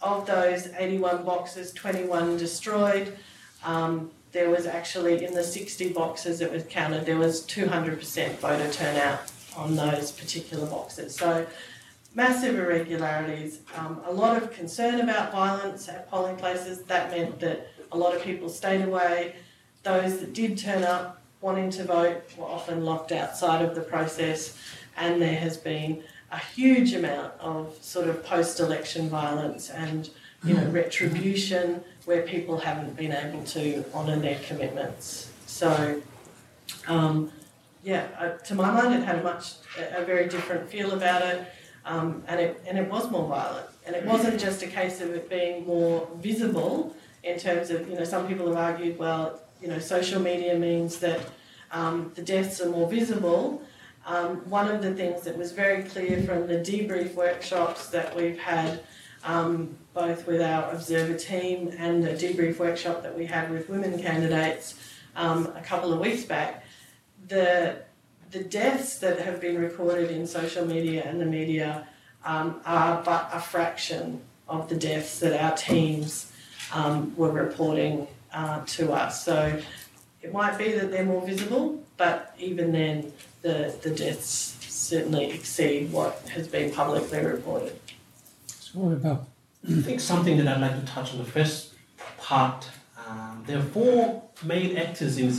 of 0.00 0.26
those 0.26 0.68
81 0.76 1.24
boxes, 1.24 1.72
21 1.72 2.36
destroyed. 2.36 3.16
Um, 3.64 4.10
there 4.32 4.50
was 4.50 4.66
actually 4.66 5.24
in 5.24 5.34
the 5.34 5.42
60 5.42 5.92
boxes 5.92 6.38
that 6.40 6.52
was 6.52 6.64
counted, 6.64 7.06
there 7.06 7.16
was 7.16 7.42
200% 7.46 8.36
voter 8.36 8.70
turnout 8.72 9.20
on 9.56 9.76
those 9.76 10.12
particular 10.12 10.66
boxes. 10.66 11.14
So 11.14 11.46
massive 12.14 12.58
irregularities, 12.58 13.60
um, 13.76 14.00
a 14.04 14.12
lot 14.12 14.40
of 14.40 14.52
concern 14.52 15.00
about 15.00 15.32
violence 15.32 15.88
at 15.88 16.10
polling 16.10 16.36
places. 16.36 16.82
That 16.82 17.10
meant 17.10 17.40
that 17.40 17.68
a 17.92 17.96
lot 17.96 18.14
of 18.14 18.22
people 18.22 18.48
stayed 18.48 18.82
away. 18.82 19.36
Those 19.82 20.20
that 20.20 20.32
did 20.34 20.58
turn 20.58 20.84
up 20.84 21.22
wanting 21.40 21.70
to 21.70 21.84
vote 21.84 22.22
were 22.36 22.46
often 22.46 22.84
locked 22.84 23.12
outside 23.12 23.64
of 23.64 23.74
the 23.74 23.80
process, 23.80 24.58
and 24.96 25.22
there 25.22 25.36
has 25.36 25.56
been 25.56 26.02
a 26.30 26.38
huge 26.38 26.92
amount 26.92 27.32
of 27.40 27.76
sort 27.80 28.08
of 28.08 28.24
post-election 28.24 29.08
violence 29.08 29.70
and 29.70 30.10
you 30.44 30.54
know 30.54 30.66
retribution 30.70 31.82
where 32.08 32.22
people 32.22 32.56
haven't 32.58 32.96
been 32.96 33.12
able 33.12 33.42
to 33.44 33.84
honour 33.94 34.18
their 34.18 34.38
commitments. 34.40 35.30
So, 35.46 36.00
um, 36.86 37.30
yeah, 37.82 38.08
uh, 38.18 38.30
to 38.48 38.54
my 38.54 38.70
mind, 38.70 38.94
it 38.94 39.04
had 39.04 39.18
a 39.18 39.22
much 39.22 39.44
a, 39.78 40.02
a 40.02 40.04
very 40.04 40.26
different 40.28 40.68
feel 40.68 40.92
about 40.92 41.22
it, 41.22 41.46
um, 41.84 42.22
and 42.26 42.40
it 42.40 42.62
and 42.66 42.78
it 42.78 42.90
was 42.90 43.10
more 43.10 43.26
violent. 43.28 43.68
And 43.86 43.94
it 43.94 44.04
wasn't 44.04 44.40
just 44.40 44.62
a 44.62 44.66
case 44.66 45.00
of 45.00 45.10
it 45.10 45.30
being 45.30 45.66
more 45.66 46.08
visible 46.16 46.94
in 47.22 47.38
terms 47.38 47.70
of 47.70 47.88
you 47.88 47.96
know 47.96 48.04
some 48.04 48.26
people 48.26 48.46
have 48.48 48.56
argued 48.56 48.98
well 48.98 49.40
you 49.60 49.68
know, 49.68 49.78
social 49.78 50.20
media 50.20 50.56
means 50.56 50.98
that 51.00 51.20
um, 51.70 52.12
the 52.14 52.22
deaths 52.22 52.60
are 52.60 52.68
more 52.70 52.88
visible. 52.88 53.62
Um, 54.06 54.36
one 54.48 54.68
of 54.68 54.82
the 54.82 54.94
things 54.94 55.22
that 55.22 55.36
was 55.36 55.52
very 55.52 55.82
clear 55.82 56.22
from 56.22 56.46
the 56.46 56.54
debrief 56.54 57.14
workshops 57.14 57.88
that 57.88 58.14
we've 58.16 58.38
had, 58.38 58.80
um, 59.24 59.76
both 59.98 60.28
with 60.28 60.40
our 60.40 60.70
observer 60.70 61.18
team 61.18 61.74
and 61.76 62.04
a 62.04 62.14
debrief 62.14 62.58
workshop 62.58 63.02
that 63.02 63.18
we 63.18 63.26
had 63.26 63.50
with 63.50 63.68
women 63.68 64.00
candidates 64.00 64.76
um, 65.16 65.52
a 65.56 65.60
couple 65.60 65.92
of 65.92 65.98
weeks 65.98 66.24
back, 66.24 66.64
the 67.26 67.82
the 68.30 68.44
deaths 68.44 68.98
that 69.00 69.18
have 69.18 69.40
been 69.40 69.58
recorded 69.58 70.10
in 70.10 70.24
social 70.26 70.64
media 70.64 71.02
and 71.04 71.20
the 71.20 71.26
media 71.26 71.88
um, 72.24 72.60
are 72.64 73.02
but 73.02 73.28
a 73.32 73.40
fraction 73.40 74.20
of 74.48 74.68
the 74.68 74.76
deaths 74.76 75.18
that 75.18 75.34
our 75.42 75.56
teams 75.56 76.30
um, 76.72 77.12
were 77.16 77.32
reporting 77.32 78.06
uh, 78.32 78.62
to 78.66 78.92
us. 78.92 79.24
So 79.24 79.58
it 80.22 80.32
might 80.32 80.58
be 80.58 80.72
that 80.72 80.90
they're 80.90 81.06
more 81.06 81.26
visible, 81.26 81.82
but 81.96 82.34
even 82.38 82.70
then, 82.72 83.12
the, 83.40 83.74
the 83.82 83.90
deaths 83.90 84.58
certainly 84.60 85.32
exceed 85.32 85.90
what 85.90 86.28
has 86.34 86.46
been 86.46 86.70
publicly 86.70 87.24
reported. 87.24 87.80
So 88.46 88.80
what 88.80 88.92
about 88.92 89.26
I 89.66 89.82
think 89.82 90.00
something 90.00 90.36
that 90.38 90.48
I'd 90.48 90.60
like 90.60 90.78
to 90.78 90.86
touch 90.86 91.12
on 91.12 91.18
the 91.18 91.24
first 91.24 91.74
part. 92.18 92.68
Um, 93.06 93.42
there 93.46 93.58
are 93.58 93.62
four 93.62 94.22
main 94.44 94.76
actors 94.76 95.18
in 95.18 95.32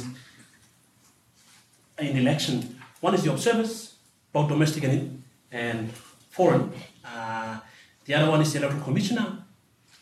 in 2.00 2.18
election. 2.18 2.80
One 3.02 3.14
is 3.16 3.24
the 3.24 3.32
observers, 3.32 3.96
both 4.32 4.50
domestic 4.50 4.84
and, 4.84 5.24
and 5.52 5.92
foreign. 6.30 6.72
Uh, 7.04 7.60
the 8.06 8.14
other 8.14 8.30
one 8.30 8.42
is 8.42 8.54
the 8.54 8.60
electoral 8.60 8.84
commissioner, 8.84 9.44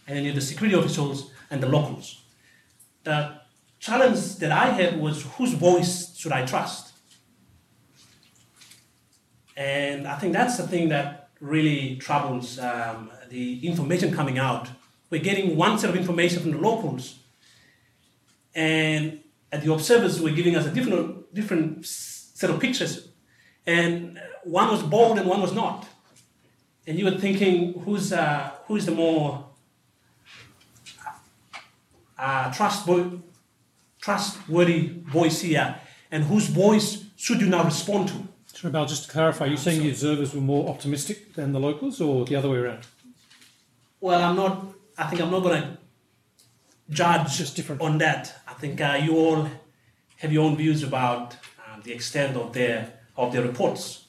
and 0.07 0.18
then 0.18 0.24
you 0.24 0.32
have 0.32 0.39
the 0.39 0.45
security 0.45 0.78
officials 0.78 1.32
and 1.49 1.61
the 1.61 1.68
locals. 1.68 2.22
The 3.03 3.39
challenge 3.80 4.36
that 4.38 4.51
I 4.51 4.68
had 4.68 4.99
was 4.99 5.24
whose 5.38 5.53
voice 5.53 6.15
should 6.18 6.32
I 6.32 6.45
trust? 6.45 6.93
And 9.55 10.07
I 10.07 10.18
think 10.18 10.34
that's 10.34 10.57
the 10.57 10.68
thing 10.68 10.89
that 10.89 11.26
really 11.40 11.98
troubles 11.98 12.60
um, 12.60 13.12
the 13.30 13.66
information 13.68 14.14
coming 14.14 14.38
out. 14.38 14.70
We're 15.10 15.22
getting 15.22 15.56
one 15.56 15.78
set 15.80 15.90
of 15.90 15.96
information 15.96 16.42
from 16.42 16.52
the 16.52 16.58
locals, 16.58 17.20
and 18.54 19.20
at 19.52 19.64
the 19.64 19.72
observers 19.72 20.22
were 20.22 20.32
giving 20.32 20.56
us 20.56 20.66
a 20.66 20.72
different 20.72 21.34
different 21.34 21.86
set 21.86 22.50
of 22.50 22.60
pictures, 22.60 23.10
and 23.66 24.20
one 24.44 24.70
was 24.70 24.84
bold 24.84 25.18
and 25.18 25.28
one 25.28 25.42
was 25.42 25.54
not. 25.54 25.88
And 26.86 26.98
you 26.98 27.06
were 27.06 27.18
thinking, 27.18 27.80
who's 27.82 28.12
uh, 28.12 28.52
who's 28.66 28.86
the 28.86 28.92
more 28.92 29.48
uh, 32.18 32.52
trustworthy, 32.52 33.20
trustworthy 34.02 35.02
voice 35.06 35.42
here, 35.42 35.80
and 36.12 36.24
whose 36.24 36.48
voice 36.48 37.06
should 37.16 37.42
you 37.42 37.48
now 37.48 37.64
respond 37.64 38.10
to? 38.10 38.28
Sorry, 38.58 38.72
Bal, 38.72 38.88
just 38.88 39.05
to 39.05 39.12
clarify, 39.12 39.45
are 39.45 39.49
you 39.49 39.55
saying 39.55 39.84
the 39.84 39.89
observers 39.91 40.34
were 40.34 40.41
more 40.41 40.68
optimistic 40.68 41.36
than 41.36 41.53
the 41.53 41.60
locals 41.60 42.01
or 42.01 42.26
the 42.26 42.36
other 42.36 42.49
way 42.49 42.58
around? 42.58 42.88
Well, 44.01 44.20
I'm 44.20 44.36
not. 44.36 44.66
I 44.97 45.03
think 45.03 45.22
I'm 45.22 45.30
not 45.30 45.43
going 45.43 45.62
to 45.62 45.78
judge 46.89 47.38
Just 47.38 47.55
different. 47.55 47.82
on 47.82 47.99
that. 47.99 48.34
I 48.47 48.53
think 48.53 48.82
uh, 48.82 48.99
you 48.99 49.16
all 49.16 49.47
have 50.18 50.34
your 50.34 50.43
own 50.43 50.58
views 50.58 50.82
about 50.82 51.36
uh, 51.36 51.80
the 51.84 51.93
extent 51.93 52.36
of 52.36 52.51
their 52.53 52.93
of 53.16 53.32
their 53.32 53.43
reports. 53.43 54.08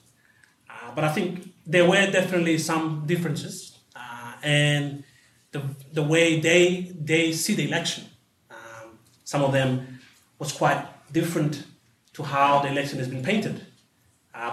Uh, 0.67 0.95
but 0.95 1.03
I 1.03 1.09
think 1.09 1.53
there 1.67 1.87
were 1.87 2.09
definitely 2.09 2.57
some 2.57 3.03
differences, 3.05 3.77
uh, 3.95 4.33
and 4.41 5.03
the 5.51 5.61
the 5.93 6.01
way 6.01 6.39
they 6.39 6.91
they 6.99 7.33
see 7.33 7.53
the 7.53 7.67
election, 7.67 8.05
um, 8.49 8.97
some 9.23 9.43
of 9.43 9.51
them 9.51 9.99
was 10.39 10.51
quite 10.51 10.83
different 11.13 11.65
to 12.13 12.23
how 12.23 12.61
the 12.63 12.69
election 12.69 12.97
has 12.97 13.07
been 13.07 13.21
painted 13.21 13.67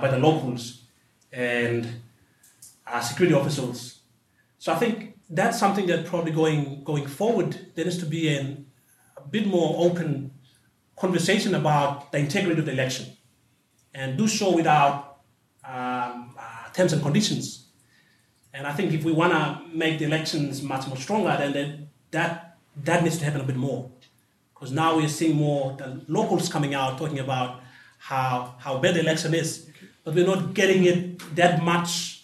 by 0.00 0.08
the 0.14 0.18
locals 0.18 0.62
and 1.32 1.82
uh, 2.86 3.00
security 3.00 3.34
officials. 3.40 3.78
So 4.58 4.72
I 4.74 4.76
think 4.82 4.94
that's 5.38 5.58
something 5.58 5.86
that 5.90 6.00
probably 6.06 6.32
going 6.32 6.62
going 6.90 7.06
forward 7.20 7.50
there 7.74 7.84
needs 7.84 7.98
to 7.98 8.08
be 8.16 8.22
an, 8.36 8.66
a 9.16 9.28
bit 9.34 9.46
more 9.46 9.68
open 9.86 10.10
conversation 10.96 11.54
about 11.54 12.10
the 12.12 12.18
integrity 12.18 12.60
of 12.62 12.66
the 12.66 12.72
election, 12.78 13.06
and 13.92 14.08
do 14.16 14.26
so 14.26 14.46
without 14.60 14.94
um, 15.64 16.34
uh, 16.38 16.70
terms 16.76 16.92
and 16.94 17.02
conditions. 17.02 17.44
And 18.54 18.66
I 18.66 18.72
think 18.76 18.88
if 18.98 19.04
we 19.04 19.12
want 19.12 19.32
to 19.32 19.42
make 19.82 19.94
the 19.98 20.06
elections 20.06 20.62
much 20.62 20.84
more 20.88 20.96
stronger, 20.96 21.34
then 21.38 21.52
that 21.52 21.70
that, 22.16 22.56
that 22.84 23.02
needs 23.04 23.18
to 23.18 23.24
happen 23.26 23.40
a 23.40 23.44
bit 23.44 23.56
more, 23.56 23.90
because 24.54 24.72
now 24.72 24.96
we're 24.96 25.08
seeing 25.20 25.36
more 25.36 25.76
the 25.76 25.88
locals 26.08 26.48
coming 26.48 26.72
out 26.74 26.98
talking 26.98 27.18
about 27.18 27.50
how 27.98 28.54
how 28.64 28.78
bad 28.78 28.94
the 28.94 29.00
election 29.00 29.34
is, 29.34 29.50
but 30.06 30.14
we're 30.14 30.24
not 30.24 30.54
getting 30.54 30.84
it 30.84 31.34
that 31.34 31.64
much 31.64 32.22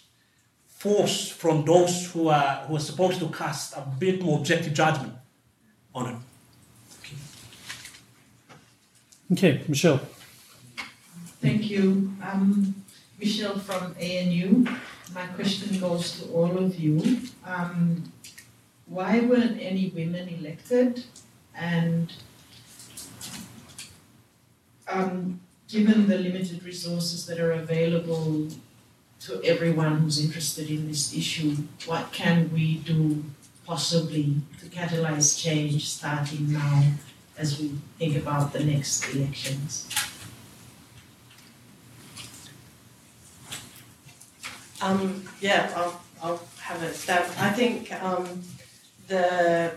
force 0.67 1.29
from 1.29 1.65
those 1.65 2.09
who 2.11 2.29
are 2.29 2.63
who 2.65 2.77
are 2.77 2.79
supposed 2.79 3.19
to 3.19 3.27
cast 3.27 3.75
a 3.75 3.81
bit 3.99 4.21
more 4.23 4.39
objective 4.39 4.73
judgment 4.73 5.13
on 5.93 6.07
it. 6.11 6.15
Okay, 9.33 9.61
Michelle. 9.67 9.99
Thank 11.41 11.69
you. 11.69 12.13
Um, 12.23 12.73
Michelle 13.19 13.59
from 13.59 13.95
ANU. 13.99 14.65
My 15.13 15.27
question 15.35 15.77
goes 15.81 16.21
to 16.21 16.31
all 16.31 16.57
of 16.57 16.79
you. 16.79 17.19
Um, 17.45 18.13
why 18.85 19.19
weren't 19.19 19.59
any 19.59 19.89
women 19.89 20.29
elected? 20.29 21.03
And 21.53 22.13
um, 24.87 25.41
given 25.73 26.07
the 26.07 26.19
limited 26.19 26.63
resources 26.63 27.25
that 27.25 27.39
are 27.39 27.53
available 27.53 28.47
to 29.19 29.43
everyone 29.43 29.97
who's 29.97 30.23
interested 30.23 30.69
in 30.69 30.87
this 30.87 31.15
issue, 31.17 31.55
what 31.87 32.11
can 32.11 32.53
we 32.53 32.75
do 32.75 33.23
possibly 33.65 34.35
to 34.59 34.67
catalyze 34.67 35.41
change 35.41 35.89
starting 35.89 36.53
now 36.53 36.83
as 37.39 37.59
we 37.59 37.71
think 37.97 38.15
about 38.15 38.53
the 38.53 38.63
next 38.63 39.15
elections? 39.15 39.89
Um, 44.79 45.23
yeah, 45.41 45.73
I'll, 45.75 46.01
I'll 46.21 46.41
have 46.59 46.83
a 46.83 46.93
stab. 46.93 47.25
I 47.39 47.49
think 47.49 47.91
um, 48.03 48.27
the 49.07 49.71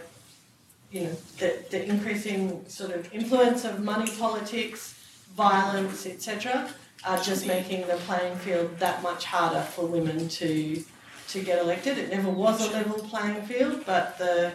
you 0.91 1.03
know 1.05 1.17
the, 1.39 1.65
the 1.71 1.89
increasing 1.89 2.69
sort 2.69 2.91
of 2.91 3.13
influence 3.15 3.65
of 3.65 3.83
money 3.83 4.11
politics, 4.19 4.96
violence, 5.37 6.07
etc., 6.07 6.69
are 7.05 7.23
just 7.23 7.47
making 7.47 7.87
the 7.87 7.95
playing 8.07 8.37
field 8.39 8.79
that 8.79 9.03
much 9.03 9.25
harder 9.25 9.61
for 9.61 9.87
women 9.87 10.29
to 10.29 10.83
to 11.29 11.43
get 11.43 11.61
elected. 11.61 11.99
It 11.99 12.11
never 12.11 12.31
was 12.31 12.67
a 12.67 12.73
level 12.73 12.99
playing 13.01 13.43
field, 13.43 13.85
but 13.85 14.17
the 14.19 14.53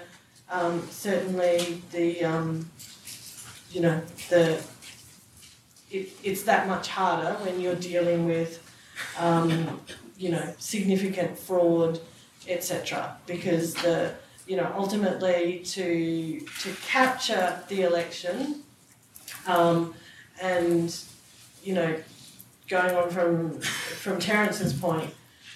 um, 0.50 0.88
certainly 0.90 1.82
the 1.92 2.24
um, 2.26 2.70
you 3.72 3.82
know 3.82 4.02
the 4.30 4.62
it, 5.92 6.10
it's 6.24 6.44
that 6.44 6.68
much 6.68 6.88
harder 6.88 7.38
when 7.44 7.60
you're 7.60 7.76
dealing 7.76 8.26
with 8.26 8.62
um, 9.20 9.82
you 10.18 10.30
know 10.30 10.54
significant 10.58 11.38
fraud, 11.38 12.00
etc. 12.48 13.18
Because 13.28 13.74
the 13.76 14.14
you 14.48 14.58
know 14.58 14.72
ultimately 14.76 15.60
to 15.60 16.40
to 16.62 16.74
capture 16.86 17.62
the 17.70 17.84
election 17.84 18.64
um, 19.48 19.94
and 20.42 20.98
you 21.64 21.74
know 21.74 21.96
going 22.68 22.96
on 22.96 23.10
from 23.10 23.60
from 23.60 24.20
Terence's 24.20 24.74
point, 24.74 25.14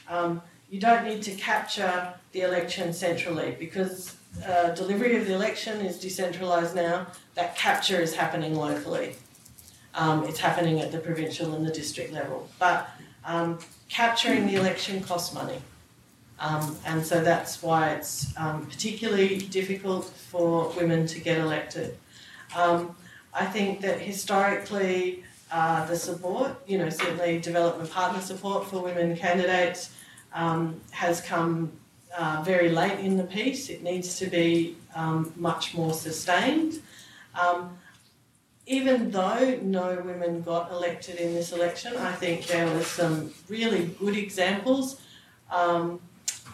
um, 0.09 0.41
you 0.69 0.79
don't 0.79 1.05
need 1.05 1.21
to 1.23 1.31
capture 1.31 2.13
the 2.31 2.41
election 2.41 2.93
centrally 2.93 3.55
because 3.59 4.15
uh, 4.45 4.69
delivery 4.71 5.15
of 5.15 5.25
the 5.27 5.33
election 5.33 5.81
is 5.81 5.97
decentralised 5.97 6.75
now. 6.75 7.07
That 7.35 7.55
capture 7.55 7.99
is 7.99 8.13
happening 8.15 8.55
locally. 8.55 9.15
Um, 9.93 10.25
it's 10.25 10.39
happening 10.39 10.81
at 10.81 10.91
the 10.91 10.97
provincial 10.97 11.55
and 11.55 11.65
the 11.65 11.71
district 11.71 12.11
level. 12.11 12.49
But 12.59 12.89
um, 13.23 13.59
capturing 13.89 14.45
the 14.47 14.55
election 14.55 15.01
costs 15.01 15.33
money. 15.33 15.61
Um, 16.37 16.77
and 16.85 17.05
so 17.05 17.23
that's 17.23 17.63
why 17.63 17.91
it's 17.91 18.37
um, 18.37 18.65
particularly 18.65 19.37
difficult 19.37 20.05
for 20.05 20.69
women 20.75 21.07
to 21.07 21.19
get 21.21 21.37
elected. 21.37 21.97
Um, 22.55 22.95
I 23.35 23.45
think 23.45 23.81
that 23.81 23.99
historically, 23.99 25.23
uh, 25.51 25.85
the 25.85 25.97
support, 25.97 26.51
you 26.65 26.77
know, 26.77 26.89
certainly 26.89 27.39
development 27.39 27.91
partner 27.91 28.21
support 28.21 28.65
for 28.67 28.81
women 28.81 29.15
candidates 29.17 29.93
um, 30.33 30.79
has 30.91 31.19
come 31.21 31.71
uh, 32.17 32.41
very 32.45 32.69
late 32.69 32.99
in 32.99 33.17
the 33.17 33.25
piece. 33.25 33.69
It 33.69 33.83
needs 33.83 34.17
to 34.19 34.27
be 34.27 34.77
um, 34.95 35.33
much 35.35 35.73
more 35.73 35.93
sustained. 35.93 36.81
Um, 37.39 37.77
even 38.67 39.11
though 39.11 39.59
no 39.61 40.01
women 40.03 40.41
got 40.41 40.71
elected 40.71 41.17
in 41.17 41.33
this 41.33 41.51
election, 41.51 41.95
I 41.97 42.13
think 42.13 42.47
there 42.47 42.67
were 42.73 42.83
some 42.83 43.33
really 43.47 43.87
good 43.99 44.17
examples 44.17 45.01
um, 45.51 45.99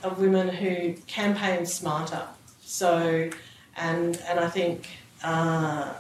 of 0.03 0.19
women 0.19 0.49
who 0.49 0.93
campaigned 1.07 1.69
smarter. 1.69 2.23
So, 2.63 3.29
and 3.77 4.21
and 4.27 4.39
I 4.39 4.49
think 4.49 4.88
uh, 5.23 5.93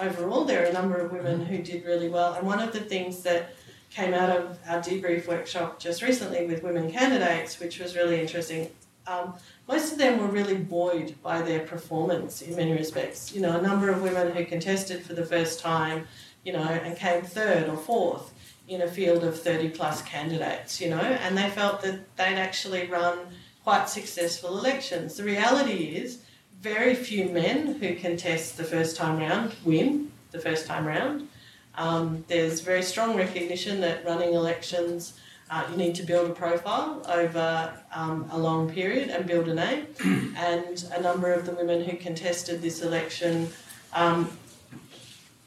overall. 0.00 0.44
There 0.44 0.64
are 0.64 0.68
a 0.68 0.72
number 0.72 0.96
of 0.96 1.12
women 1.12 1.44
who 1.44 1.58
did 1.58 1.84
really 1.84 2.08
well, 2.08 2.34
and 2.34 2.46
one 2.46 2.60
of 2.60 2.72
the 2.72 2.80
things 2.80 3.22
that 3.22 3.54
came 3.90 4.14
out 4.14 4.30
of 4.30 4.58
our 4.68 4.80
debrief 4.80 5.26
workshop 5.26 5.78
just 5.78 6.00
recently 6.02 6.46
with 6.46 6.62
women 6.62 6.90
candidates, 6.90 7.58
which 7.58 7.78
was 7.78 7.96
really 7.96 8.20
interesting. 8.20 8.70
Um, 9.06 9.34
most 9.66 9.92
of 9.92 9.98
them 9.98 10.18
were 10.18 10.28
really 10.28 10.56
buoyed 10.56 11.20
by 11.22 11.42
their 11.42 11.60
performance 11.60 12.42
in 12.42 12.54
many 12.54 12.72
respects. 12.72 13.34
You 13.34 13.40
know, 13.40 13.58
a 13.58 13.62
number 13.62 13.90
of 13.90 14.02
women 14.02 14.34
who 14.34 14.44
contested 14.44 15.02
for 15.02 15.14
the 15.14 15.24
first 15.24 15.58
time, 15.58 16.06
you 16.44 16.52
know, 16.52 16.62
and 16.62 16.96
came 16.96 17.22
third 17.22 17.68
or 17.68 17.76
fourth 17.76 18.32
in 18.68 18.82
a 18.82 18.88
field 18.88 19.24
of 19.24 19.40
30 19.40 19.70
plus 19.70 20.02
candidates, 20.02 20.80
you 20.80 20.88
know, 20.88 21.00
and 21.00 21.36
they 21.36 21.50
felt 21.50 21.82
that 21.82 22.16
they'd 22.16 22.36
actually 22.36 22.86
run 22.86 23.18
quite 23.64 23.88
successful 23.88 24.56
elections. 24.56 25.16
The 25.16 25.24
reality 25.24 25.96
is, 25.96 26.22
very 26.60 26.94
few 26.94 27.28
men 27.30 27.74
who 27.74 27.94
contest 27.94 28.56
the 28.56 28.64
first 28.64 28.96
time 28.96 29.18
round 29.18 29.54
win 29.64 30.12
the 30.30 30.38
first 30.38 30.66
time 30.66 30.86
round. 30.86 31.28
Um, 31.74 32.24
there's 32.28 32.60
very 32.60 32.82
strong 32.82 33.16
recognition 33.16 33.80
that 33.80 34.04
running 34.04 34.34
elections, 34.34 35.14
uh, 35.50 35.66
you 35.70 35.76
need 35.76 35.94
to 35.96 36.02
build 36.02 36.30
a 36.30 36.34
profile 36.34 37.02
over 37.08 37.72
um, 37.92 38.28
a 38.30 38.38
long 38.38 38.70
period 38.70 39.08
and 39.08 39.26
build 39.26 39.48
a 39.48 39.54
name. 39.54 39.86
and 40.36 40.84
a 40.94 41.00
number 41.00 41.32
of 41.32 41.46
the 41.46 41.52
women 41.52 41.82
who 41.82 41.96
contested 41.96 42.62
this 42.62 42.82
election 42.82 43.48
um, 43.92 44.30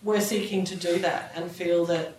were 0.04 0.20
seeking 0.20 0.66
to 0.66 0.76
do 0.76 1.00
that 1.00 1.32
and 1.36 1.50
feel 1.50 1.86
that 1.86 2.16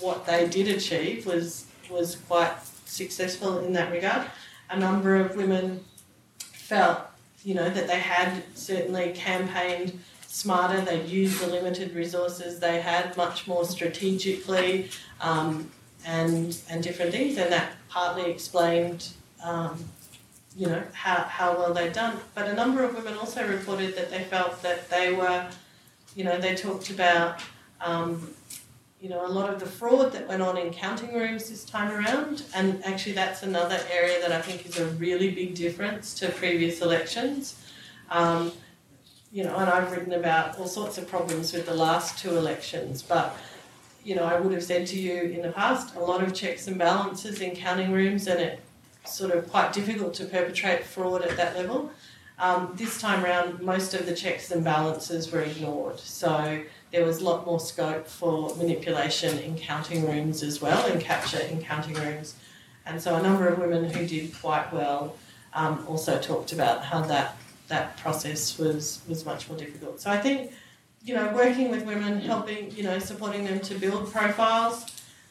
what 0.00 0.26
they 0.26 0.46
did 0.48 0.68
achieve 0.68 1.26
was 1.26 1.66
was 1.90 2.16
quite 2.16 2.52
successful 2.84 3.58
in 3.58 3.72
that 3.72 3.92
regard. 3.92 4.26
A 4.70 4.78
number 4.78 5.16
of 5.16 5.36
women 5.36 5.84
felt, 6.38 7.00
you 7.46 7.54
know, 7.54 7.70
that 7.70 7.86
they 7.86 8.00
had 8.00 8.42
certainly 8.56 9.12
campaigned 9.12 9.96
smarter. 10.26 10.80
They 10.80 11.04
used 11.04 11.40
the 11.40 11.46
limited 11.46 11.94
resources 11.94 12.58
they 12.58 12.80
had 12.80 13.16
much 13.16 13.46
more 13.46 13.64
strategically, 13.64 14.90
um, 15.20 15.70
and 16.04 16.58
and 16.68 16.82
different 16.82 17.12
things, 17.12 17.38
and 17.38 17.52
that 17.52 17.70
partly 17.88 18.28
explained. 18.28 19.08
Um, 19.42 19.78
you 20.56 20.66
know 20.66 20.82
how, 20.92 21.16
how 21.22 21.56
well 21.56 21.72
they'd 21.74 21.92
done, 21.92 22.16
but 22.34 22.48
a 22.48 22.54
number 22.54 22.82
of 22.82 22.96
women 22.96 23.14
also 23.14 23.46
reported 23.46 23.94
that 23.94 24.10
they 24.10 24.24
felt 24.24 24.62
that 24.62 24.88
they 24.88 25.12
were, 25.12 25.46
you 26.16 26.24
know, 26.24 26.40
they 26.40 26.54
talked 26.54 26.88
about 26.90 27.42
um, 27.80 28.34
you 29.06 29.12
know, 29.12 29.24
a 29.24 29.28
lot 29.28 29.48
of 29.48 29.60
the 29.60 29.66
fraud 29.66 30.10
that 30.10 30.26
went 30.26 30.42
on 30.42 30.58
in 30.58 30.72
counting 30.72 31.14
rooms 31.14 31.48
this 31.48 31.64
time 31.64 31.92
around. 31.92 32.42
And 32.56 32.84
actually, 32.84 33.12
that's 33.12 33.44
another 33.44 33.78
area 33.88 34.20
that 34.20 34.32
I 34.32 34.42
think 34.42 34.66
is 34.66 34.80
a 34.80 34.86
really 35.04 35.30
big 35.30 35.54
difference 35.54 36.12
to 36.14 36.28
previous 36.30 36.80
elections. 36.82 37.64
Um, 38.10 38.50
you 39.30 39.44
know, 39.44 39.54
and 39.58 39.70
I've 39.70 39.92
written 39.92 40.14
about 40.14 40.58
all 40.58 40.66
sorts 40.66 40.98
of 40.98 41.06
problems 41.06 41.52
with 41.52 41.66
the 41.66 41.74
last 41.74 42.18
two 42.18 42.36
elections, 42.36 43.00
but 43.00 43.36
you 44.02 44.16
know, 44.16 44.24
I 44.24 44.40
would 44.40 44.52
have 44.52 44.64
said 44.64 44.88
to 44.88 44.98
you 44.98 45.22
in 45.22 45.42
the 45.42 45.52
past, 45.52 45.94
a 45.94 46.00
lot 46.00 46.20
of 46.24 46.34
checks 46.34 46.66
and 46.66 46.76
balances 46.76 47.40
in 47.40 47.54
counting 47.54 47.92
rooms, 47.92 48.26
and 48.26 48.40
it's 48.40 49.16
sort 49.16 49.30
of 49.30 49.48
quite 49.48 49.72
difficult 49.72 50.14
to 50.14 50.24
perpetrate 50.24 50.82
fraud 50.82 51.22
at 51.22 51.36
that 51.36 51.54
level. 51.54 51.92
Um, 52.40 52.72
this 52.74 53.00
time 53.00 53.24
around, 53.24 53.62
most 53.62 53.94
of 53.94 54.04
the 54.04 54.16
checks 54.16 54.50
and 54.50 54.64
balances 54.64 55.30
were 55.30 55.42
ignored. 55.42 56.00
So 56.00 56.60
there 56.96 57.04
was 57.04 57.20
a 57.20 57.24
lot 57.24 57.44
more 57.44 57.60
scope 57.60 58.06
for 58.06 58.56
manipulation 58.56 59.38
in 59.40 59.54
counting 59.58 60.06
rooms 60.10 60.42
as 60.42 60.62
well 60.62 60.86
and 60.86 60.98
capture 60.98 61.40
in 61.40 61.60
counting 61.60 61.92
rooms. 61.92 62.36
And 62.86 63.02
so 63.02 63.16
a 63.16 63.22
number 63.22 63.46
of 63.48 63.58
women 63.58 63.84
who 63.90 64.06
did 64.06 64.34
quite 64.40 64.72
well 64.72 65.14
um, 65.52 65.84
also 65.86 66.18
talked 66.18 66.52
about 66.52 66.82
how 66.82 67.02
that, 67.02 67.36
that 67.68 67.98
process 67.98 68.56
was, 68.56 69.02
was 69.06 69.26
much 69.26 69.46
more 69.46 69.58
difficult. 69.58 70.00
So 70.00 70.10
I 70.10 70.16
think, 70.16 70.52
you 71.04 71.12
know, 71.14 71.30
working 71.34 71.70
with 71.70 71.84
women, 71.84 72.18
helping, 72.18 72.70
you 72.70 72.84
know, 72.84 72.98
supporting 72.98 73.44
them 73.44 73.60
to 73.60 73.74
build 73.74 74.10
profiles 74.10 74.86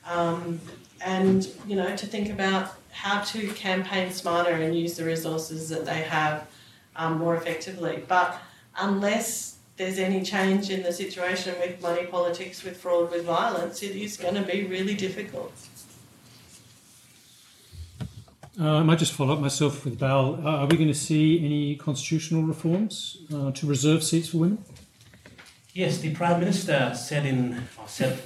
um, 0.07 0.59
and, 1.01 1.49
you 1.66 1.76
know, 1.76 1.95
to 1.95 2.05
think 2.05 2.30
about 2.30 2.76
how 2.91 3.22
to 3.22 3.47
campaign 3.53 4.11
smarter 4.11 4.51
and 4.51 4.78
use 4.78 4.97
the 4.97 5.03
resources 5.03 5.68
that 5.70 5.84
they 5.84 6.03
have 6.03 6.47
um, 6.95 7.18
more 7.18 7.36
effectively. 7.36 8.03
But 8.07 8.39
unless 8.78 9.55
there's 9.78 9.99
any 9.99 10.23
change 10.23 10.69
in 10.69 10.84
the 10.84 10.93
situation 10.93 11.55
with 11.59 11.82
money 11.82 12.05
politics, 12.05 12.63
with 12.63 12.78
fraud, 12.78 13.11
with 13.11 13.26
violence, 13.26 13.84
it 13.84 13.95
is 13.95 14.15
going 14.15 14.36
to 14.36 14.41
be 14.41 14.63
really 14.63 14.95
difficult. 14.95 15.53
Uh, 18.59 18.76
I 18.76 18.84
might 18.84 18.99
just 18.99 19.11
follow 19.11 19.34
up 19.34 19.41
myself 19.41 19.84
with 19.84 19.99
Bal. 19.99 20.36
Uh, 20.36 20.59
are 20.59 20.65
we 20.67 20.78
going 20.78 20.88
to 20.88 20.93
see 20.93 21.45
any 21.45 21.76
constitutional 21.76 22.43
reforms 22.43 23.17
uh, 23.34 23.51
to 23.51 23.67
reserve 23.67 24.01
seats 24.01 24.30
for 24.30 24.38
women? 24.38 24.63
Yes, 25.73 25.97
the 25.97 26.15
Prime 26.15 26.39
Minister 26.39 26.93
said 26.95 27.26
in 27.26 27.63
or 27.78 27.88
said 27.88 28.17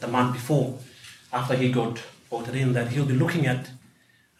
the 0.00 0.08
month 0.08 0.32
before, 0.32 0.76
after 1.32 1.54
he 1.54 1.70
got 1.70 2.02
voted 2.28 2.56
in, 2.56 2.72
that 2.72 2.88
he'll 2.88 3.04
be 3.04 3.14
looking 3.14 3.46
at 3.46 3.70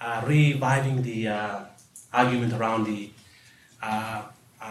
uh, 0.00 0.22
reviving 0.26 1.02
the 1.02 1.28
uh, 1.28 1.60
argument 2.12 2.52
around 2.54 2.86
the 2.86 3.10
uh, 3.80 4.22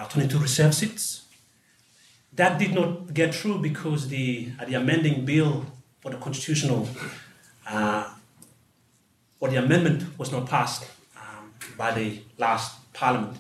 22 0.10 0.40
reserve 0.40 0.76
seats 0.76 1.29
that 2.40 2.58
did 2.58 2.74
not 2.74 3.14
get 3.14 3.36
through 3.36 3.60
because 3.60 4.08
the, 4.08 4.48
uh, 4.58 4.64
the 4.64 4.76
amending 4.76 5.26
bill 5.26 5.66
for 6.00 6.10
the 6.10 6.18
constitutional 6.18 6.88
uh, 7.68 8.14
or 9.42 9.50
the 9.50 9.58
amendment 9.58 10.18
was 10.18 10.32
not 10.32 10.48
passed 10.48 10.86
um, 11.18 11.52
by 11.78 11.92
the 11.92 12.22
last 12.38 12.94
parliament. 12.94 13.38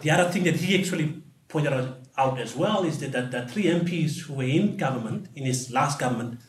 The 0.00 0.10
other 0.10 0.30
thing 0.30 0.44
that 0.44 0.56
he 0.56 0.78
actually 0.78 1.22
pointed 1.48 1.74
out, 1.74 1.98
out 2.16 2.40
as 2.40 2.56
well 2.56 2.84
is 2.84 2.98
that, 3.00 3.12
that 3.12 3.30
the 3.30 3.46
three 3.46 3.64
MPs 3.64 4.20
who 4.20 4.34
were 4.34 4.44
in 4.44 4.78
government, 4.78 5.28
in 5.34 5.44
his 5.44 5.70
last 5.70 5.98
government, 5.98 6.40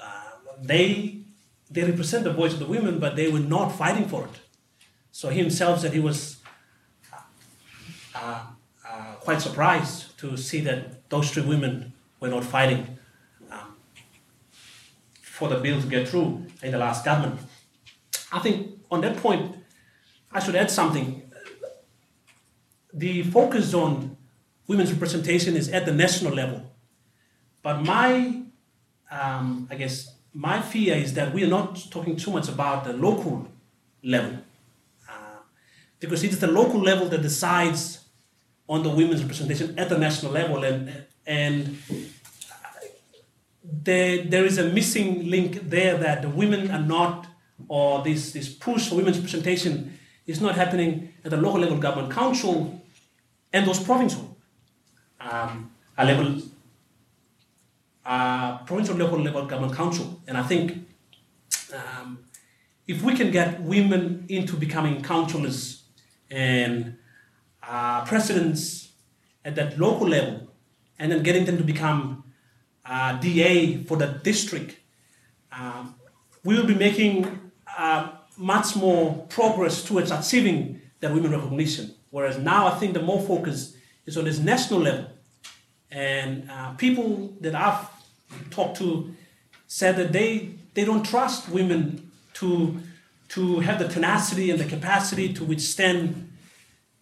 uh, 0.00 0.30
they, 0.62 1.22
they 1.72 1.82
represent 1.82 2.22
the 2.22 2.32
voice 2.32 2.52
of 2.52 2.60
the 2.60 2.66
women, 2.66 3.00
but 3.00 3.16
they 3.16 3.26
were 3.26 3.40
not 3.40 3.70
fighting 3.70 4.06
for 4.06 4.26
it. 4.26 4.40
So 5.10 5.30
he 5.30 5.40
himself 5.40 5.80
said 5.80 5.92
he 5.92 5.98
was 5.98 6.36
uh, 8.14 8.44
uh 8.88 9.14
quite 9.24 9.40
surprised 9.40 10.13
to 10.24 10.36
see 10.38 10.60
that 10.60 11.08
those 11.10 11.30
three 11.30 11.42
women 11.42 11.92
were 12.18 12.28
not 12.28 12.44
fighting 12.44 12.98
um, 13.50 13.76
for 15.20 15.48
the 15.48 15.56
bill 15.56 15.80
to 15.80 15.86
get 15.86 16.08
through 16.08 16.46
in 16.62 16.72
the 16.72 16.78
last 16.78 17.04
government. 17.04 17.38
I 18.32 18.38
think 18.38 18.80
on 18.90 19.02
that 19.02 19.18
point, 19.18 19.56
I 20.32 20.40
should 20.40 20.56
add 20.56 20.70
something. 20.70 21.30
The 22.92 23.22
focus 23.24 23.74
on 23.74 24.16
women's 24.66 24.92
representation 24.92 25.56
is 25.56 25.68
at 25.68 25.84
the 25.84 25.92
national 25.92 26.32
level. 26.32 26.72
But 27.62 27.82
my, 27.82 28.42
um, 29.10 29.68
I 29.70 29.74
guess, 29.74 30.14
my 30.32 30.62
fear 30.62 30.94
is 30.94 31.12
that 31.14 31.34
we 31.34 31.44
are 31.44 31.48
not 31.58 31.90
talking 31.90 32.16
too 32.16 32.30
much 32.30 32.48
about 32.48 32.84
the 32.84 32.94
local 32.94 33.48
level. 34.02 34.38
Uh, 35.08 35.40
because 36.00 36.24
it 36.24 36.30
is 36.30 36.40
the 36.40 36.46
local 36.46 36.80
level 36.80 37.08
that 37.10 37.20
decides 37.20 38.03
on 38.68 38.82
the 38.82 38.90
women's 38.90 39.22
representation 39.22 39.78
at 39.78 39.88
the 39.88 39.98
national 39.98 40.32
level. 40.32 40.64
And 40.64 41.04
and 41.26 41.78
there, 43.62 44.22
there 44.24 44.44
is 44.44 44.58
a 44.58 44.68
missing 44.68 45.30
link 45.30 45.70
there 45.70 45.96
that 45.98 46.22
the 46.22 46.28
women 46.28 46.70
are 46.70 46.82
not 46.82 47.26
or 47.68 48.02
this, 48.02 48.32
this 48.32 48.48
push 48.48 48.88
for 48.88 48.96
women's 48.96 49.18
representation 49.18 49.98
is 50.26 50.40
not 50.40 50.54
happening 50.54 51.12
at 51.24 51.30
the 51.30 51.36
local 51.36 51.60
level 51.60 51.78
government 51.78 52.12
council 52.12 52.82
and 53.52 53.66
those 53.66 53.82
provincial 53.82 54.36
um, 55.20 55.70
level 55.96 56.42
uh, 58.04 58.58
provincial 58.58 58.96
level 58.96 59.18
level 59.18 59.46
government 59.46 59.74
council. 59.74 60.20
And 60.26 60.36
I 60.36 60.42
think 60.42 60.86
um, 61.74 62.18
if 62.86 63.02
we 63.02 63.14
can 63.14 63.30
get 63.30 63.62
women 63.62 64.26
into 64.28 64.56
becoming 64.56 65.02
councillors 65.02 65.84
and 66.30 66.98
uh, 67.68 68.04
presidents 68.04 68.92
at 69.44 69.54
that 69.56 69.78
local 69.78 70.08
level 70.08 70.48
and 70.98 71.10
then 71.10 71.22
getting 71.22 71.44
them 71.44 71.56
to 71.56 71.64
become 71.64 72.24
uh, 72.86 73.18
DA 73.18 73.82
for 73.84 73.96
the 73.96 74.06
district, 74.22 74.76
um, 75.52 75.94
we 76.44 76.56
will 76.56 76.66
be 76.66 76.74
making 76.74 77.50
uh, 77.78 78.10
much 78.36 78.76
more 78.76 79.26
progress 79.28 79.82
towards 79.84 80.10
achieving 80.10 80.80
that 81.00 81.12
women 81.12 81.30
recognition. 81.30 81.94
Whereas 82.10 82.38
now 82.38 82.66
I 82.66 82.78
think 82.78 82.94
the 82.94 83.02
more 83.02 83.20
focus 83.20 83.76
is 84.06 84.16
on 84.16 84.24
this 84.24 84.38
national 84.38 84.80
level. 84.80 85.06
And 85.90 86.50
uh, 86.50 86.74
people 86.74 87.34
that 87.40 87.54
I've 87.54 87.88
talked 88.50 88.78
to 88.78 89.14
said 89.66 89.96
that 89.96 90.12
they, 90.12 90.50
they 90.74 90.84
don't 90.84 91.04
trust 91.04 91.48
women 91.48 92.10
to, 92.34 92.80
to 93.30 93.60
have 93.60 93.78
the 93.78 93.88
tenacity 93.88 94.50
and 94.50 94.60
the 94.60 94.64
capacity 94.64 95.32
to 95.34 95.44
withstand 95.44 96.30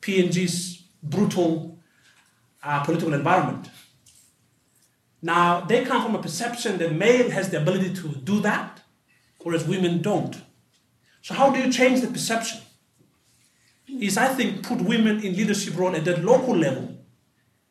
PNG's 0.02 0.82
brutal 1.02 1.78
uh, 2.62 2.84
political 2.84 3.14
environment. 3.14 3.70
Now, 5.22 5.60
they 5.60 5.84
come 5.84 6.02
from 6.02 6.16
a 6.16 6.22
perception 6.22 6.78
that 6.78 6.92
male 6.92 7.30
has 7.30 7.50
the 7.50 7.62
ability 7.62 7.94
to 7.94 8.08
do 8.08 8.40
that, 8.40 8.80
whereas 9.40 9.66
women 9.66 10.02
don't. 10.02 10.36
So, 11.22 11.34
how 11.34 11.50
do 11.50 11.60
you 11.60 11.72
change 11.72 12.00
the 12.00 12.08
perception? 12.08 12.60
Is, 13.88 14.16
I 14.16 14.28
think, 14.28 14.66
put 14.66 14.80
women 14.80 15.22
in 15.22 15.36
leadership 15.36 15.76
role 15.76 15.94
at 15.94 16.04
that 16.06 16.24
local 16.24 16.56
level 16.56 16.96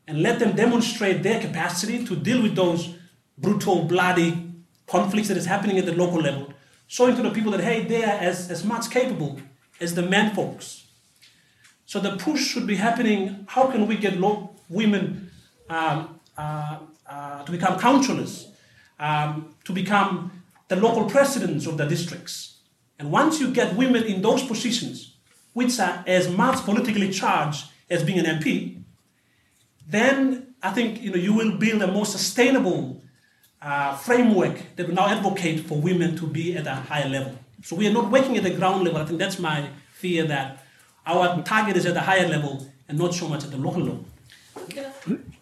and 0.07 0.21
let 0.21 0.39
them 0.39 0.55
demonstrate 0.55 1.23
their 1.23 1.41
capacity 1.41 2.05
to 2.05 2.15
deal 2.15 2.41
with 2.41 2.55
those 2.55 2.95
brutal, 3.37 3.83
bloody 3.83 4.53
conflicts 4.87 5.27
that 5.29 5.37
is 5.37 5.45
happening 5.45 5.77
at 5.77 5.85
the 5.85 5.93
local 5.93 6.21
level, 6.21 6.53
showing 6.87 7.15
to 7.15 7.23
the 7.23 7.31
people 7.31 7.51
that, 7.51 7.61
hey, 7.61 7.83
they 7.83 8.03
are 8.03 8.17
as, 8.19 8.49
as 8.51 8.63
much 8.63 8.89
capable 8.89 9.39
as 9.79 9.95
the 9.95 10.01
men 10.01 10.33
folks. 10.35 10.80
So 11.91 11.99
the 11.99 12.15
push 12.15 12.41
should 12.47 12.65
be 12.65 12.77
happening. 12.77 13.45
How 13.49 13.69
can 13.69 13.85
we 13.85 13.97
get 13.97 14.17
low, 14.17 14.55
women 14.69 15.29
um, 15.69 16.21
uh, 16.37 16.79
uh, 17.05 17.43
to 17.43 17.51
become 17.51 17.77
councillors, 17.77 18.47
um, 18.97 19.55
to 19.65 19.73
become 19.73 20.31
the 20.69 20.77
local 20.77 21.09
presidents 21.09 21.65
of 21.65 21.75
the 21.75 21.85
districts? 21.85 22.59
And 22.97 23.11
once 23.11 23.41
you 23.41 23.51
get 23.51 23.75
women 23.75 24.03
in 24.05 24.21
those 24.21 24.41
positions, 24.41 25.17
which 25.51 25.77
are 25.81 26.01
as 26.07 26.29
much 26.29 26.63
politically 26.63 27.11
charged 27.11 27.65
as 27.89 28.03
being 28.03 28.19
an 28.19 28.39
MP, 28.39 28.81
then 29.85 30.55
I 30.63 30.71
think 30.71 31.01
you 31.01 31.11
know 31.11 31.17
you 31.17 31.33
will 31.33 31.57
build 31.57 31.81
a 31.81 31.91
more 31.91 32.05
sustainable 32.05 33.03
uh, 33.61 33.97
framework 33.97 34.77
that 34.77 34.87
will 34.87 34.95
now 34.95 35.09
advocate 35.09 35.67
for 35.67 35.81
women 35.81 36.15
to 36.15 36.25
be 36.25 36.55
at 36.55 36.67
a 36.67 36.75
higher 36.75 37.09
level. 37.09 37.37
So 37.63 37.75
we 37.75 37.85
are 37.85 37.93
not 37.93 38.09
working 38.09 38.37
at 38.37 38.43
the 38.43 38.51
ground 38.51 38.85
level. 38.85 39.01
I 39.01 39.05
think 39.05 39.19
that's 39.19 39.39
my 39.39 39.71
fear 39.91 40.23
that 40.27 40.60
our 41.05 41.41
target 41.43 41.77
is 41.77 41.85
at 41.85 41.95
a 41.95 42.01
higher 42.01 42.27
level 42.27 42.67
and 42.87 42.97
not 42.97 43.13
so 43.13 43.27
much 43.27 43.43
at 43.43 43.51
the 43.51 43.57
local 43.57 43.81
level. 43.81 44.05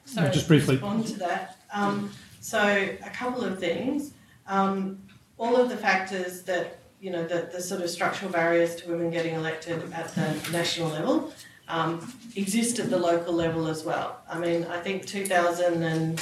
Sorry, 0.05 0.31
just 0.31 0.47
briefly. 0.47 0.75
respond 0.75 1.07
to 1.07 1.19
that. 1.19 1.57
Um, 1.73 2.11
so 2.41 2.59
a 2.59 3.09
couple 3.09 3.43
of 3.43 3.59
things. 3.59 4.13
Um, 4.47 4.99
all 5.37 5.55
of 5.55 5.69
the 5.69 5.77
factors 5.77 6.41
that 6.43 6.79
you 6.99 7.11
know 7.11 7.25
the, 7.25 7.49
the 7.51 7.61
sort 7.61 7.81
of 7.81 7.89
structural 7.89 8.31
barriers 8.31 8.75
to 8.77 8.89
women 8.89 9.11
getting 9.11 9.35
elected 9.35 9.91
at 9.93 10.13
the 10.15 10.35
national 10.51 10.89
level 10.89 11.31
um, 11.67 12.13
exist 12.35 12.79
at 12.79 12.89
the 12.89 12.97
local 12.97 13.33
level 13.33 13.67
as 13.67 13.83
well. 13.83 14.19
I 14.27 14.39
mean, 14.39 14.65
I 14.65 14.79
think 14.81 15.05
2013 15.05 16.17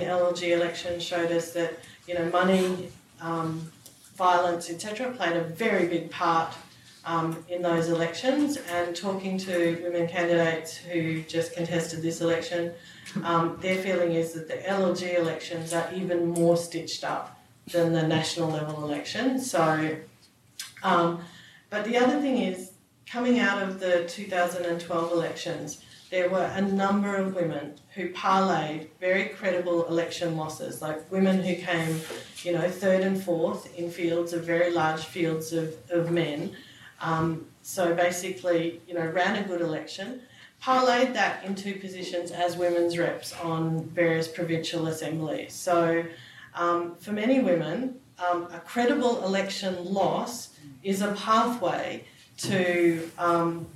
LLG 0.00 0.50
election 0.50 1.00
showed 1.00 1.32
us 1.32 1.52
that 1.52 1.78
you 2.06 2.14
know 2.14 2.26
money, 2.26 2.90
um, 3.20 3.72
violence, 4.14 4.68
etc., 4.70 5.10
played 5.12 5.36
a 5.36 5.42
very 5.42 5.88
big 5.88 6.10
part 6.10 6.54
um, 7.04 7.44
in 7.48 7.62
those 7.62 7.88
elections. 7.88 8.58
And 8.70 8.94
talking 8.94 9.38
to 9.38 9.80
women 9.82 10.08
candidates 10.08 10.76
who 10.76 11.22
just 11.22 11.54
contested 11.54 12.02
this 12.02 12.20
election, 12.20 12.72
um, 13.24 13.58
their 13.60 13.76
feeling 13.76 14.12
is 14.12 14.32
that 14.34 14.48
the 14.48 14.54
LLG 14.54 15.18
elections 15.18 15.72
are 15.72 15.90
even 15.94 16.28
more 16.28 16.56
stitched 16.56 17.04
up 17.04 17.38
than 17.66 17.92
the 17.92 18.06
national 18.06 18.50
level 18.50 18.84
election. 18.84 19.40
So, 19.40 19.96
um, 20.82 21.22
but 21.70 21.84
the 21.84 21.96
other 21.96 22.20
thing 22.20 22.38
is, 22.38 22.72
coming 23.06 23.38
out 23.38 23.62
of 23.62 23.78
the 23.78 24.04
2012 24.08 25.12
elections, 25.12 25.82
there 26.10 26.28
were 26.28 26.50
a 26.54 26.60
number 26.60 27.16
of 27.16 27.34
women 27.34 27.74
who 27.94 28.10
parlayed 28.10 28.88
very 29.00 29.30
credible 29.30 29.86
election 29.86 30.36
losses, 30.36 30.82
like 30.82 31.10
women 31.10 31.42
who 31.42 31.54
came, 31.54 32.00
you 32.42 32.52
know, 32.52 32.70
third 32.70 33.02
and 33.02 33.22
fourth 33.22 33.74
in 33.78 33.90
fields 33.90 34.34
of 34.34 34.44
very 34.44 34.70
large 34.70 35.06
fields 35.06 35.54
of, 35.54 35.74
of 35.90 36.10
men. 36.10 36.54
Um, 37.02 37.46
so 37.62 37.94
basically, 37.94 38.80
you 38.88 38.94
know, 38.94 39.06
ran 39.06 39.36
a 39.42 39.46
good 39.46 39.60
election, 39.60 40.22
parlayed 40.62 41.12
that 41.14 41.44
into 41.44 41.74
positions 41.78 42.30
as 42.30 42.56
women's 42.56 42.96
reps 42.96 43.34
on 43.40 43.84
various 43.86 44.28
provincial 44.28 44.86
assemblies. 44.86 45.52
So 45.52 46.04
um, 46.54 46.94
for 46.96 47.12
many 47.12 47.40
women, 47.40 48.00
um, 48.18 48.48
a 48.52 48.60
credible 48.60 49.24
election 49.24 49.92
loss 49.92 50.56
is 50.82 51.02
a 51.02 51.12
pathway 51.12 52.04
to, 52.38 53.10
um, 53.18 53.66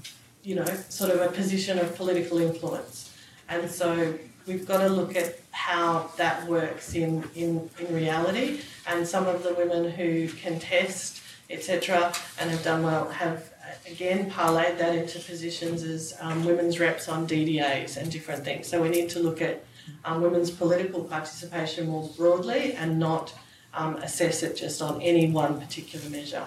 you 0.43 0.55
know, 0.55 0.65
sort 0.89 1.11
of 1.11 1.21
a 1.21 1.29
position 1.29 1.79
of 1.79 1.97
political 1.97 2.39
influence. 2.39 3.17
And 3.49 3.71
so 3.71 4.17
we've 4.47 4.67
got 4.67 4.79
to 4.79 4.89
look 4.89 5.17
at 5.17 5.41
how 5.51 6.11
that 6.17 6.47
works 6.47 6.95
in, 6.95 7.25
in, 7.35 7.69
in 7.79 7.95
reality. 7.95 8.61
And 8.87 9.07
some 9.07 9.27
of 9.27 9.43
the 9.43 9.55
women 9.55 9.91
who 9.91 10.29
contest, 10.29 11.21
etc., 11.51 12.13
and 12.41 12.51
have 12.51 12.63
done 12.63 12.83
well 12.83 13.09
have 13.09 13.53
again 13.91 14.31
parlayed 14.31 14.79
that 14.79 14.95
into 14.95 15.19
positions 15.19 15.83
as 15.83 16.15
um, 16.21 16.45
women's 16.45 16.79
reps 16.81 17.09
on 17.09 17.27
DDAs 17.27 17.97
and 17.97 18.11
different 18.11 18.45
things. 18.45 18.67
So 18.67 18.83
we 18.83 18.89
need 18.89 19.09
to 19.11 19.21
look 19.21 19.41
at 19.41 19.65
um, 20.05 20.23
women's 20.23 20.51
political 20.51 21.05
participation 21.05 21.89
more 21.89 22.09
broadly 22.17 22.73
and 22.73 22.99
not 22.99 23.35
um, 23.75 23.97
assess 23.97 24.43
it 24.43 24.57
just 24.57 24.83
on 24.83 25.01
any 25.03 25.31
one 25.31 25.61
particular 25.61 26.09
measure. 26.11 26.47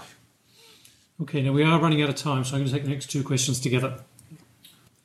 Okay, 1.22 1.42
now 1.42 1.52
we 1.52 1.64
are 1.64 1.80
running 1.80 2.02
out 2.02 2.10
of 2.10 2.16
time, 2.16 2.44
so 2.44 2.56
I'm 2.56 2.62
going 2.62 2.68
to 2.68 2.74
take 2.74 2.84
the 2.84 2.90
next 2.90 3.08
two 3.08 3.24
questions 3.24 3.60
together. 3.60 4.00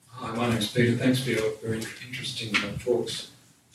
Hi, 0.08 0.34
my 0.34 0.48
name's 0.48 0.70
Peter. 0.70 0.96
Thanks 0.96 1.20
for 1.20 1.30
your 1.30 1.52
very 1.62 1.82
interesting 2.06 2.54
uh, 2.56 2.78
talks. 2.78 3.30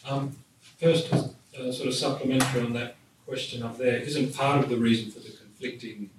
Um, 0.08 0.36
first, 0.80 1.12
uh, 1.14 1.28
sort 1.72 1.88
of 1.90 1.94
supplementary 1.94 2.62
on 2.62 2.74
that 2.74 2.96
question 3.28 3.62
up 3.62 3.78
there, 3.78 3.98
isn't 3.98 4.34
part 4.36 4.64
of 4.64 4.70
the 4.70 4.78
reason 4.78 5.12
for 5.12 5.20
the 5.20 5.39
conflicting 5.60 6.10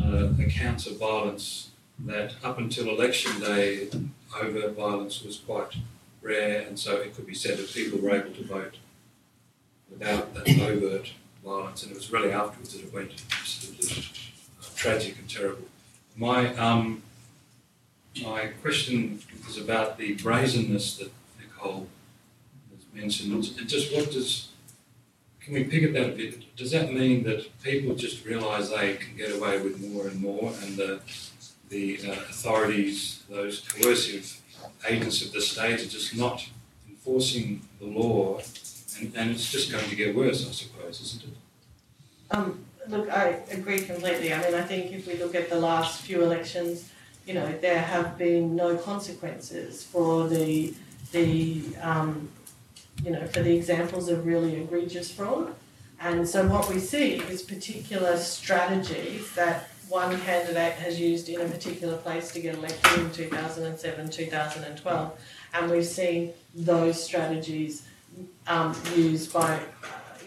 uh, 0.00 0.28
accounts 0.40 0.86
of 0.86 0.98
violence 0.98 1.70
that 2.00 2.34
up 2.42 2.58
until 2.58 2.88
election 2.88 3.40
day, 3.40 3.88
overt 4.40 4.76
violence 4.76 5.22
was 5.22 5.38
quite 5.38 5.76
rare, 6.22 6.62
and 6.62 6.78
so 6.78 6.96
it 6.96 7.14
could 7.14 7.26
be 7.26 7.34
said 7.34 7.58
that 7.58 7.72
people 7.72 7.98
were 7.98 8.10
able 8.10 8.30
to 8.30 8.44
vote 8.44 8.76
without 9.90 10.34
that 10.34 10.48
overt 10.60 11.12
violence, 11.44 11.82
and 11.82 11.92
it 11.92 11.96
was 11.96 12.12
really 12.12 12.32
afterwards 12.32 12.74
that 12.74 12.84
it 12.84 12.92
went 12.92 13.22
absolutely 13.38 14.04
uh, 14.60 14.66
tragic 14.76 15.18
and 15.18 15.28
terrible. 15.28 15.66
My 16.16 16.54
um, 16.56 17.02
my 18.22 18.46
question 18.62 19.20
is 19.48 19.58
about 19.58 19.98
the 19.98 20.14
brazenness 20.14 20.96
that 20.98 21.10
Nicole 21.40 21.88
has 22.72 22.84
mentioned. 22.94 23.44
It 23.60 23.66
just 23.66 23.92
what 23.94 24.10
does 24.10 24.48
can 25.44 25.54
we 25.54 25.64
pick 25.64 25.82
at 25.82 25.92
that 25.92 26.10
a 26.10 26.12
bit? 26.12 26.56
Does 26.56 26.70
that 26.70 26.92
mean 26.92 27.22
that 27.24 27.46
people 27.62 27.94
just 27.94 28.24
realise 28.24 28.70
they 28.70 28.94
can 28.94 29.16
get 29.16 29.36
away 29.36 29.60
with 29.60 29.78
more 29.80 30.08
and 30.08 30.20
more, 30.20 30.52
and 30.62 30.76
the 30.76 31.00
the 31.68 31.98
uh, 32.06 32.12
authorities, 32.12 33.22
those 33.28 33.60
coercive 33.60 34.40
agents 34.88 35.22
of 35.22 35.32
the 35.32 35.40
state, 35.40 35.80
are 35.82 35.88
just 35.88 36.16
not 36.16 36.48
enforcing 36.88 37.60
the 37.80 37.86
law, 37.86 38.40
and, 38.98 39.14
and 39.16 39.30
it's 39.32 39.50
just 39.50 39.70
going 39.70 39.88
to 39.88 39.96
get 39.96 40.14
worse, 40.14 40.48
I 40.48 40.52
suppose, 40.52 41.00
isn't 41.00 41.24
it? 41.24 41.36
Um, 42.30 42.64
look, 42.88 43.10
I 43.10 43.40
agree 43.50 43.80
completely. 43.80 44.32
I 44.32 44.42
mean, 44.42 44.54
I 44.54 44.62
think 44.62 44.92
if 44.92 45.06
we 45.06 45.14
look 45.16 45.34
at 45.34 45.50
the 45.50 45.58
last 45.58 46.02
few 46.02 46.22
elections, 46.22 46.90
you 47.26 47.34
know, 47.34 47.52
there 47.60 47.80
have 47.80 48.16
been 48.16 48.56
no 48.56 48.76
consequences 48.76 49.84
for 49.84 50.26
the 50.28 50.74
the 51.12 51.62
um, 51.82 52.30
you 53.02 53.10
know 53.10 53.26
for 53.26 53.42
the 53.42 53.54
examples 53.54 54.08
of 54.08 54.26
really 54.26 54.60
egregious 54.60 55.10
fraud, 55.10 55.54
and 56.00 56.28
so 56.28 56.46
what 56.46 56.68
we 56.68 56.78
see 56.78 57.14
is 57.14 57.42
particular 57.42 58.16
strategies 58.16 59.32
that 59.34 59.70
one 59.88 60.18
candidate 60.22 60.74
has 60.74 60.98
used 60.98 61.28
in 61.28 61.40
a 61.40 61.44
particular 61.44 61.96
place 61.96 62.32
to 62.32 62.40
get 62.40 62.54
elected 62.54 63.00
in 63.00 63.10
2007, 63.12 64.08
2012, 64.08 65.20
and 65.54 65.70
we've 65.70 65.84
seen 65.84 66.32
those 66.54 67.02
strategies 67.02 67.86
um, 68.46 68.74
used 68.94 69.32
by 69.32 69.60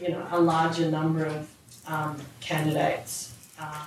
you 0.01 0.09
know 0.09 0.27
a 0.31 0.39
larger 0.39 0.89
number 0.89 1.25
of 1.25 1.49
um, 1.87 2.17
candidates, 2.39 3.33
uh, 3.59 3.85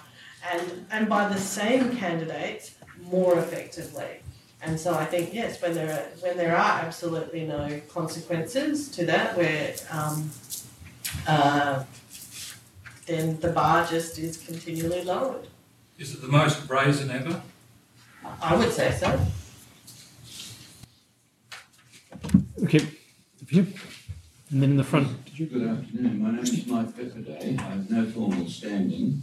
and 0.53 0.87
and 0.91 1.09
by 1.09 1.28
the 1.28 1.39
same 1.39 1.97
candidates 1.97 2.74
more 3.11 3.39
effectively. 3.39 4.20
And 4.63 4.79
so 4.79 4.95
I 4.95 5.07
think 5.07 5.33
yes, 5.33 5.61
when 5.63 5.75
there 5.75 5.91
are 5.91 6.05
when 6.21 6.37
there 6.37 6.55
are 6.55 6.81
absolutely 6.81 7.47
no 7.47 7.81
consequences 7.89 8.89
to 8.91 9.07
that, 9.07 9.37
where 9.37 9.75
um, 9.91 10.31
uh, 11.27 11.85
then 13.07 13.41
the 13.41 13.49
bar 13.49 13.87
just 13.87 14.19
is 14.19 14.37
continually 14.37 15.03
lowered. 15.03 15.47
Is 15.99 16.15
it 16.15 16.21
the 16.21 16.29
most 16.29 16.69
brazen 16.69 17.11
ever? 17.11 17.43
I 18.43 18.55
would 18.55 18.73
say 18.73 18.91
so. 18.93 19.19
Okay, 22.63 22.81
up 22.81 23.49
here. 23.49 23.67
And 24.51 24.63
then 24.63 24.71
in 24.73 24.77
the 24.77 24.85
front. 24.85 25.25
Did 25.25 25.39
you? 25.39 25.47
Good 25.47 25.69
afternoon. 25.69 26.23
My 26.23 26.31
name 26.33 26.41
is 26.41 26.67
Mike 26.67 26.95
Pepperday. 26.97 27.57
I 27.59 27.63
have 27.63 27.91
no 27.91 28.05
formal 28.11 28.47
standing, 28.49 29.23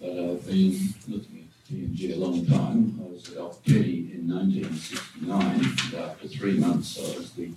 but 0.00 0.10
I've 0.10 0.46
been 0.46 0.94
looking 1.08 1.37
at 1.37 1.37
PNG 1.70 2.14
a 2.14 2.18
long 2.18 2.46
time. 2.46 2.98
I 3.04 3.12
was 3.12 3.28
at 3.28 3.62
Jetty 3.64 4.12
in 4.14 4.26
1969, 4.26 5.54
and 5.54 5.94
after 6.02 6.26
three 6.26 6.58
months, 6.58 6.98
I 6.98 7.18
was 7.18 7.32
the 7.32 7.50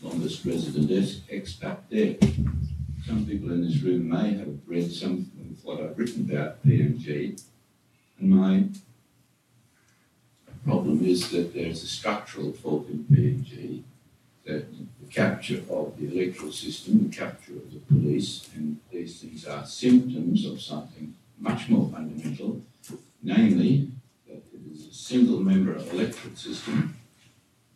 longest 0.00 0.46
resident 0.46 0.90
ex- 0.90 1.20
expat 1.30 1.76
there. 1.90 2.16
Some 3.06 3.26
people 3.26 3.52
in 3.52 3.62
this 3.62 3.82
room 3.82 4.08
may 4.08 4.32
have 4.38 4.56
read 4.66 4.90
some 4.90 5.30
of 5.38 5.64
what 5.64 5.80
I've 5.80 5.98
written 5.98 6.30
about 6.30 6.66
PNG, 6.66 7.42
and 8.18 8.30
my 8.30 8.64
problem 10.64 11.04
is 11.04 11.30
that 11.32 11.52
there's 11.52 11.82
a 11.82 11.88
structural 11.88 12.52
fault 12.52 12.88
in 12.88 13.04
PNG 13.04 13.82
that 14.46 14.64
the 14.72 15.06
capture 15.10 15.62
of 15.68 15.98
the 15.98 16.06
electoral 16.06 16.52
system, 16.52 17.10
the 17.10 17.14
capture 17.14 17.52
of 17.52 17.70
the 17.70 17.80
police, 17.80 18.48
and 18.54 18.78
these 18.90 19.20
things 19.20 19.44
are 19.44 19.66
symptoms 19.66 20.46
of 20.46 20.58
something 20.62 21.14
much 21.38 21.68
more 21.68 21.90
fundamental, 21.90 22.62
namely 23.22 23.88
that 24.26 24.42
it 24.52 24.72
is 24.72 24.86
a 24.86 24.94
single 24.94 25.40
member 25.40 25.76
electorate 25.76 26.36
system, 26.36 26.96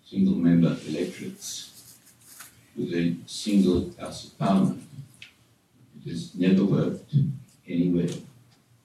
single 0.04 0.34
member 0.34 0.76
electorates 0.88 1.98
with 2.76 2.92
a 2.92 3.16
single 3.26 3.90
House 3.98 4.26
of 4.26 4.38
Parliament. 4.38 4.82
It 6.04 6.10
has 6.10 6.34
never 6.34 6.64
worked 6.64 7.14
anywhere. 7.66 8.08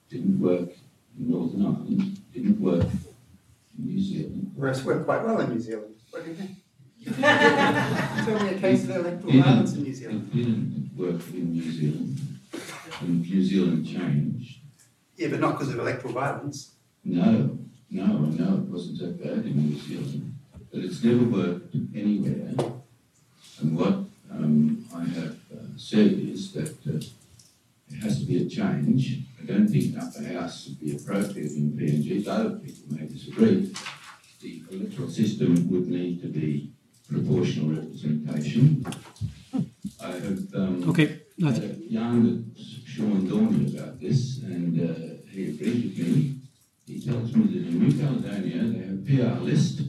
Didn't 0.10 0.40
work 0.40 0.70
in 1.18 1.32
Northern 1.32 1.66
Ireland, 1.66 2.18
didn't 2.34 2.60
work 2.60 2.84
in 2.84 3.86
New 3.86 4.02
Zealand. 4.02 4.52
Whereas 4.56 4.84
worked 4.84 5.06
quite 5.06 5.24
well 5.24 5.40
in 5.42 5.50
New 5.50 5.60
Zealand. 5.60 5.96
What 6.10 6.24
do 6.24 6.32
you 6.32 6.36
think? 6.36 6.52
Tell 7.16 8.44
me 8.44 8.50
a 8.50 8.60
case 8.60 8.84
of 8.84 8.92
electoral 8.92 9.34
violence 9.34 9.74
in 9.74 9.84
New 9.84 9.94
Zealand. 9.94 10.30
It 10.34 10.38
didn't 10.38 10.92
work 10.96 11.22
in 11.34 11.54
New 11.54 11.72
Zealand. 11.72 12.20
And 13.00 13.22
New 13.22 13.44
Zealand 13.44 13.88
changed. 13.88 14.61
Yeah, 15.22 15.28
but 15.28 15.40
not 15.40 15.52
because 15.52 15.70
of 15.72 15.78
electoral 15.78 16.14
violence. 16.14 16.72
No, 17.04 17.56
no, 17.92 18.08
no, 18.08 18.56
it 18.56 18.70
wasn't 18.74 18.98
so 18.98 19.12
bad 19.12 19.46
in 19.46 19.56
New 19.56 19.78
Zealand. 19.78 20.34
But 20.72 20.80
it's 20.80 21.04
never 21.04 21.26
worked 21.26 21.76
anywhere. 21.94 22.56
And 23.60 23.78
what 23.78 24.00
um, 24.32 24.84
I 24.96 25.04
have 25.04 25.36
uh, 25.54 25.78
said 25.78 26.14
is 26.14 26.54
that 26.54 26.72
uh, 26.88 27.06
there 27.88 28.00
has 28.02 28.18
to 28.22 28.26
be 28.26 28.48
a 28.48 28.50
change. 28.50 29.20
I 29.40 29.46
don't 29.46 29.68
think 29.68 29.96
upper 29.96 30.24
house 30.24 30.66
would 30.66 30.80
be 30.80 30.96
appropriate 30.96 31.52
in 31.52 31.74
PNG, 31.74 32.26
though 32.26 32.56
people 32.56 32.98
may 32.98 33.06
disagree. 33.06 33.72
The 34.42 34.64
electoral 34.72 35.10
system 35.12 35.70
would 35.70 35.88
need 35.88 36.24
to 36.24 36.30
be 36.30 36.72
proportional 37.08 37.76
representation. 37.76 38.84
I 40.04 40.08
have 40.14 40.56
um, 40.56 40.90
Okay, 40.90 41.22
no, 41.38 41.52
had 41.52 41.64
a 41.64 41.76
yarn 41.88 42.24
with 42.24 42.58
Sean 42.92 43.22
Dorney 43.28 43.74
about 43.78 44.00
this, 44.00 44.42
and 44.44 44.80
uh, 44.82 45.11
he 45.32 45.50
agrees 45.50 45.98
with 45.98 46.08
me. 46.08 46.36
He 46.88 47.00
tells 47.02 47.34
me 47.36 47.44
that 47.54 47.68
in 47.68 47.80
New 47.80 47.94
Caledonia 47.98 48.64
they 48.64 48.80
have 49.16 49.30
a 49.30 49.36
PR 49.38 49.40
list, 49.44 49.82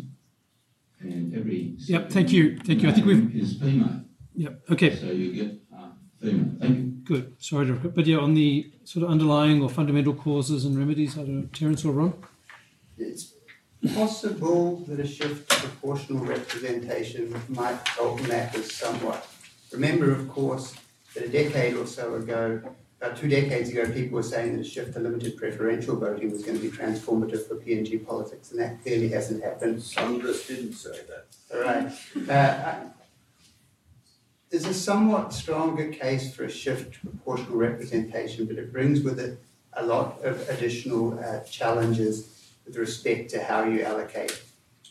and 1.01 1.35
every 1.35 1.75
Yep, 1.79 2.11
thank 2.11 2.33
you, 2.33 2.59
thank 2.59 2.83
you. 2.83 2.89
I 2.89 2.93
think 2.93 3.07
we've- 3.07 3.21
name 3.23 3.41
is 3.41 3.55
female, 3.55 4.05
Yep, 4.35 4.63
okay, 4.71 4.97
so 4.97 5.07
you 5.11 5.33
get 5.33 5.61
uh, 5.77 5.89
female. 6.21 6.51
Thank 6.61 6.77
you. 6.79 6.85
good. 7.05 7.35
Sorry 7.39 7.67
to, 7.67 7.75
but 7.75 8.07
yeah, 8.07 8.19
on 8.19 8.35
the 8.35 8.71
sort 8.85 9.05
of 9.05 9.11
underlying 9.11 9.63
or 9.63 9.69
fundamental 9.69 10.15
causes 10.15 10.65
and 10.65 10.79
remedies, 10.79 11.15
I 11.19 11.23
don't 11.23 11.41
know, 11.41 11.49
Terence 11.53 11.85
or 11.85 11.93
Ron? 11.93 12.15
It's 12.99 13.35
possible 13.95 14.77
that 14.87 15.01
a 15.01 15.07
shift 15.07 15.51
to 15.51 15.57
proportional 15.69 16.25
representation 16.25 17.35
might 17.49 17.79
help 17.89 18.21
matters 18.29 18.73
somewhat. 18.73 19.27
Remember, 19.73 20.13
of 20.13 20.29
course, 20.29 20.75
that 21.15 21.25
a 21.25 21.29
decade 21.29 21.75
or 21.75 21.87
so 21.87 22.15
ago, 22.15 22.61
about 23.03 23.17
two 23.17 23.29
decades 23.29 23.69
ago, 23.69 23.85
people 23.91 24.15
were 24.15 24.23
saying 24.23 24.57
that 24.57 24.61
a 24.61 24.65
shift 24.65 24.95
to 24.95 25.01
limited 25.01 25.37
preferential 25.37 25.97
voting 25.97 26.31
was 26.31 26.45
going 26.45 26.57
to 26.57 26.63
be 26.63 26.75
transformative 26.75 27.49
for 27.49 27.57
PNG 27.57 28.07
politics, 28.07 28.53
and 28.53 28.61
that 28.61 28.81
clearly 28.83 29.09
hasn't 29.09 29.43
happened. 29.43 29.83
Congress 29.97 30.47
didn't 30.47 30.75
say 30.75 31.01
that. 31.09 31.27
All 31.53 31.63
right. 31.63 32.31
Uh, 32.31 32.85
there's 34.51 34.67
a 34.67 34.75
somewhat 34.75 35.33
stronger 35.33 35.89
case 35.89 36.33
for 36.33 36.45
a 36.45 36.51
shift 36.51 36.95
to 36.95 37.01
proportional 37.01 37.57
representation, 37.57 38.47
but 38.47 38.57
it 38.57 38.73
brings 38.73 39.01
with 39.01 39.19
it 39.19 39.43
a 39.73 39.85
lot 39.85 40.23
of 40.23 40.49
additional 40.49 41.19
uh, 41.19 41.41
challenges 41.41 42.53
with 42.65 42.77
respect 42.77 43.31
to 43.31 43.43
how 43.43 43.65
you 43.65 43.83
allocate 43.83 44.41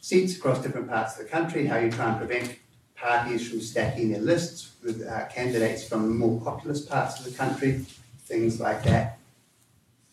seats 0.02 0.36
across 0.36 0.62
different 0.62 0.90
parts 0.90 1.18
of 1.18 1.24
the 1.24 1.32
country, 1.32 1.66
how 1.66 1.78
you 1.78 1.90
try 1.90 2.10
and 2.10 2.18
prevent 2.18 2.58
parties 2.96 3.50
from 3.50 3.62
stacking 3.62 4.12
their 4.12 4.22
lists 4.22 4.74
with 4.84 5.08
uh, 5.08 5.26
candidates 5.28 5.88
from 5.88 6.18
more 6.18 6.42
populous 6.42 6.86
parts 6.86 7.20
of 7.20 7.26
the 7.26 7.38
country, 7.38 7.86
things 8.32 8.60
like 8.60 8.82
that. 8.84 9.20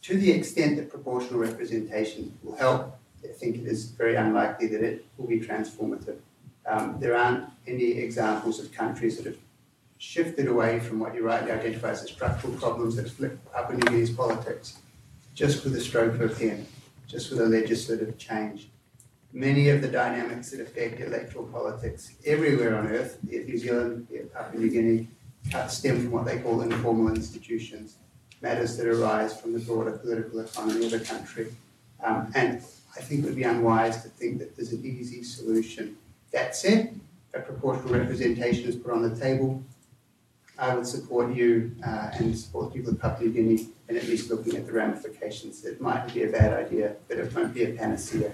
To 0.03 0.17
the 0.17 0.31
extent 0.31 0.77
that 0.77 0.91
proportional 0.91 1.39
representation 1.41 2.37
will 2.43 2.57
help, 2.57 2.99
I 3.25 3.29
think 3.29 3.57
it 3.57 3.67
is 3.67 3.91
very 4.03 4.17
unlikely 4.17 4.67
that 4.69 4.83
it 4.83 5.07
will 5.17 5.29
be 5.29 5.41
transformative. 5.41 6.19
Um, 6.67 6.97
there 7.01 7.17
aren't 7.17 7.45
any 7.67 7.91
examples 8.07 8.59
of 8.61 8.73
countries 8.73 9.17
that 9.17 9.27
have 9.27 9.39
shifted 9.99 10.47
away 10.49 10.81
from 10.81 10.99
what 11.01 11.15
you 11.15 11.23
rightly 11.25 11.51
identify 11.51 11.91
as 11.91 12.03
the 12.03 12.09
structural 12.09 12.53
problems 12.55 12.97
that 12.97 13.05
have 13.07 13.13
flipped 13.13 13.53
Papua 13.53 13.79
New 13.79 14.15
politics 14.15 14.79
just 15.35 15.65
with 15.65 15.75
a 15.77 15.81
stroke 15.81 16.15
of 16.15 16.21
a 16.21 16.29
pen, 16.29 16.67
just 17.07 17.31
with 17.31 17.41
a 17.41 17.47
legislative 17.47 18.19
change. 18.19 18.69
Many 19.33 19.69
of 19.69 19.83
the 19.83 19.89
dynamics 19.89 20.51
that 20.51 20.61
affect 20.61 21.01
electoral 21.01 21.47
politics 21.47 22.13
everywhere 22.25 22.77
on 22.77 22.89
earth, 22.89 23.19
be 23.29 23.37
it 23.37 23.49
New 23.49 23.59
Zealand, 23.59 24.09
be 24.09 24.17
it 24.17 24.35
Papua 24.35 24.61
New 24.61 24.71
Guinea, 24.71 25.09
stem 25.69 25.97
from 26.03 26.11
what 26.11 26.25
they 26.25 26.39
call 26.39 26.63
informal 26.63 27.09
institutions, 27.09 27.97
matters 28.41 28.77
that 28.77 28.87
arise 28.87 29.39
from 29.41 29.53
the 29.53 29.59
broader 29.59 29.93
political 29.93 30.41
economy 30.41 30.87
of 30.87 30.93
a 30.93 31.01
country. 31.01 31.49
Um, 32.03 32.31
and 32.35 32.63
I 32.97 33.01
think 33.01 33.23
it 33.23 33.27
would 33.27 33.37
be 33.37 33.43
unwise 33.43 34.03
to 34.03 34.09
think 34.09 34.39
that 34.39 34.57
there's 34.57 34.73
an 34.73 34.85
easy 34.85 35.23
solution. 35.23 35.97
That 36.33 36.55
said, 36.55 36.99
a 37.35 37.41
proportional 37.41 37.95
representation 37.95 38.69
is 38.69 38.77
put 38.77 38.93
on 38.93 39.03
the 39.03 39.15
table. 39.19 39.63
I 40.59 40.75
would 40.75 40.87
support 40.87 41.35
you 41.35 41.75
uh, 41.87 42.11
and 42.15 42.37
support 42.37 42.73
people 42.75 42.93
of 42.93 43.01
Papua 43.01 43.29
New 43.29 43.35
Guinea 43.35 43.69
in 43.89 43.97
at 43.97 44.05
least 44.05 44.31
looking 44.31 44.57
at 44.57 44.67
the 44.67 44.73
ramifications. 44.73 45.65
It 45.65 45.81
might 45.81 46.13
be 46.13 46.25
a 46.25 46.29
bad 46.29 46.53
idea, 46.53 46.97
but 47.07 47.19
it 47.19 47.35
won't 47.35 47.55
be 47.55 47.65
a 47.65 47.73
panacea. 47.75 48.33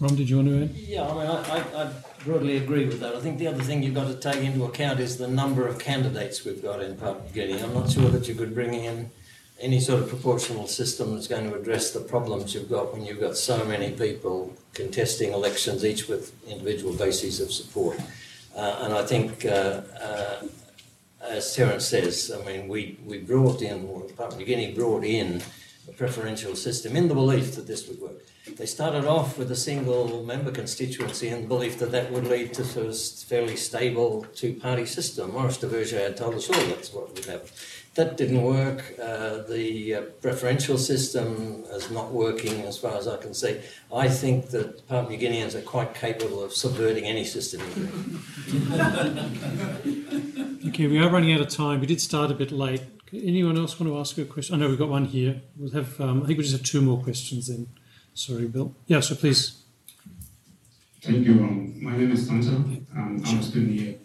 Ron, 0.00 0.16
did 0.16 0.28
you 0.28 0.36
want 0.36 0.48
to 0.48 0.62
add? 0.64 0.70
Yeah, 0.70 1.08
I 1.08 1.14
mean, 1.14 1.26
I, 1.26 1.82
I, 1.82 1.84
I 1.84 1.92
broadly 2.24 2.56
agree 2.56 2.86
with 2.86 3.00
that. 3.00 3.14
I 3.14 3.20
think 3.20 3.38
the 3.38 3.46
other 3.46 3.62
thing 3.62 3.82
you've 3.82 3.94
got 3.94 4.08
to 4.08 4.14
take 4.14 4.42
into 4.42 4.64
account 4.64 4.98
is 4.98 5.18
the 5.18 5.28
number 5.28 5.68
of 5.68 5.78
candidates 5.78 6.44
we've 6.44 6.62
got 6.62 6.80
in 6.80 6.96
Papua 6.96 7.22
New 7.22 7.32
Guinea. 7.32 7.62
I'm 7.62 7.74
not 7.74 7.90
sure 7.90 8.08
that 8.08 8.26
you 8.26 8.34
could 8.34 8.54
bring 8.54 8.72
in 8.72 9.10
any 9.60 9.78
sort 9.78 10.02
of 10.02 10.08
proportional 10.08 10.66
system 10.66 11.14
that's 11.14 11.28
going 11.28 11.48
to 11.48 11.54
address 11.54 11.90
the 11.90 12.00
problems 12.00 12.54
you've 12.54 12.70
got 12.70 12.92
when 12.92 13.04
you've 13.04 13.20
got 13.20 13.36
so 13.36 13.64
many 13.66 13.90
people 13.92 14.54
contesting 14.72 15.32
elections, 15.32 15.84
each 15.84 16.08
with 16.08 16.32
individual 16.48 16.94
bases 16.94 17.40
of 17.40 17.52
support. 17.52 17.98
Uh, 18.56 18.78
and 18.82 18.94
I 18.94 19.04
think, 19.04 19.44
uh, 19.44 19.82
uh, 20.00 20.46
as 21.20 21.54
Terence 21.54 21.86
says, 21.86 22.32
I 22.34 22.44
mean, 22.44 22.68
we, 22.68 22.98
we 23.04 23.18
brought 23.18 23.60
in, 23.60 23.86
or 23.86 24.00
Papua 24.02 24.38
New 24.38 24.46
Guinea 24.46 24.72
brought 24.72 25.04
in 25.04 25.42
a 25.88 25.92
preferential 25.92 26.56
system 26.56 26.96
in 26.96 27.08
the 27.08 27.14
belief 27.14 27.54
that 27.56 27.66
this 27.66 27.86
would 27.86 28.00
work. 28.00 28.22
They 28.46 28.66
started 28.66 29.06
off 29.06 29.38
with 29.38 29.50
a 29.50 29.56
single 29.56 30.22
member 30.22 30.50
constituency 30.50 31.28
in 31.28 31.42
the 31.42 31.48
belief 31.48 31.78
that 31.78 31.90
that 31.92 32.12
would 32.12 32.26
lead 32.26 32.52
to 32.54 32.62
a 32.62 32.92
fairly 32.92 33.56
stable 33.56 34.26
two 34.34 34.54
party 34.54 34.84
system. 34.84 35.32
Maurice 35.32 35.58
Duverger 35.58 35.98
had 35.98 36.16
told 36.18 36.34
us 36.34 36.50
all 36.50 36.66
that's 36.66 36.92
what 36.92 37.14
would 37.14 37.24
happen. 37.24 37.48
That 37.94 38.18
didn't 38.18 38.42
work. 38.42 38.94
Uh, 39.00 39.38
the 39.48 39.94
uh, 39.94 40.00
preferential 40.20 40.76
system 40.76 41.64
is 41.70 41.90
not 41.90 42.12
working 42.12 42.62
as 42.62 42.76
far 42.76 42.96
as 42.96 43.08
I 43.08 43.16
can 43.16 43.32
see. 43.32 43.60
I 43.92 44.08
think 44.08 44.50
that 44.50 44.86
Papua 44.88 45.16
New 45.16 45.18
Guineans 45.18 45.54
are 45.54 45.62
quite 45.62 45.94
capable 45.94 46.42
of 46.42 46.52
subverting 46.52 47.04
any 47.04 47.24
system. 47.24 47.60
Okay, 50.68 50.86
we 50.86 50.98
are 50.98 51.10
running 51.10 51.32
out 51.32 51.42
of 51.42 51.50
time. 51.50 51.80
We 51.80 51.86
did 51.86 52.00
start 52.00 52.30
a 52.30 52.34
bit 52.34 52.50
late. 52.50 52.82
Anyone 53.12 53.58
else 53.58 53.78
want 53.78 53.92
to 53.92 53.98
ask 53.98 54.16
a 54.18 54.24
question? 54.24 54.54
I 54.54 54.58
know 54.58 54.68
we've 54.68 54.78
got 54.78 54.88
one 54.88 55.04
here. 55.04 55.42
We'll 55.56 55.70
have. 55.72 56.00
Um, 56.00 56.22
I 56.22 56.26
think 56.26 56.38
we 56.38 56.42
just 56.42 56.56
have 56.56 56.64
two 56.64 56.80
more 56.80 57.00
questions 57.00 57.48
then. 57.48 57.68
Sorry, 58.14 58.46
Bill. 58.46 58.72
Yeah, 58.86 59.00
so 59.00 59.16
please. 59.16 59.60
Thank 61.02 61.26
you. 61.26 61.32
Um, 61.32 61.82
my 61.82 61.96
name 61.96 62.12
is 62.12 62.28
Sansa. 62.30 62.54
Um, 62.54 63.22
I'm 63.26 63.38
a 63.38 63.42
student 63.42 63.78
here. 63.78 63.96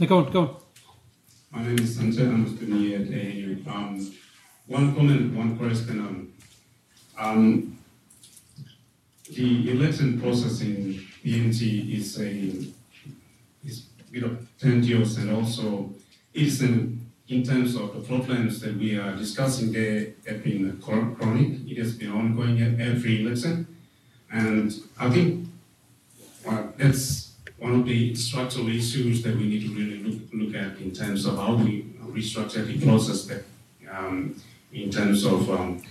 No, 0.00 0.06
go 0.06 0.18
on, 0.18 0.32
go 0.32 0.40
on. 0.40 0.56
My 1.50 1.62
name 1.62 1.78
is 1.78 1.98
Sansa. 1.98 2.22
I'm 2.22 2.46
a 2.46 2.48
student 2.48 2.80
here 2.80 3.00
at 3.00 3.08
ANU. 3.08 3.62
Um, 3.68 4.12
one 4.66 4.94
comment, 4.94 5.36
one 5.36 5.58
question. 5.58 6.00
Um, 6.00 6.32
um, 7.18 7.78
the 9.34 9.70
election 9.70 10.18
process 10.18 10.62
in 10.62 11.06
PNG 11.22 11.94
is 11.94 12.18
a 12.18 12.72
is 13.66 13.86
a 14.00 14.10
bit 14.10 14.22
of 14.22 14.46
tedious 14.58 15.18
and 15.18 15.30
also 15.30 15.90
is 16.32 16.62
in, 17.28 17.42
terms 17.42 17.74
of 17.74 17.94
the 17.94 18.00
problems 18.00 18.60
that 18.60 18.76
we 18.76 18.98
are 18.98 19.16
discussing 19.16 19.72
there 19.72 20.14
have 20.26 20.42
been 20.44 20.80
chronic. 20.80 21.68
It 21.68 21.78
has 21.78 21.94
been 21.94 22.12
ongoing 22.12 22.60
at 22.62 22.80
every 22.80 23.22
election. 23.24 23.66
And 24.32 24.72
I 24.98 25.10
think 25.10 25.48
well, 26.44 26.72
that's 26.76 27.32
one 27.58 27.80
of 27.80 27.86
the 27.86 28.14
structural 28.14 28.68
issues 28.68 29.22
that 29.22 29.36
we 29.36 29.46
need 29.48 29.62
to 29.62 29.74
really 29.74 30.02
look, 30.02 30.22
look 30.32 30.54
at 30.54 30.78
in 30.78 30.92
terms 30.92 31.26
of 31.26 31.36
how 31.36 31.54
we 31.54 31.82
restructure 32.12 32.66
the 32.66 32.80
process 32.84 33.24
that, 33.26 33.42
um, 33.90 34.40
in 34.72 34.90
terms 34.90 35.24
of 35.24 35.50
um, 35.50 35.82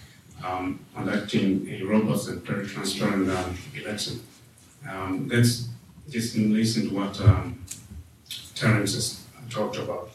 um, 0.43 0.79
conducting 0.95 1.67
a 1.69 1.83
robust 1.83 2.29
and 2.29 2.41
very 2.43 2.67
transparent 2.67 3.29
um, 3.29 3.57
election. 3.75 4.21
Um, 4.89 5.27
that's 5.27 5.67
just 6.09 6.35
in 6.35 6.53
relation 6.53 6.89
to 6.89 6.95
what 6.95 7.19
um, 7.21 7.59
Terence 8.53 8.93
has 8.93 9.23
talked 9.49 9.77
about. 9.77 10.14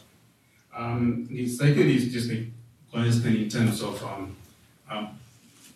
Um, 0.80 1.26
the 1.28 1.46
second 1.46 1.90
is 1.90 2.10
just 2.10 2.30
a 2.30 2.46
question 2.90 3.36
in 3.36 3.50
terms 3.50 3.82
of 3.82 4.02
um, 4.02 4.34
um, 4.88 5.08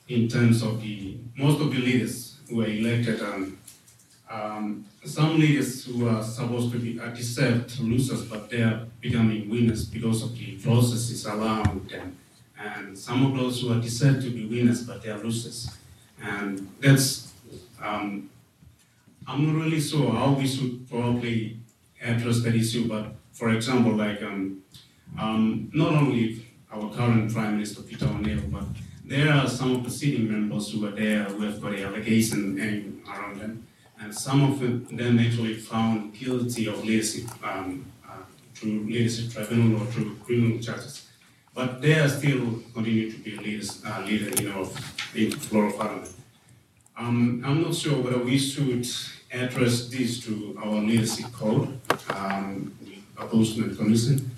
in 0.09 0.29
terms 0.29 0.63
of 0.63 0.81
the 0.81 1.19
most 1.37 1.61
of 1.61 1.71
the 1.71 1.79
leaders 1.79 2.39
who 2.49 2.57
were 2.57 2.67
elected. 2.67 3.21
Um, 3.21 3.59
um, 4.31 4.87
some 5.05 5.39
leaders 5.39 5.85
who 5.85 6.09
are 6.09 6.23
supposed 6.23 6.73
to 6.73 6.79
be 6.79 6.99
are 6.99 7.11
deserved 7.11 7.79
losers, 7.81 8.25
but 8.25 8.49
they 8.49 8.63
are 8.63 8.87
becoming 9.03 9.51
winners 9.51 9.85
because 9.85 10.23
of 10.23 10.35
the 10.39 10.57
processes 10.57 11.27
around 11.27 11.91
them. 11.91 12.17
And 12.59 12.99
some 12.99 13.27
of 13.27 13.37
those 13.39 13.61
who 13.61 13.75
are 13.75 13.81
deserved 13.81 14.23
to 14.23 14.31
be 14.31 14.47
winners, 14.47 14.85
but 14.85 15.03
they 15.03 15.11
are 15.11 15.19
losers. 15.19 15.71
And 16.23 16.67
that's 16.81 17.35
um, 17.83 18.31
I'm 19.29 19.47
not 19.47 19.65
really 19.65 19.81
sure 19.83 20.11
how 20.13 20.33
we 20.33 20.47
should 20.47 20.89
probably 20.89 21.59
address 22.03 22.43
that 22.43 22.55
issue, 22.55 22.89
but 22.89 23.13
for 23.33 23.51
example, 23.51 23.93
like 23.93 24.23
um, 24.23 24.63
um, 25.19 25.71
not 25.73 25.93
only 25.93 26.45
our 26.73 26.91
current 26.93 27.33
Prime 27.33 27.53
Minister 27.53 27.83
Peter 27.83 28.07
O'Neill, 28.07 28.43
but 28.49 28.65
there 29.05 29.33
are 29.33 29.49
some 29.49 29.73
of 29.77 29.85
the 29.85 29.91
sitting 29.91 30.31
members 30.31 30.73
who 30.73 30.87
are 30.87 30.91
there 30.91 31.25
who 31.25 31.43
have 31.45 31.61
got 31.61 31.75
allegations 31.75 32.59
hanging 32.59 33.03
around 33.09 33.41
them, 33.41 33.67
and 34.01 34.15
some 34.15 34.43
of 34.43 34.61
them 34.61 35.19
actually 35.19 35.55
found 35.55 36.15
guilty 36.15 36.67
of 36.67 36.85
leadership 36.85 37.27
um, 37.45 37.85
uh, 38.09 38.17
through 38.55 38.85
leadership 38.85 39.31
tribunal 39.31 39.83
or 39.83 39.87
through 39.87 40.17
criminal 40.25 40.59
charges. 40.59 41.07
But 41.55 41.81
they 41.81 41.95
are 42.01 42.09
still 42.09 42.61
continue 42.73 43.12
to 43.12 43.19
be 43.19 43.37
leaders, 43.37 43.81
uh, 43.87 44.03
leader, 44.05 44.43
you 44.43 44.49
know, 44.49 44.69
in 45.15 45.31
floor 45.31 45.67
of 45.67 45.77
parliament. 45.77 46.11
Um, 46.97 47.43
I'm 47.45 47.62
not 47.62 47.75
sure 47.75 48.01
whether 48.03 48.19
we 48.19 48.39
should 48.39 48.87
address 49.33 49.89
this 49.89 50.21
to 50.25 50.59
our 50.62 50.81
leadership 50.81 51.33
code, 51.33 51.79
um, 52.11 52.75
the 52.83 52.97
Ombudsman 53.23 53.77
Commission, 53.77 54.31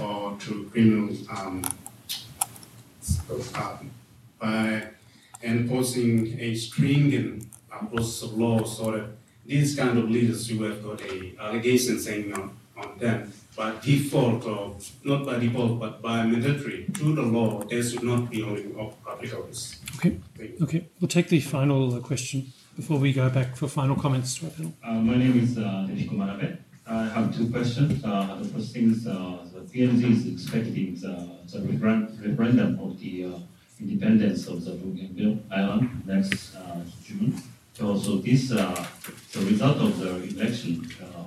or 0.00 0.36
to 0.40 0.70
criminal 0.72 1.14
um, 1.30 1.64
uh, 3.54 3.76
by 4.38 4.82
enforcing 5.42 6.38
a 6.40 6.54
stringent 6.54 7.46
uh, 7.72 7.84
process 7.86 8.22
of 8.22 8.38
law 8.38 8.64
so 8.64 8.90
that 8.92 9.06
these 9.44 9.76
kind 9.76 9.98
of 9.98 10.10
leaders 10.10 10.48
who 10.48 10.62
have 10.64 10.82
got 10.82 11.00
a 11.02 11.34
allegation 11.40 11.98
saying 11.98 12.32
on, 12.32 12.56
on 12.76 12.98
them 12.98 13.32
by 13.56 13.72
default 13.80 14.44
or 14.44 14.76
not 15.04 15.24
by 15.24 15.38
default 15.38 15.78
but 15.78 16.02
by 16.02 16.24
mandatory 16.24 16.86
to 16.92 17.14
the 17.14 17.22
law 17.22 17.62
they 17.64 17.80
should 17.82 18.02
not 18.02 18.30
be 18.30 18.42
only 18.42 18.64
public 19.04 19.34
office. 19.34 19.80
Okay. 19.96 20.18
Okay. 20.60 20.86
We'll 21.00 21.08
take 21.08 21.28
the 21.28 21.40
final 21.40 21.94
uh, 21.94 22.00
question 22.00 22.52
before 22.76 22.98
we 22.98 23.12
go 23.12 23.30
back 23.30 23.56
for 23.56 23.68
final 23.68 23.96
comments 23.96 24.34
to 24.36 24.46
our 24.46 24.52
panel. 24.52 24.72
Uh, 24.84 24.94
my 24.94 25.16
name 25.16 25.38
is 25.38 25.56
uh, 25.56 25.86
Manabe. 26.12 26.58
I 26.86 27.08
have 27.08 27.36
two 27.36 27.50
questions. 27.50 28.04
Uh, 28.04 28.36
the 28.40 28.48
first 28.48 28.72
thing 28.72 28.90
is 28.92 29.06
uh, 29.06 29.38
PNG 29.76 30.10
is 30.10 30.26
expecting 30.26 30.94
the, 30.94 31.28
the 31.52 31.60
referendum 32.22 32.80
of 32.80 32.98
the 32.98 33.26
uh, 33.26 33.38
independence 33.78 34.46
of 34.46 34.64
the 34.64 34.70
Bougainville 34.70 35.38
Island 35.52 36.02
next 36.06 36.56
uh, 36.56 36.80
June. 37.04 37.36
So, 37.74 37.94
this 37.94 38.52
uh, 38.52 38.86
the 39.32 39.40
result 39.40 39.76
of 39.76 39.98
the 39.98 40.16
election, 40.32 40.90
uh, 41.02 41.24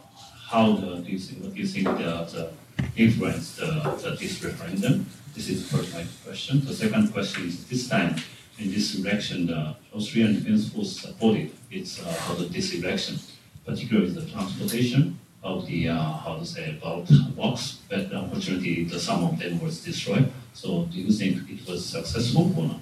how 0.50 0.74
the, 0.74 0.96
do, 0.96 1.12
you 1.12 1.20
think, 1.20 1.54
do 1.54 1.62
you 1.62 1.68
think 1.68 1.86
the, 1.86 2.26
the 2.34 2.52
influence 2.96 3.58
the, 3.58 3.68
the, 4.02 4.18
this 4.20 4.44
referendum? 4.44 5.06
This 5.36 5.48
is 5.50 5.70
the 5.70 5.78
first 5.78 5.94
my 5.94 6.04
question. 6.26 6.66
The 6.66 6.74
second 6.74 7.14
question 7.14 7.46
is 7.46 7.68
this 7.68 7.88
time 7.88 8.16
in 8.58 8.72
this 8.72 8.96
election, 8.96 9.46
the 9.46 9.76
Australian 9.94 10.34
Defence 10.40 10.70
Force 10.70 11.02
supported 11.02 11.52
its 11.70 12.04
uh, 12.04 12.12
for 12.14 12.42
this 12.46 12.74
election, 12.74 13.20
particularly 13.64 14.10
the 14.10 14.26
transportation 14.26 15.20
of 15.44 15.66
the 15.68 15.90
uh, 15.90 15.96
how 15.96 16.38
to 16.38 16.46
say 16.46 16.78
ballot 16.82 17.10
box, 17.36 17.80
but 17.90 18.12
unfortunately 18.12 18.84
the 18.84 19.00
some 19.00 19.24
of 19.24 19.40
them 19.40 19.60
was 19.62 19.84
destroyed. 19.84 20.32
So 20.54 20.84
do 20.86 21.00
you 21.00 21.12
think 21.12 21.50
it 21.50 21.68
was 21.68 21.86
successful 21.86 22.54
or 22.58 22.68
not? 22.68 22.80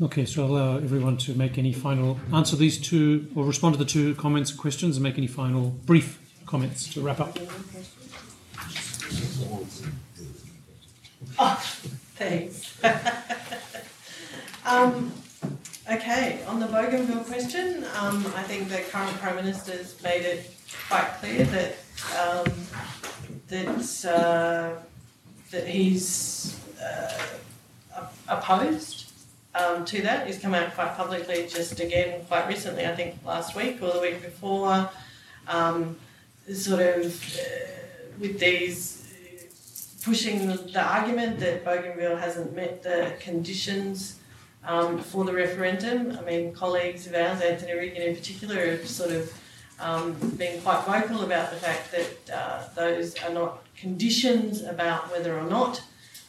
Okay, 0.00 0.24
so 0.24 0.44
I'll 0.44 0.50
allow 0.50 0.76
everyone 0.78 1.16
to 1.18 1.34
make 1.34 1.58
any 1.58 1.72
final 1.72 2.18
answer 2.32 2.56
these 2.56 2.78
two 2.78 3.28
or 3.36 3.44
respond 3.44 3.74
to 3.74 3.78
the 3.78 3.84
two 3.84 4.14
comments 4.16 4.50
and 4.50 4.58
questions 4.58 4.96
and 4.96 5.02
make 5.02 5.18
any 5.18 5.26
final 5.26 5.70
brief 5.86 6.18
comments 6.46 6.92
to 6.94 7.00
wrap 7.00 7.20
up. 7.20 7.38
Oh, 11.38 11.62
thanks. 12.16 12.82
um, 14.66 15.12
okay, 15.90 16.42
on 16.46 16.58
the 16.58 16.66
Bougainville 16.66 17.24
question, 17.24 17.84
um, 18.00 18.26
I 18.34 18.42
think 18.42 18.70
the 18.70 18.80
current 18.90 19.16
Prime 19.18 19.36
Minister's 19.36 20.02
made 20.02 20.22
it 20.22 20.50
quite 20.88 21.08
clear 21.20 21.44
that 21.44 21.76
um, 22.18 22.52
that 23.48 24.04
uh, 24.04 24.82
that 25.50 25.66
he's 25.66 26.58
uh, 26.82 28.06
opposed 28.28 29.12
um, 29.54 29.84
to 29.84 30.02
that. 30.02 30.26
He's 30.26 30.38
come 30.38 30.54
out 30.54 30.74
quite 30.74 30.96
publicly, 30.96 31.46
just 31.48 31.80
again 31.80 32.24
quite 32.26 32.48
recently, 32.48 32.86
I 32.86 32.94
think 32.94 33.16
last 33.24 33.54
week 33.54 33.82
or 33.82 33.92
the 33.92 34.00
week 34.00 34.22
before, 34.22 34.90
um, 35.48 35.96
sort 36.52 36.80
of 36.80 37.06
uh, 37.06 38.18
with 38.18 38.38
these 38.38 39.02
pushing 40.02 40.48
the 40.48 40.82
argument 40.82 41.38
that 41.38 41.64
Bougainville 41.64 42.16
hasn't 42.16 42.54
met 42.56 42.82
the 42.82 43.12
conditions 43.20 44.18
um, 44.64 44.98
for 44.98 45.24
the 45.24 45.32
referendum. 45.32 46.18
I 46.18 46.22
mean, 46.22 46.52
colleagues 46.52 47.06
of 47.06 47.14
ours, 47.14 47.40
Anthony 47.40 47.74
Regan 47.74 48.02
in 48.02 48.16
particular, 48.16 48.70
have 48.72 48.86
sort 48.88 49.12
of 49.12 49.32
um, 49.82 50.12
been 50.36 50.60
quite 50.62 50.84
vocal 50.84 51.22
about 51.24 51.50
the 51.50 51.56
fact 51.56 51.92
that 51.92 52.34
uh, 52.34 52.62
those 52.74 53.20
are 53.22 53.32
not 53.32 53.64
conditions 53.76 54.62
about 54.62 55.10
whether 55.10 55.38
or 55.38 55.44
not 55.44 55.82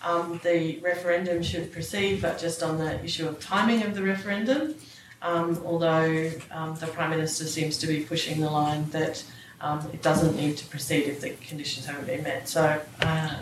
um, 0.04 0.40
the 0.44 0.80
referendum 0.80 1.42
should 1.42 1.72
proceed, 1.72 2.22
but 2.22 2.38
just 2.40 2.62
on 2.62 2.78
the 2.78 3.02
issue 3.04 3.28
of 3.28 3.40
timing 3.40 3.84
of 3.84 3.96
the 3.96 4.02
referendum. 4.02 4.76
Um, 5.22 5.62
although 5.64 6.32
um, 6.52 6.76
the 6.76 6.88
Prime 6.88 7.12
Minister 7.12 7.46
seems 7.46 7.78
to 7.78 7.88
be 7.88 8.02
pushing 8.02 8.42
the 8.42 8.50
line 8.50 8.90
that 8.90 9.24
um, 9.62 9.80
it 9.94 10.02
doesn't 10.02 10.36
need 10.36 10.58
to 10.58 10.66
proceed 10.68 11.08
if 11.08 11.22
the 11.22 11.30
conditions 11.30 11.86
haven't 11.86 12.08
been 12.08 12.24
met. 12.24 12.50
So 12.50 12.82
uh, 13.02 13.36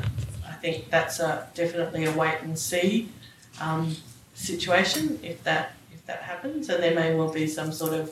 I 0.47 0.53
think 0.62 0.91
that's 0.91 1.20
a, 1.20 1.47
definitely 1.55 2.05
a 2.05 2.12
wait 2.12 2.38
and 2.43 2.57
see 2.59 3.09
um, 3.59 3.95
situation 4.36 5.20
if 5.24 5.43
that 5.43 5.74
if 5.91 6.05
that 6.05 6.22
happens, 6.22 6.70
and 6.70 6.84
there 6.84 6.93
may 6.93 7.16
well 7.16 7.32
be 7.32 7.47
some 7.47 7.72
sort 7.72 7.93
of 7.93 8.12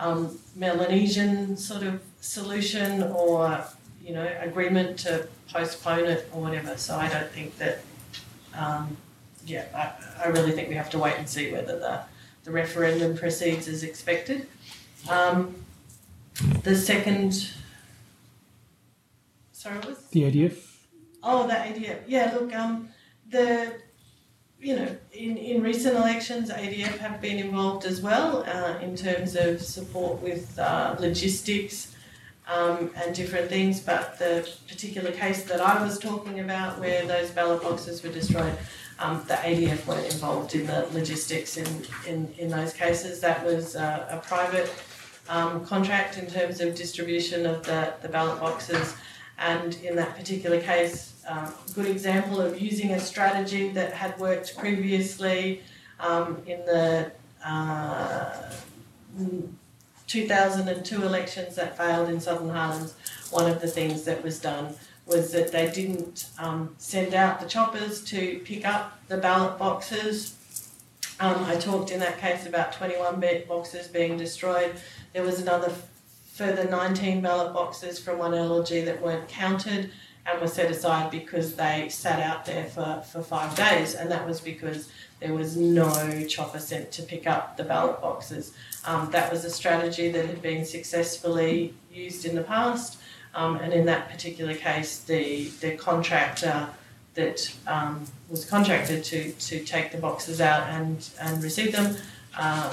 um, 0.00 0.38
Melanesian 0.56 1.56
sort 1.56 1.82
of 1.82 2.02
solution 2.20 3.02
or 3.04 3.64
you 4.02 4.14
know 4.14 4.28
agreement 4.40 4.98
to 5.00 5.28
postpone 5.52 6.06
it 6.06 6.28
or 6.32 6.42
whatever. 6.42 6.76
So 6.76 6.96
I 6.96 7.08
don't 7.08 7.30
think 7.30 7.56
that. 7.58 7.80
Um, 8.54 8.96
yeah, 9.46 9.64
I, 9.74 10.24
I 10.26 10.28
really 10.28 10.52
think 10.52 10.68
we 10.68 10.74
have 10.74 10.90
to 10.90 10.98
wait 10.98 11.14
and 11.16 11.28
see 11.28 11.50
whether 11.52 11.78
the, 11.78 12.00
the 12.44 12.50
referendum 12.50 13.16
proceeds 13.16 13.68
as 13.68 13.82
expected. 13.82 14.46
Um, 15.08 15.54
the 16.62 16.74
second, 16.74 17.50
sorry, 19.52 19.78
what? 19.78 20.10
The 20.10 20.22
ADF. 20.22 20.56
Oh, 21.22 21.46
the 21.46 21.54
ADF. 21.54 22.00
Yeah, 22.06 22.36
look, 22.38 22.54
um, 22.54 22.88
the 23.28 23.74
you 24.60 24.76
know, 24.76 24.96
in, 25.12 25.36
in 25.38 25.62
recent 25.62 25.96
elections, 25.96 26.50
ADF 26.50 26.98
have 26.98 27.20
been 27.20 27.38
involved 27.38 27.86
as 27.86 28.02
well 28.02 28.44
uh, 28.46 28.78
in 28.80 28.94
terms 28.94 29.34
of 29.34 29.62
support 29.62 30.20
with 30.20 30.58
uh, 30.58 30.96
logistics 30.98 31.94
um, 32.46 32.90
and 32.96 33.14
different 33.14 33.48
things. 33.48 33.80
But 33.80 34.18
the 34.18 34.46
particular 34.68 35.12
case 35.12 35.44
that 35.44 35.60
I 35.60 35.82
was 35.82 35.98
talking 35.98 36.40
about, 36.40 36.78
where 36.78 37.06
those 37.06 37.30
ballot 37.30 37.62
boxes 37.62 38.02
were 38.02 38.10
destroyed, 38.10 38.56
um, 38.98 39.24
the 39.26 39.34
ADF 39.34 39.86
weren't 39.86 40.12
involved 40.12 40.54
in 40.54 40.66
the 40.66 40.86
logistics 40.92 41.56
in, 41.56 41.66
in, 42.06 42.32
in 42.36 42.48
those 42.50 42.74
cases. 42.74 43.20
That 43.20 43.44
was 43.44 43.76
uh, 43.76 44.08
a 44.10 44.18
private 44.18 44.70
um, 45.30 45.64
contract 45.64 46.18
in 46.18 46.26
terms 46.26 46.60
of 46.60 46.74
distribution 46.74 47.46
of 47.46 47.62
the, 47.64 47.94
the 48.02 48.08
ballot 48.08 48.38
boxes. 48.40 48.94
And 49.38 49.74
in 49.76 49.96
that 49.96 50.16
particular 50.16 50.60
case, 50.60 51.09
um, 51.30 51.52
good 51.74 51.86
example 51.86 52.40
of 52.40 52.60
using 52.60 52.90
a 52.90 52.98
strategy 52.98 53.68
that 53.70 53.92
had 53.92 54.18
worked 54.18 54.56
previously 54.58 55.62
um, 56.00 56.42
in 56.46 56.58
the 56.66 57.12
uh, 57.44 58.50
2002 60.08 61.02
elections 61.02 61.54
that 61.54 61.76
failed 61.76 62.08
in 62.08 62.20
Southern 62.20 62.48
Highlands. 62.48 62.94
One 63.30 63.48
of 63.48 63.60
the 63.60 63.68
things 63.68 64.02
that 64.04 64.24
was 64.24 64.40
done 64.40 64.74
was 65.06 65.30
that 65.32 65.52
they 65.52 65.70
didn't 65.70 66.30
um, 66.38 66.74
send 66.78 67.14
out 67.14 67.40
the 67.40 67.46
choppers 67.46 68.02
to 68.06 68.40
pick 68.44 68.66
up 68.66 69.00
the 69.08 69.16
ballot 69.16 69.56
boxes. 69.56 70.36
Um, 71.20 71.44
I 71.44 71.56
talked 71.56 71.92
in 71.92 72.00
that 72.00 72.18
case 72.18 72.46
about 72.46 72.72
21 72.72 73.22
boxes 73.46 73.86
being 73.86 74.16
destroyed. 74.16 74.74
There 75.12 75.22
was 75.22 75.40
another 75.40 75.72
further 76.32 76.64
19 76.68 77.20
ballot 77.20 77.52
boxes 77.52 78.00
from 78.00 78.18
one 78.18 78.32
LLG 78.32 78.84
that 78.86 79.00
weren't 79.00 79.28
counted 79.28 79.90
and 80.30 80.40
were 80.40 80.48
set 80.48 80.70
aside 80.70 81.10
because 81.10 81.54
they 81.54 81.88
sat 81.88 82.20
out 82.20 82.44
there 82.44 82.64
for, 82.64 83.02
for 83.10 83.22
five 83.22 83.54
days, 83.54 83.94
and 83.94 84.10
that 84.10 84.26
was 84.26 84.40
because 84.40 84.90
there 85.20 85.34
was 85.34 85.56
no 85.56 86.24
chopper 86.26 86.58
sent 86.58 86.90
to 86.92 87.02
pick 87.02 87.26
up 87.26 87.56
the 87.56 87.64
ballot 87.64 88.00
boxes. 88.00 88.52
Um, 88.84 89.10
that 89.10 89.30
was 89.30 89.44
a 89.44 89.50
strategy 89.50 90.10
that 90.10 90.26
had 90.26 90.40
been 90.40 90.64
successfully 90.64 91.74
used 91.92 92.24
in 92.24 92.34
the 92.34 92.42
past, 92.42 92.98
um, 93.34 93.56
and 93.56 93.72
in 93.72 93.86
that 93.86 94.10
particular 94.10 94.54
case, 94.54 95.00
the, 95.00 95.48
the 95.60 95.76
contractor 95.76 96.68
that 97.14 97.52
um, 97.66 98.06
was 98.28 98.44
contracted 98.44 99.04
to, 99.04 99.32
to 99.32 99.64
take 99.64 99.92
the 99.92 99.98
boxes 99.98 100.40
out 100.40 100.62
and, 100.68 101.10
and 101.20 101.42
receive 101.42 101.72
them 101.72 101.96
uh, 102.38 102.72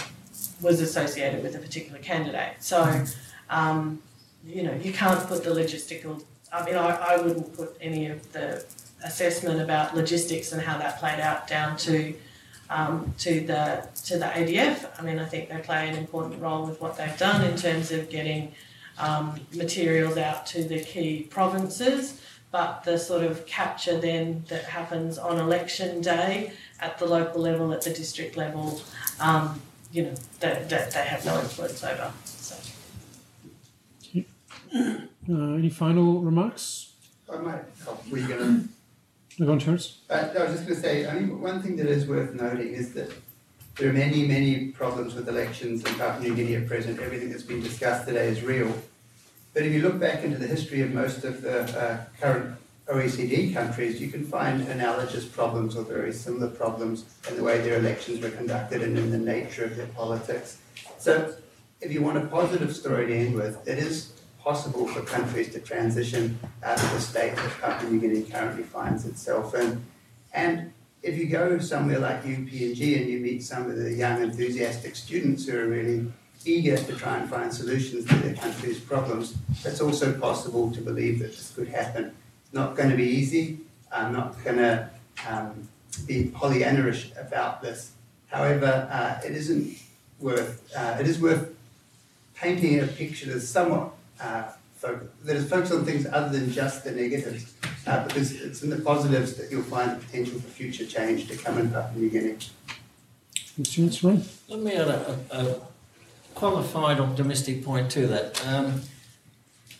was 0.62 0.80
associated 0.80 1.43
with 1.43 1.55
a 1.55 1.60
particular 1.60 1.99
candidate. 1.99 2.53
So, 2.60 3.03
um, 3.49 4.01
you 4.45 4.64
know, 4.64 4.74
you 4.76 4.93
can't 4.93 5.20
put 5.28 5.43
the 5.43 5.49
logistical 5.49 6.24
I 6.52 6.66
mean, 6.66 6.76
I, 6.76 6.95
I 6.95 7.22
wouldn't 7.22 7.56
put 7.56 7.76
any 7.82 8.08
of 8.08 8.32
the 8.32 8.66
assessment 9.04 9.62
about 9.62 9.95
logistics 9.95 10.52
and 10.52 10.62
how 10.62 10.78
that 10.78 11.00
played 11.00 11.20
out 11.20 11.48
down 11.48 11.78
to 11.78 12.14
um, 12.70 13.14
to 13.20 13.41
the 13.41 13.88
to 14.06 14.18
the 14.18 14.26
ADF. 14.26 14.89
I 15.00 15.02
mean, 15.02 15.20
I 15.20 15.26
think 15.26 15.50
they 15.50 15.60
play 15.60 15.88
an 15.89 15.95
important 15.95 16.41
role 16.41 16.66
with 16.66 16.82
what 16.82 16.98
they've 16.98 17.18
done 17.18 17.43
in 17.45 17.58
terms 17.58 17.91
of 17.91 18.10
getting 18.10 18.54
um, 18.98 19.39
materials 19.56 20.18
out 20.18 20.45
to 20.48 20.64
the 20.64 20.80
key 20.80 21.28
provinces. 21.30 22.22
But 22.50 22.84
the 22.86 22.98
sort 22.98 23.24
of 23.24 23.45
capture 23.45 24.00
then 24.00 24.45
that 24.48 24.64
happens 24.64 25.18
on 25.18 25.38
election 25.38 26.02
day 26.02 26.54
at 26.80 26.98
the 26.98 27.06
local 27.06 27.41
level, 27.41 27.74
at 27.74 27.82
the 27.82 27.89
district 27.89 28.38
level, 28.38 28.82
um, 29.20 29.62
you 29.91 30.04
know, 30.04 30.16
that, 30.39 30.70
they 30.70 31.04
have 31.04 31.26
no 31.26 31.39
influence 31.39 31.84
over. 31.84 32.12
So. 32.24 32.56
Uh, 35.30 35.55
any 35.55 35.69
final 35.69 36.21
remarks? 36.21 36.93
I 37.32 37.38
might, 37.38 37.61
oh, 37.86 37.99
were 38.09 38.17
you 38.17 38.28
going 38.28 38.69
to? 39.38 39.45
Go 39.45 39.51
on, 39.51 39.59
Terence. 39.59 39.99
Uh, 40.09 40.30
I 40.38 40.43
was 40.43 40.53
just 40.53 40.67
going 40.67 40.75
to 40.75 40.82
say, 40.82 41.05
I 41.05 41.19
mean, 41.19 41.41
one 41.41 41.61
thing 41.61 41.75
that 41.78 41.88
is 41.88 42.07
worth 42.07 42.34
noting 42.34 42.69
is 42.69 42.93
that 42.93 43.11
there 43.75 43.89
are 43.89 43.93
many, 43.93 44.25
many 44.25 44.69
problems 44.69 45.13
with 45.13 45.28
elections 45.28 45.86
in 45.86 45.93
Papua 45.95 46.23
New 46.23 46.34
Guinea 46.34 46.55
at 46.55 46.67
present. 46.67 46.99
Everything 46.99 47.30
that's 47.30 47.43
been 47.43 47.61
discussed 47.61 48.07
today 48.07 48.28
is 48.28 48.41
real. 48.41 48.73
But 49.53 49.63
if 49.63 49.73
you 49.73 49.82
look 49.82 49.99
back 49.99 50.23
into 50.23 50.38
the 50.38 50.47
history 50.47 50.82
of 50.82 50.93
most 50.93 51.25
of 51.25 51.41
the 51.41 51.61
uh, 51.78 52.05
current 52.19 52.55
OECD 52.88 53.53
countries, 53.53 53.99
you 53.99 54.07
can 54.07 54.23
find 54.23 54.61
analogous 54.69 55.25
problems 55.25 55.75
or 55.75 55.84
very 55.84 56.13
similar 56.13 56.47
problems 56.47 57.05
in 57.30 57.36
the 57.36 57.43
way 57.43 57.59
their 57.59 57.78
elections 57.78 58.21
were 58.21 58.30
conducted 58.30 58.82
and 58.82 58.97
in 58.97 59.11
the 59.11 59.17
nature 59.17 59.65
of 59.65 59.75
their 59.75 59.88
politics. 59.88 60.57
So, 60.97 61.36
if 61.82 61.91
you 61.91 62.01
want 62.01 62.17
a 62.17 62.25
positive 62.28 62.75
story 62.75 63.07
to 63.07 63.13
end 63.13 63.36
with, 63.36 63.67
it 63.67 63.78
is 63.78 64.13
possible 64.48 64.88
for 64.88 65.02
countries 65.02 65.52
to 65.52 65.60
transition 65.60 66.39
out 66.64 66.82
of 66.82 66.89
the 66.93 67.02
state 67.02 67.36
that 67.36 67.52
Papua 67.60 67.91
New 67.91 68.00
Guinea 68.00 68.22
currently 68.22 68.64
finds 68.64 69.06
itself 69.06 69.54
in. 69.54 69.84
And 70.34 70.72
if 71.04 71.18
you 71.18 71.26
go 71.26 71.60
somewhere 71.60 72.00
like 72.00 72.24
UPNG 72.24 72.82
and 72.98 73.10
you 73.10 73.20
meet 73.20 73.43
some 73.43 73.70
of 73.70 73.76
the 73.76 73.91
young 73.91 74.22
enthusiastic 74.22 74.95
students 74.95 75.45
who 75.45 75.60
are 75.60 75.68
really 75.68 76.10
eager 76.45 76.78
to 76.78 76.95
try 76.95 77.18
and 77.18 77.30
find 77.30 77.54
solutions 77.54 78.06
to 78.06 78.16
their 78.16 78.36
country's 78.36 78.80
problems, 78.80 79.36
it's 79.66 79.82
also 79.82 80.18
possible 80.18 80.72
to 80.72 80.80
believe 80.80 81.20
that 81.20 81.32
this 81.32 81.52
could 81.54 81.68
happen. 81.68 82.16
It's 82.45 82.54
not 82.54 82.78
going 82.78 82.89
to 82.89 82.95
be 82.95 83.10
easy. 83.20 83.60
I'm 83.91 84.14
not 84.14 84.41
going 84.45 84.60
to 84.60 84.89
um, 85.28 85.68
be 86.08 86.32
Pollyannaish 86.34 87.20
about 87.20 87.62
this. 87.62 87.91
However, 88.28 88.88
uh, 88.89 89.28
it 89.28 89.34
isn't 89.36 89.78
worth. 90.22 90.72
Uh, 90.74 90.95
it 91.02 91.06
is 91.06 91.20
worth 91.20 91.54
painting 92.34 92.80
a 92.80 92.88
picture 92.88 93.26
that's 93.30 93.50
somewhat 93.50 93.97
uh, 94.22 94.51
that 94.82 95.36
is 95.36 95.49
focused 95.49 95.74
on 95.74 95.86
things 95.86 96.05
other 96.05 96.38
than 96.38 96.51
just 96.51 96.84
the 96.84 96.91
negatives, 96.91 97.53
uh, 97.88 98.05
because 98.05 98.32
it's 98.34 98.63
in 98.63 98.70
the 98.70 98.78
positives 98.78 99.34
that 99.36 99.51
you'll 99.51 99.63
find 99.63 99.91
the 99.91 100.05
potential 100.05 100.39
for 100.39 100.47
future 100.47 100.86
change 100.86 101.28
to 101.28 101.36
come 101.36 101.57
in 101.57 101.70
Papua 101.70 101.99
New 101.99 102.09
Guinea. 102.09 102.38
Let 104.47 104.59
me 104.59 104.74
add 104.74 104.88
a, 104.88 105.20
a, 105.32 105.38
a, 105.38 105.61
qualified 106.36 106.99
optimistic 106.99 107.65
point 107.65 107.89
to 107.89 108.05
that. 108.05 108.45
Um, 108.47 108.82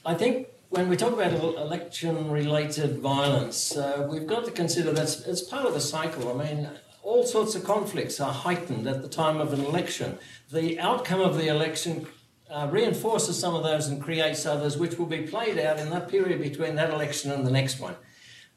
I 0.04 0.16
think 0.16 0.48
when 0.70 0.90
we 0.90 0.98
talk 0.98 1.14
about 1.14 1.32
election-related 1.32 2.98
violence, 2.98 3.78
uh, 3.78 4.08
we've 4.10 4.26
got 4.26 4.46
to 4.46 4.52
consider 4.52 4.92
that 4.94 5.24
it's 5.28 5.42
part 5.44 5.68
of 5.68 5.76
the 5.76 5.80
cycle. 5.80 6.30
I 6.32 6.44
mean, 6.44 6.68
all 7.04 7.24
sorts 7.24 7.54
of 7.54 7.64
conflicts 7.64 8.20
are 8.20 8.34
heightened 8.34 8.88
at 8.88 9.04
the 9.04 9.08
time 9.08 9.40
of 9.40 9.54
an 9.54 9.64
election. 9.64 10.18
The 10.52 10.80
outcome 10.80 11.22
of 11.22 11.38
the 11.38 11.48
election 11.48 12.08
uh, 12.50 12.68
reinforces 12.72 13.38
some 13.38 13.56
of 13.56 13.64
those 13.64 13.88
and 13.88 14.02
creates 14.02 14.46
others, 14.46 14.78
which 14.78 14.98
will 14.98 15.06
be 15.06 15.22
played 15.22 15.60
out 15.60 15.80
in 15.80 15.90
that 15.90 16.08
period 16.08 16.42
between 16.42 16.76
that 16.76 16.90
election 16.90 17.32
and 17.32 17.46
the 17.46 17.52
next 17.52 17.80
one. 17.80 17.96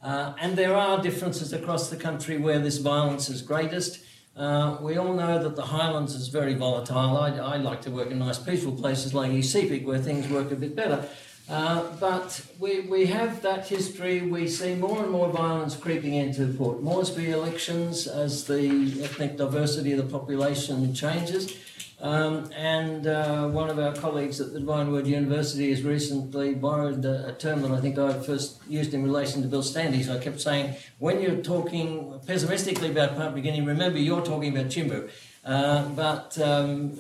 Uh, 0.03 0.35
and 0.41 0.57
there 0.57 0.75
are 0.75 1.03
differences 1.03 1.53
across 1.53 1.91
the 1.91 1.97
country 1.97 2.39
where 2.39 2.59
this 2.59 2.79
violence 2.79 3.29
is 3.29 3.43
greatest. 3.43 4.03
Uh, 4.37 4.79
we 4.81 4.97
all 4.97 5.13
know 5.13 5.43
that 5.43 5.57
the 5.57 5.67
Highlands 5.67 6.15
is 6.15 6.29
very 6.29 6.55
volatile. 6.55 7.19
I, 7.19 7.31
I, 7.37 7.57
like 7.57 7.83
to 7.83 7.91
work 7.91 8.11
in 8.11 8.21
nice 8.21 8.39
peaceful 8.39 8.73
places 8.73 9.13
like 9.13 9.33
East 9.33 9.55
where 9.85 9.99
things 9.99 10.29
work 10.29 10.51
a 10.53 10.57
bit 10.57 10.75
better. 10.75 11.07
Uh, 11.49 11.85
but 11.99 12.41
we, 12.61 12.81
we 12.83 13.07
have 13.07 13.43
that 13.43 13.67
history. 13.67 14.23
We 14.23 14.47
see 14.47 14.77
more 14.77 15.03
and 15.03 15.11
more 15.11 15.29
violence 15.29 15.75
creeping 15.75 16.15
into 16.15 16.47
Port 16.47 16.81
Moresby 16.81 17.33
elections 17.33 18.07
as 18.07 18.45
the 18.45 19.03
ethnic 19.03 19.37
diversity 19.37 19.93
of 19.93 19.99
the 19.99 20.19
population 20.19 20.95
changes. 20.95 21.57
Um, 22.03 22.51
and 22.57 23.07
uh, 23.07 23.49
one 23.49 23.69
of 23.69 23.79
our 23.79 23.93
colleagues 23.93 24.41
at 24.41 24.55
the 24.55 24.61
Divine 24.61 24.91
Word 24.91 25.07
University 25.07 25.69
has 25.69 25.83
recently 25.83 26.55
borrowed 26.55 27.05
a, 27.05 27.29
a, 27.29 27.33
term 27.33 27.61
that 27.61 27.73
I 27.73 27.81
think 27.81 27.99
I 27.99 28.15
first 28.15 28.59
used 28.67 28.95
in 28.95 29.03
relation 29.03 29.43
to 29.43 29.49
Bill 29.49 29.63
Standish. 29.63 30.09
I 30.09 30.19
kept 30.19 30.41
saying, 30.41 30.77
when 30.99 31.21
you're 31.21 31.43
talking 31.43 32.19
pessimistically 32.27 32.91
about 32.91 33.17
Papua 33.17 33.37
New 33.37 33.43
Guinea, 33.43 33.61
remember 33.61 33.99
you're 33.99 34.25
talking 34.25 34.57
about 34.57 34.71
Chimbu. 34.71 35.11
Uh, 35.45 35.89
but 35.91 36.39
um, 36.39 36.99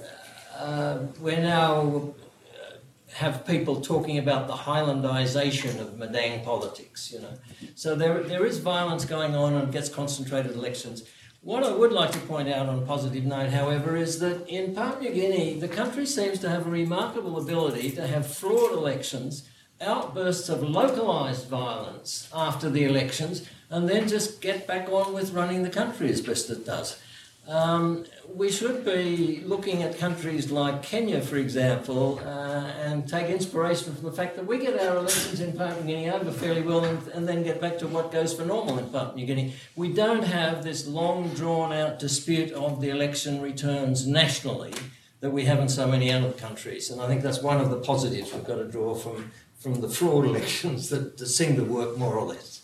uh, 0.58 0.98
we're 1.18 1.40
now 1.40 2.12
uh, 2.52 2.76
have 3.14 3.46
people 3.46 3.80
talking 3.80 4.18
about 4.18 4.48
the 4.48 4.54
Highlandization 4.54 5.80
of 5.80 5.94
Madang 5.94 6.44
politics, 6.44 7.10
you 7.10 7.20
know. 7.20 7.38
So 7.74 7.94
there, 7.94 8.22
there 8.22 8.44
is 8.44 8.58
violence 8.58 9.06
going 9.06 9.34
on 9.34 9.54
and 9.54 9.72
gets 9.72 9.88
concentrated 9.88 10.52
elections. 10.52 11.04
What 11.42 11.64
I 11.64 11.72
would 11.72 11.90
like 11.90 12.10
to 12.12 12.18
point 12.18 12.50
out 12.50 12.68
on 12.68 12.80
a 12.80 12.86
positive 12.86 13.24
note, 13.24 13.48
however, 13.48 13.96
is 13.96 14.18
that 14.18 14.46
in 14.46 14.74
Papua 14.74 15.08
New 15.08 15.14
Guinea, 15.14 15.58
the 15.58 15.68
country 15.68 16.04
seems 16.04 16.38
to 16.40 16.50
have 16.50 16.66
a 16.66 16.70
remarkable 16.70 17.38
ability 17.38 17.92
to 17.92 18.06
have 18.06 18.26
flawed 18.26 18.72
elections, 18.72 19.48
outbursts 19.80 20.50
of 20.50 20.62
localised 20.62 21.48
violence 21.48 22.28
after 22.34 22.68
the 22.68 22.84
elections, 22.84 23.48
and 23.70 23.88
then 23.88 24.06
just 24.06 24.42
get 24.42 24.66
back 24.66 24.90
on 24.90 25.14
with 25.14 25.32
running 25.32 25.62
the 25.62 25.70
country 25.70 26.10
as 26.10 26.20
best 26.20 26.50
it 26.50 26.66
does. 26.66 27.00
Um, 27.48 28.04
we 28.34 28.50
should 28.50 28.84
be 28.84 29.42
looking 29.44 29.82
at 29.82 29.98
countries 29.98 30.50
like 30.50 30.82
Kenya, 30.82 31.20
for 31.20 31.36
example, 31.36 32.20
uh, 32.24 32.70
and 32.84 33.08
take 33.08 33.28
inspiration 33.28 33.94
from 33.94 34.04
the 34.04 34.12
fact 34.12 34.36
that 34.36 34.46
we 34.46 34.58
get 34.58 34.80
our 34.80 34.98
elections 34.98 35.40
in 35.40 35.56
Papua 35.56 35.82
New 35.82 35.94
Guinea 35.94 36.10
over 36.10 36.30
fairly 36.30 36.62
well 36.62 36.84
and, 36.84 37.06
and, 37.08 37.26
then 37.26 37.42
get 37.42 37.60
back 37.60 37.78
to 37.78 37.88
what 37.88 38.12
goes 38.12 38.34
for 38.34 38.44
normal 38.44 38.78
in 38.78 38.84
Papua 38.90 39.16
New 39.16 39.26
Guinea. 39.26 39.54
We 39.74 39.92
don't 39.92 40.22
have 40.22 40.62
this 40.62 40.86
long 40.86 41.30
drawn 41.30 41.72
out 41.72 41.98
dispute 41.98 42.52
of 42.52 42.80
the 42.80 42.90
election 42.90 43.40
returns 43.40 44.06
nationally 44.06 44.72
that 45.20 45.30
we 45.30 45.44
have 45.46 45.58
in 45.58 45.68
so 45.68 45.88
many 45.88 46.12
other 46.12 46.32
countries. 46.32 46.90
And 46.90 47.00
I 47.00 47.08
think 47.08 47.22
that's 47.22 47.42
one 47.42 47.60
of 47.60 47.70
the 47.70 47.78
positives 47.78 48.32
we've 48.32 48.44
got 48.44 48.56
to 48.56 48.68
draw 48.68 48.94
from, 48.94 49.32
from 49.58 49.80
the 49.80 49.88
fraud 49.88 50.24
elections 50.24 50.88
that, 50.90 51.18
seem 51.26 51.56
to 51.56 51.64
work 51.64 51.98
more 51.98 52.14
or 52.14 52.26
less. 52.26 52.62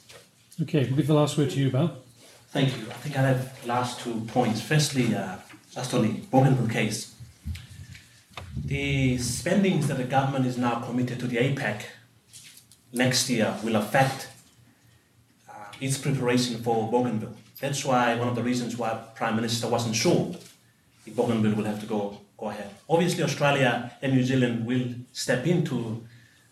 Okay, 0.62 0.84
we'll 0.86 0.96
give 0.96 1.06
the 1.06 1.14
last 1.14 1.36
word 1.36 1.50
to 1.50 1.60
you, 1.60 1.70
Bal. 1.70 1.96
Thank 2.56 2.74
you. 2.78 2.88
I 2.88 2.94
think 2.94 3.18
I 3.18 3.20
have 3.20 3.66
last 3.66 4.00
two 4.00 4.14
points. 4.28 4.62
Firstly, 4.62 5.14
uh, 5.14 5.36
just 5.74 5.92
on 5.92 6.00
the 6.00 6.12
Bougainville 6.30 6.68
case, 6.68 7.14
the 8.64 9.18
spendings 9.18 9.88
that 9.88 9.98
the 9.98 10.04
government 10.04 10.46
is 10.46 10.56
now 10.56 10.76
committed 10.76 11.20
to 11.20 11.26
the 11.26 11.36
APEC 11.36 11.82
next 12.94 13.28
year 13.28 13.54
will 13.62 13.76
affect 13.76 14.30
uh, 15.50 15.52
its 15.82 15.98
preparation 15.98 16.62
for 16.62 16.90
Bougainville. 16.90 17.36
That's 17.60 17.84
why 17.84 18.14
one 18.14 18.28
of 18.28 18.34
the 18.34 18.42
reasons 18.42 18.78
why 18.78 19.04
Prime 19.14 19.36
Minister 19.36 19.68
wasn't 19.68 19.94
sure 19.94 20.34
if 21.04 21.14
Bougainville 21.14 21.56
will 21.56 21.66
have 21.66 21.80
to 21.80 21.86
go 21.86 22.20
go 22.38 22.48
ahead. 22.48 22.70
Obviously, 22.88 23.22
Australia 23.22 23.92
and 24.00 24.14
New 24.14 24.24
Zealand 24.24 24.64
will 24.64 24.94
step 25.12 25.46
in 25.46 25.62
to 25.66 26.02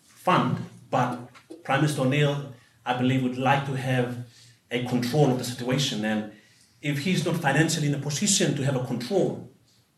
fund, 0.05 0.57
but 0.91 1.17
Prime 1.63 1.81
Minister 1.81 2.03
O'Neill, 2.03 2.53
I 2.85 2.93
believe, 2.93 3.23
would 3.23 3.39
like 3.39 3.65
to 3.65 3.73
have 3.73 4.24
a 4.71 4.85
control 4.85 5.31
of 5.31 5.37
the 5.37 5.43
situation. 5.43 6.03
And 6.05 6.31
if 6.81 6.99
he's 6.99 7.25
not 7.25 7.37
financially 7.37 7.87
in 7.87 7.95
a 7.95 7.99
position 7.99 8.55
to 8.55 8.63
have 8.63 8.75
a 8.75 8.83
control 8.83 9.51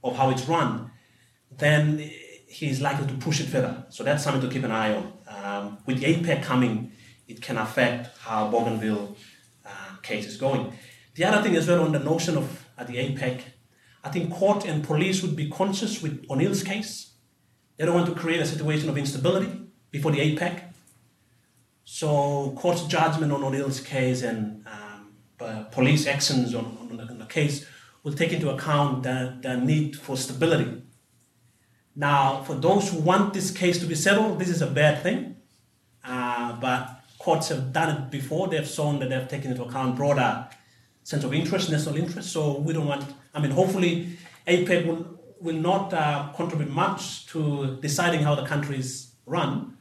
of 0.03 0.15
how 0.15 0.29
it's 0.29 0.47
run, 0.47 0.91
then 1.51 1.99
he's 2.47 2.81
likely 2.81 3.07
to 3.07 3.13
push 3.15 3.39
it 3.39 3.45
further. 3.45 3.85
So 3.89 4.03
that's 4.03 4.23
something 4.23 4.41
to 4.41 4.53
keep 4.53 4.63
an 4.63 4.71
eye 4.71 4.95
on. 4.95 5.13
Um, 5.27 5.77
with 5.85 5.99
the 5.99 6.05
APEC 6.05 6.43
coming, 6.43 6.91
it 7.27 7.41
can 7.41 7.57
affect 7.57 8.17
how 8.19 8.49
Bougainville 8.49 9.15
uh, 9.65 9.95
case 10.01 10.25
is 10.25 10.37
going. 10.37 10.73
The 11.15 11.25
other 11.25 11.41
thing 11.41 11.55
as 11.55 11.67
well 11.67 11.83
on 11.83 11.91
the 11.91 11.99
notion 11.99 12.37
of 12.37 12.65
uh, 12.77 12.83
the 12.83 12.95
APEC, 12.95 13.41
I 14.03 14.09
think 14.09 14.31
court 14.31 14.65
and 14.65 14.83
police 14.83 15.21
would 15.21 15.35
be 15.35 15.49
conscious 15.49 16.01
with 16.01 16.25
O'Neill's 16.29 16.63
case. 16.63 17.13
They 17.75 17.85
don't 17.85 17.95
want 17.95 18.07
to 18.07 18.15
create 18.15 18.39
a 18.39 18.45
situation 18.45 18.89
of 18.89 18.97
instability 18.97 19.67
before 19.91 20.11
the 20.11 20.19
APEC. 20.19 20.66
So 21.89 22.53
court's 22.57 22.83
judgment 22.83 23.31
on 23.31 23.41
O'Neill's 23.45 23.79
case 23.79 24.21
and 24.21 24.67
um, 24.67 25.13
uh, 25.39 25.63
police 25.71 26.05
actions 26.05 26.53
on, 26.53 26.77
on, 26.81 26.97
the, 26.97 27.03
on, 27.03 27.17
the, 27.17 27.25
case 27.25 27.65
will 28.03 28.11
take 28.11 28.33
into 28.33 28.49
account 28.49 29.03
the, 29.03 29.37
the 29.41 29.55
need 29.55 29.95
for 29.95 30.17
stability. 30.17 30.81
Now, 31.95 32.43
for 32.43 32.55
those 32.55 32.91
who 32.91 32.99
want 32.99 33.33
this 33.33 33.51
case 33.51 33.79
to 33.79 33.85
be 33.85 33.95
settled, 33.95 34.37
this 34.37 34.49
is 34.49 34.61
a 34.61 34.67
bad 34.67 35.01
thing. 35.01 35.37
Uh, 36.03 36.59
but 36.59 37.05
courts 37.19 37.47
have 37.47 37.71
done 37.71 37.95
it 37.95 38.11
before. 38.11 38.49
They've 38.49 38.67
shown 38.67 38.99
that 38.99 39.09
they've 39.09 39.27
taken 39.29 39.51
into 39.51 39.63
account 39.63 39.95
broader 39.95 40.45
sense 41.03 41.23
of 41.23 41.33
interest, 41.33 41.71
national 41.71 41.95
interest. 41.95 42.33
So 42.33 42.59
we 42.59 42.73
don't 42.73 42.87
want. 42.87 43.05
I 43.33 43.39
mean, 43.39 43.51
hopefully, 43.51 44.17
APEC 44.45 44.85
will 44.85 45.17
will 45.39 45.55
not 45.55 45.93
uh, 45.93 46.33
contribute 46.35 46.69
much 46.69 47.27
to 47.27 47.77
deciding 47.79 48.23
how 48.23 48.35
the 48.35 48.45
country 48.45 48.77
is 48.77 49.13
run 49.25 49.77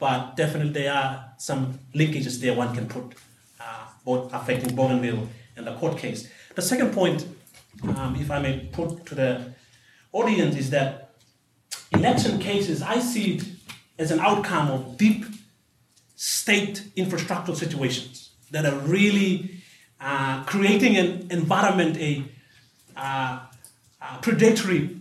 but 0.00 0.34
definitely 0.34 0.72
they 0.72 0.88
are 0.88 1.29
some 1.40 1.78
linkages 1.94 2.40
there 2.40 2.54
one 2.54 2.74
can 2.74 2.86
put, 2.86 3.14
uh, 3.60 3.86
both 4.04 4.32
affecting 4.32 4.74
Bougainville 4.74 5.28
and 5.56 5.66
the 5.66 5.74
court 5.74 5.98
case. 5.98 6.28
The 6.54 6.62
second 6.62 6.92
point 6.92 7.26
um, 7.82 8.16
if 8.16 8.30
I 8.30 8.38
may 8.40 8.68
put 8.72 9.06
to 9.06 9.14
the 9.14 9.52
audience, 10.12 10.56
is 10.56 10.70
that 10.70 11.12
election 11.92 12.38
cases, 12.38 12.82
I 12.82 12.98
see 12.98 13.36
it 13.36 13.44
as 13.98 14.10
an 14.10 14.20
outcome 14.20 14.70
of 14.70 14.96
deep 14.96 15.24
state 16.16 16.90
infrastructural 16.96 17.56
situations 17.56 18.30
that 18.50 18.66
are 18.66 18.78
really 18.80 19.62
uh, 20.00 20.42
creating 20.44 20.96
an 20.96 21.28
environment, 21.30 21.96
a 21.98 22.24
uh, 22.96 23.40
uh, 24.02 24.18
predatory 24.20 24.96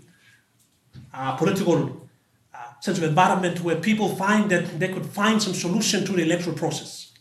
uh, 1.14 1.36
political 1.36 2.09
sense 2.82 2.98
of 2.98 3.04
environment 3.04 3.62
where 3.62 3.76
people 3.76 4.16
find 4.16 4.50
that 4.52 4.80
they 4.80 4.88
could 4.88 5.06
find 5.06 5.42
some 5.42 5.54
solution 5.54 6.06
to 6.06 6.14
the 6.14 6.24
electoral 6.24 6.56
process. 6.56 7.12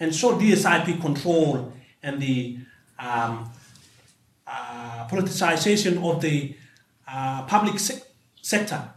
And 0.00 0.14
so 0.14 0.38
DSIP 0.38 1.00
control 1.00 1.72
and 2.02 2.20
the 2.20 2.58
um, 2.98 3.50
uh, 4.46 5.06
politicization 5.08 6.02
of 6.08 6.20
the 6.20 6.56
uh, 7.06 7.42
public 7.46 7.78
se- 7.78 8.02
sector 8.40 8.90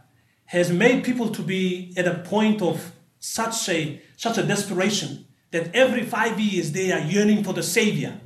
has 0.46 0.70
made 0.70 1.04
people 1.04 1.28
to 1.30 1.42
be 1.42 1.92
at 1.96 2.06
a 2.06 2.18
point 2.18 2.62
of 2.62 2.92
such 3.18 3.68
a 3.68 4.00
such 4.16 4.38
a 4.38 4.42
desperation 4.42 5.24
that 5.50 5.74
every 5.74 6.04
five 6.04 6.38
years 6.40 6.72
they 6.72 6.92
are 6.92 7.00
yearning 7.00 7.44
for 7.44 7.52
the 7.52 7.62
savior. 7.62 8.18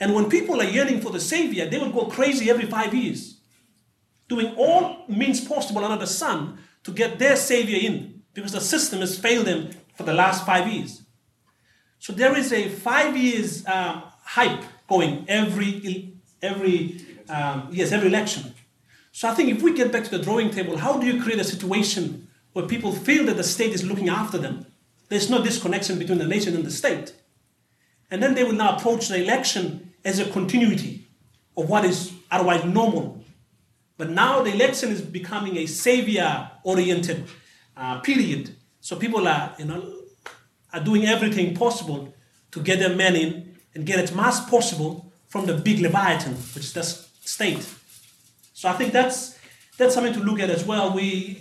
And 0.00 0.14
when 0.14 0.28
people 0.28 0.60
are 0.60 0.68
yearning 0.68 1.00
for 1.00 1.10
the 1.10 1.20
savior, 1.20 1.68
they 1.68 1.78
will 1.78 1.92
go 1.92 2.06
crazy 2.06 2.50
every 2.50 2.66
five 2.66 2.92
years, 2.92 3.31
doing 4.34 4.54
all 4.56 5.04
means 5.08 5.38
possible 5.54 5.82
under 5.84 6.00
the 6.04 6.12
sun 6.22 6.38
to 6.86 6.90
get 7.00 7.18
their 7.18 7.36
savior 7.36 7.78
in, 7.88 7.94
because 8.34 8.52
the 8.52 8.64
system 8.74 8.98
has 9.00 9.18
failed 9.18 9.46
them 9.46 9.70
for 9.96 10.04
the 10.04 10.16
last 10.22 10.46
five 10.50 10.66
years. 10.72 11.02
So 11.98 12.12
there 12.12 12.34
is 12.42 12.52
a 12.52 12.62
five 12.68 13.16
years 13.16 13.66
um, 13.66 14.02
hype 14.36 14.64
going 14.88 15.12
every 15.28 16.14
every 16.50 16.74
um, 17.28 17.68
yes 17.70 17.92
every 17.92 18.08
election. 18.08 18.42
So 19.12 19.28
I 19.28 19.34
think 19.34 19.50
if 19.50 19.62
we 19.62 19.70
get 19.74 19.92
back 19.92 20.04
to 20.04 20.12
the 20.16 20.24
drawing 20.24 20.50
table, 20.50 20.76
how 20.78 20.98
do 20.98 21.06
you 21.06 21.22
create 21.22 21.40
a 21.40 21.44
situation 21.54 22.28
where 22.54 22.66
people 22.66 22.92
feel 22.92 23.26
that 23.26 23.36
the 23.36 23.44
state 23.56 23.72
is 23.74 23.82
looking 23.84 24.08
after 24.08 24.38
them? 24.38 24.66
There's 25.08 25.28
no 25.28 25.44
disconnection 25.44 25.98
between 25.98 26.18
the 26.18 26.26
nation 26.26 26.54
and 26.54 26.64
the 26.64 26.70
state, 26.70 27.14
and 28.10 28.22
then 28.22 28.34
they 28.34 28.44
will 28.44 28.58
now 28.64 28.76
approach 28.76 29.08
the 29.08 29.22
election 29.22 29.92
as 30.04 30.18
a 30.18 30.24
continuity 30.24 31.06
of 31.56 31.68
what 31.68 31.84
is 31.84 32.12
otherwise 32.30 32.64
normal. 32.64 33.21
But 34.02 34.10
now 34.10 34.42
the 34.42 34.52
election 34.52 34.90
is 34.90 35.00
becoming 35.00 35.58
a 35.58 35.66
savior-oriented 35.66 37.24
uh, 37.76 38.00
period. 38.00 38.56
So 38.80 38.96
people 38.96 39.28
are 39.28 39.54
you 39.60 39.64
know 39.64 39.80
are 40.72 40.82
doing 40.82 41.06
everything 41.06 41.54
possible 41.54 42.12
to 42.50 42.60
get 42.60 42.80
their 42.80 42.96
men 42.96 43.14
in 43.14 43.54
and 43.76 43.86
get 43.86 44.00
as 44.00 44.12
much 44.12 44.50
possible 44.50 45.12
from 45.28 45.46
the 45.46 45.54
big 45.54 45.78
leviathan, 45.78 46.34
which 46.52 46.64
is 46.64 46.72
the 46.72 46.82
state. 46.82 47.64
So 48.54 48.68
I 48.68 48.72
think 48.72 48.92
that's 48.92 49.38
that's 49.78 49.94
something 49.94 50.14
to 50.14 50.20
look 50.28 50.40
at 50.40 50.50
as 50.50 50.64
well. 50.64 50.92
We 50.92 51.40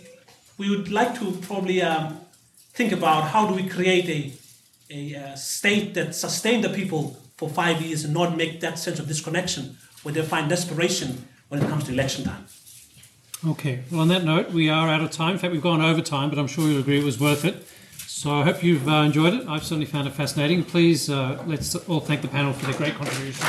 we 0.60 0.70
would 0.70 0.92
like 0.92 1.18
to 1.18 1.32
probably 1.42 1.82
um, 1.82 2.22
think 2.74 2.92
about 2.92 3.24
how 3.34 3.48
do 3.48 3.56
we 3.56 3.68
create 3.68 4.08
a 4.08 4.22
a 4.92 5.02
uh, 5.16 5.36
state 5.36 5.96
that 5.96 6.14
sustain 6.14 6.62
the 6.62 6.70
people 6.70 7.18
for 7.38 7.50
five 7.50 7.82
years 7.82 8.04
and 8.06 8.14
not 8.14 8.38
make 8.38 8.60
that 8.60 8.78
sense 8.78 9.00
of 9.00 9.08
disconnection 9.08 9.78
where 10.04 10.14
they 10.14 10.22
find 10.22 10.48
desperation 10.48 11.28
when 11.52 11.62
it 11.62 11.68
comes 11.68 11.84
to 11.84 11.92
election 11.92 12.24
time. 12.24 12.46
Okay, 13.46 13.84
well, 13.92 14.00
on 14.02 14.08
that 14.08 14.24
note, 14.24 14.52
we 14.52 14.70
are 14.70 14.88
out 14.88 15.02
of 15.02 15.12
time. 15.12 15.34
In 15.34 15.38
fact, 15.38 15.52
we've 15.52 15.62
gone 15.62 15.82
over 15.82 16.02
time, 16.02 16.30
but 16.30 16.40
I'm 16.40 16.48
sure 16.48 16.70
you'll 16.70 16.80
agree 16.80 17.00
it 17.00 17.04
was 17.04 17.20
worth 17.20 17.44
it. 17.44 17.68
So 17.98 18.40
I 18.40 18.44
hope 18.44 18.64
you've 18.64 18.88
uh, 18.88 19.02
enjoyed 19.02 19.34
it. 19.34 19.46
I've 19.50 19.64
certainly 19.64 19.86
found 19.86 20.08
it 20.08 20.14
fascinating. 20.14 20.64
Please 20.64 21.10
uh, 21.10 21.44
let's 21.46 21.76
all 21.76 22.00
thank 22.00 22.22
the 22.22 22.30
panel 22.30 22.54
for 22.54 22.68
their 22.68 22.76
great 22.76 22.94
contributions. 22.94 23.44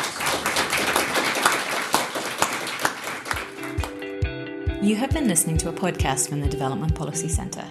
You 4.83 4.97
have 4.97 5.11
been 5.11 5.29
listening 5.29 5.59
to 5.59 5.69
a 5.69 5.73
podcast 5.73 6.29
from 6.29 6.41
the 6.41 6.49
Development 6.49 6.93
Policy 6.93 7.29
Centre. 7.29 7.69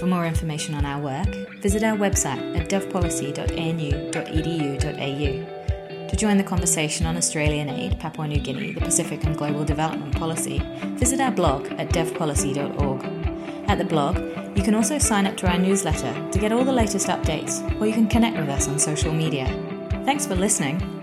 For 0.00 0.06
more 0.06 0.26
information 0.26 0.74
on 0.74 0.84
our 0.84 1.00
work, 1.00 1.28
visit 1.60 1.84
our 1.84 1.96
website 1.96 2.58
at 2.58 2.68
devpolicy.anu.edu.au. 2.68 5.59
To 6.10 6.16
join 6.16 6.38
the 6.38 6.42
conversation 6.44 7.06
on 7.06 7.16
Australian 7.16 7.68
aid, 7.70 8.00
Papua 8.00 8.26
New 8.26 8.40
Guinea, 8.40 8.72
the 8.72 8.80
Pacific 8.80 9.22
and 9.22 9.38
global 9.38 9.64
development 9.64 10.16
policy, 10.16 10.58
visit 10.98 11.20
our 11.20 11.30
blog 11.30 11.66
at 11.78 11.90
devpolicy.org. 11.90 13.04
At 13.70 13.78
the 13.78 13.84
blog, 13.84 14.18
you 14.56 14.64
can 14.64 14.74
also 14.74 14.98
sign 14.98 15.28
up 15.28 15.36
to 15.36 15.48
our 15.48 15.56
newsletter 15.56 16.12
to 16.32 16.38
get 16.40 16.50
all 16.50 16.64
the 16.64 16.72
latest 16.72 17.06
updates, 17.06 17.62
or 17.80 17.86
you 17.86 17.92
can 17.92 18.08
connect 18.08 18.36
with 18.36 18.48
us 18.48 18.66
on 18.66 18.80
social 18.80 19.12
media. 19.12 19.46
Thanks 20.04 20.26
for 20.26 20.34
listening. 20.34 20.99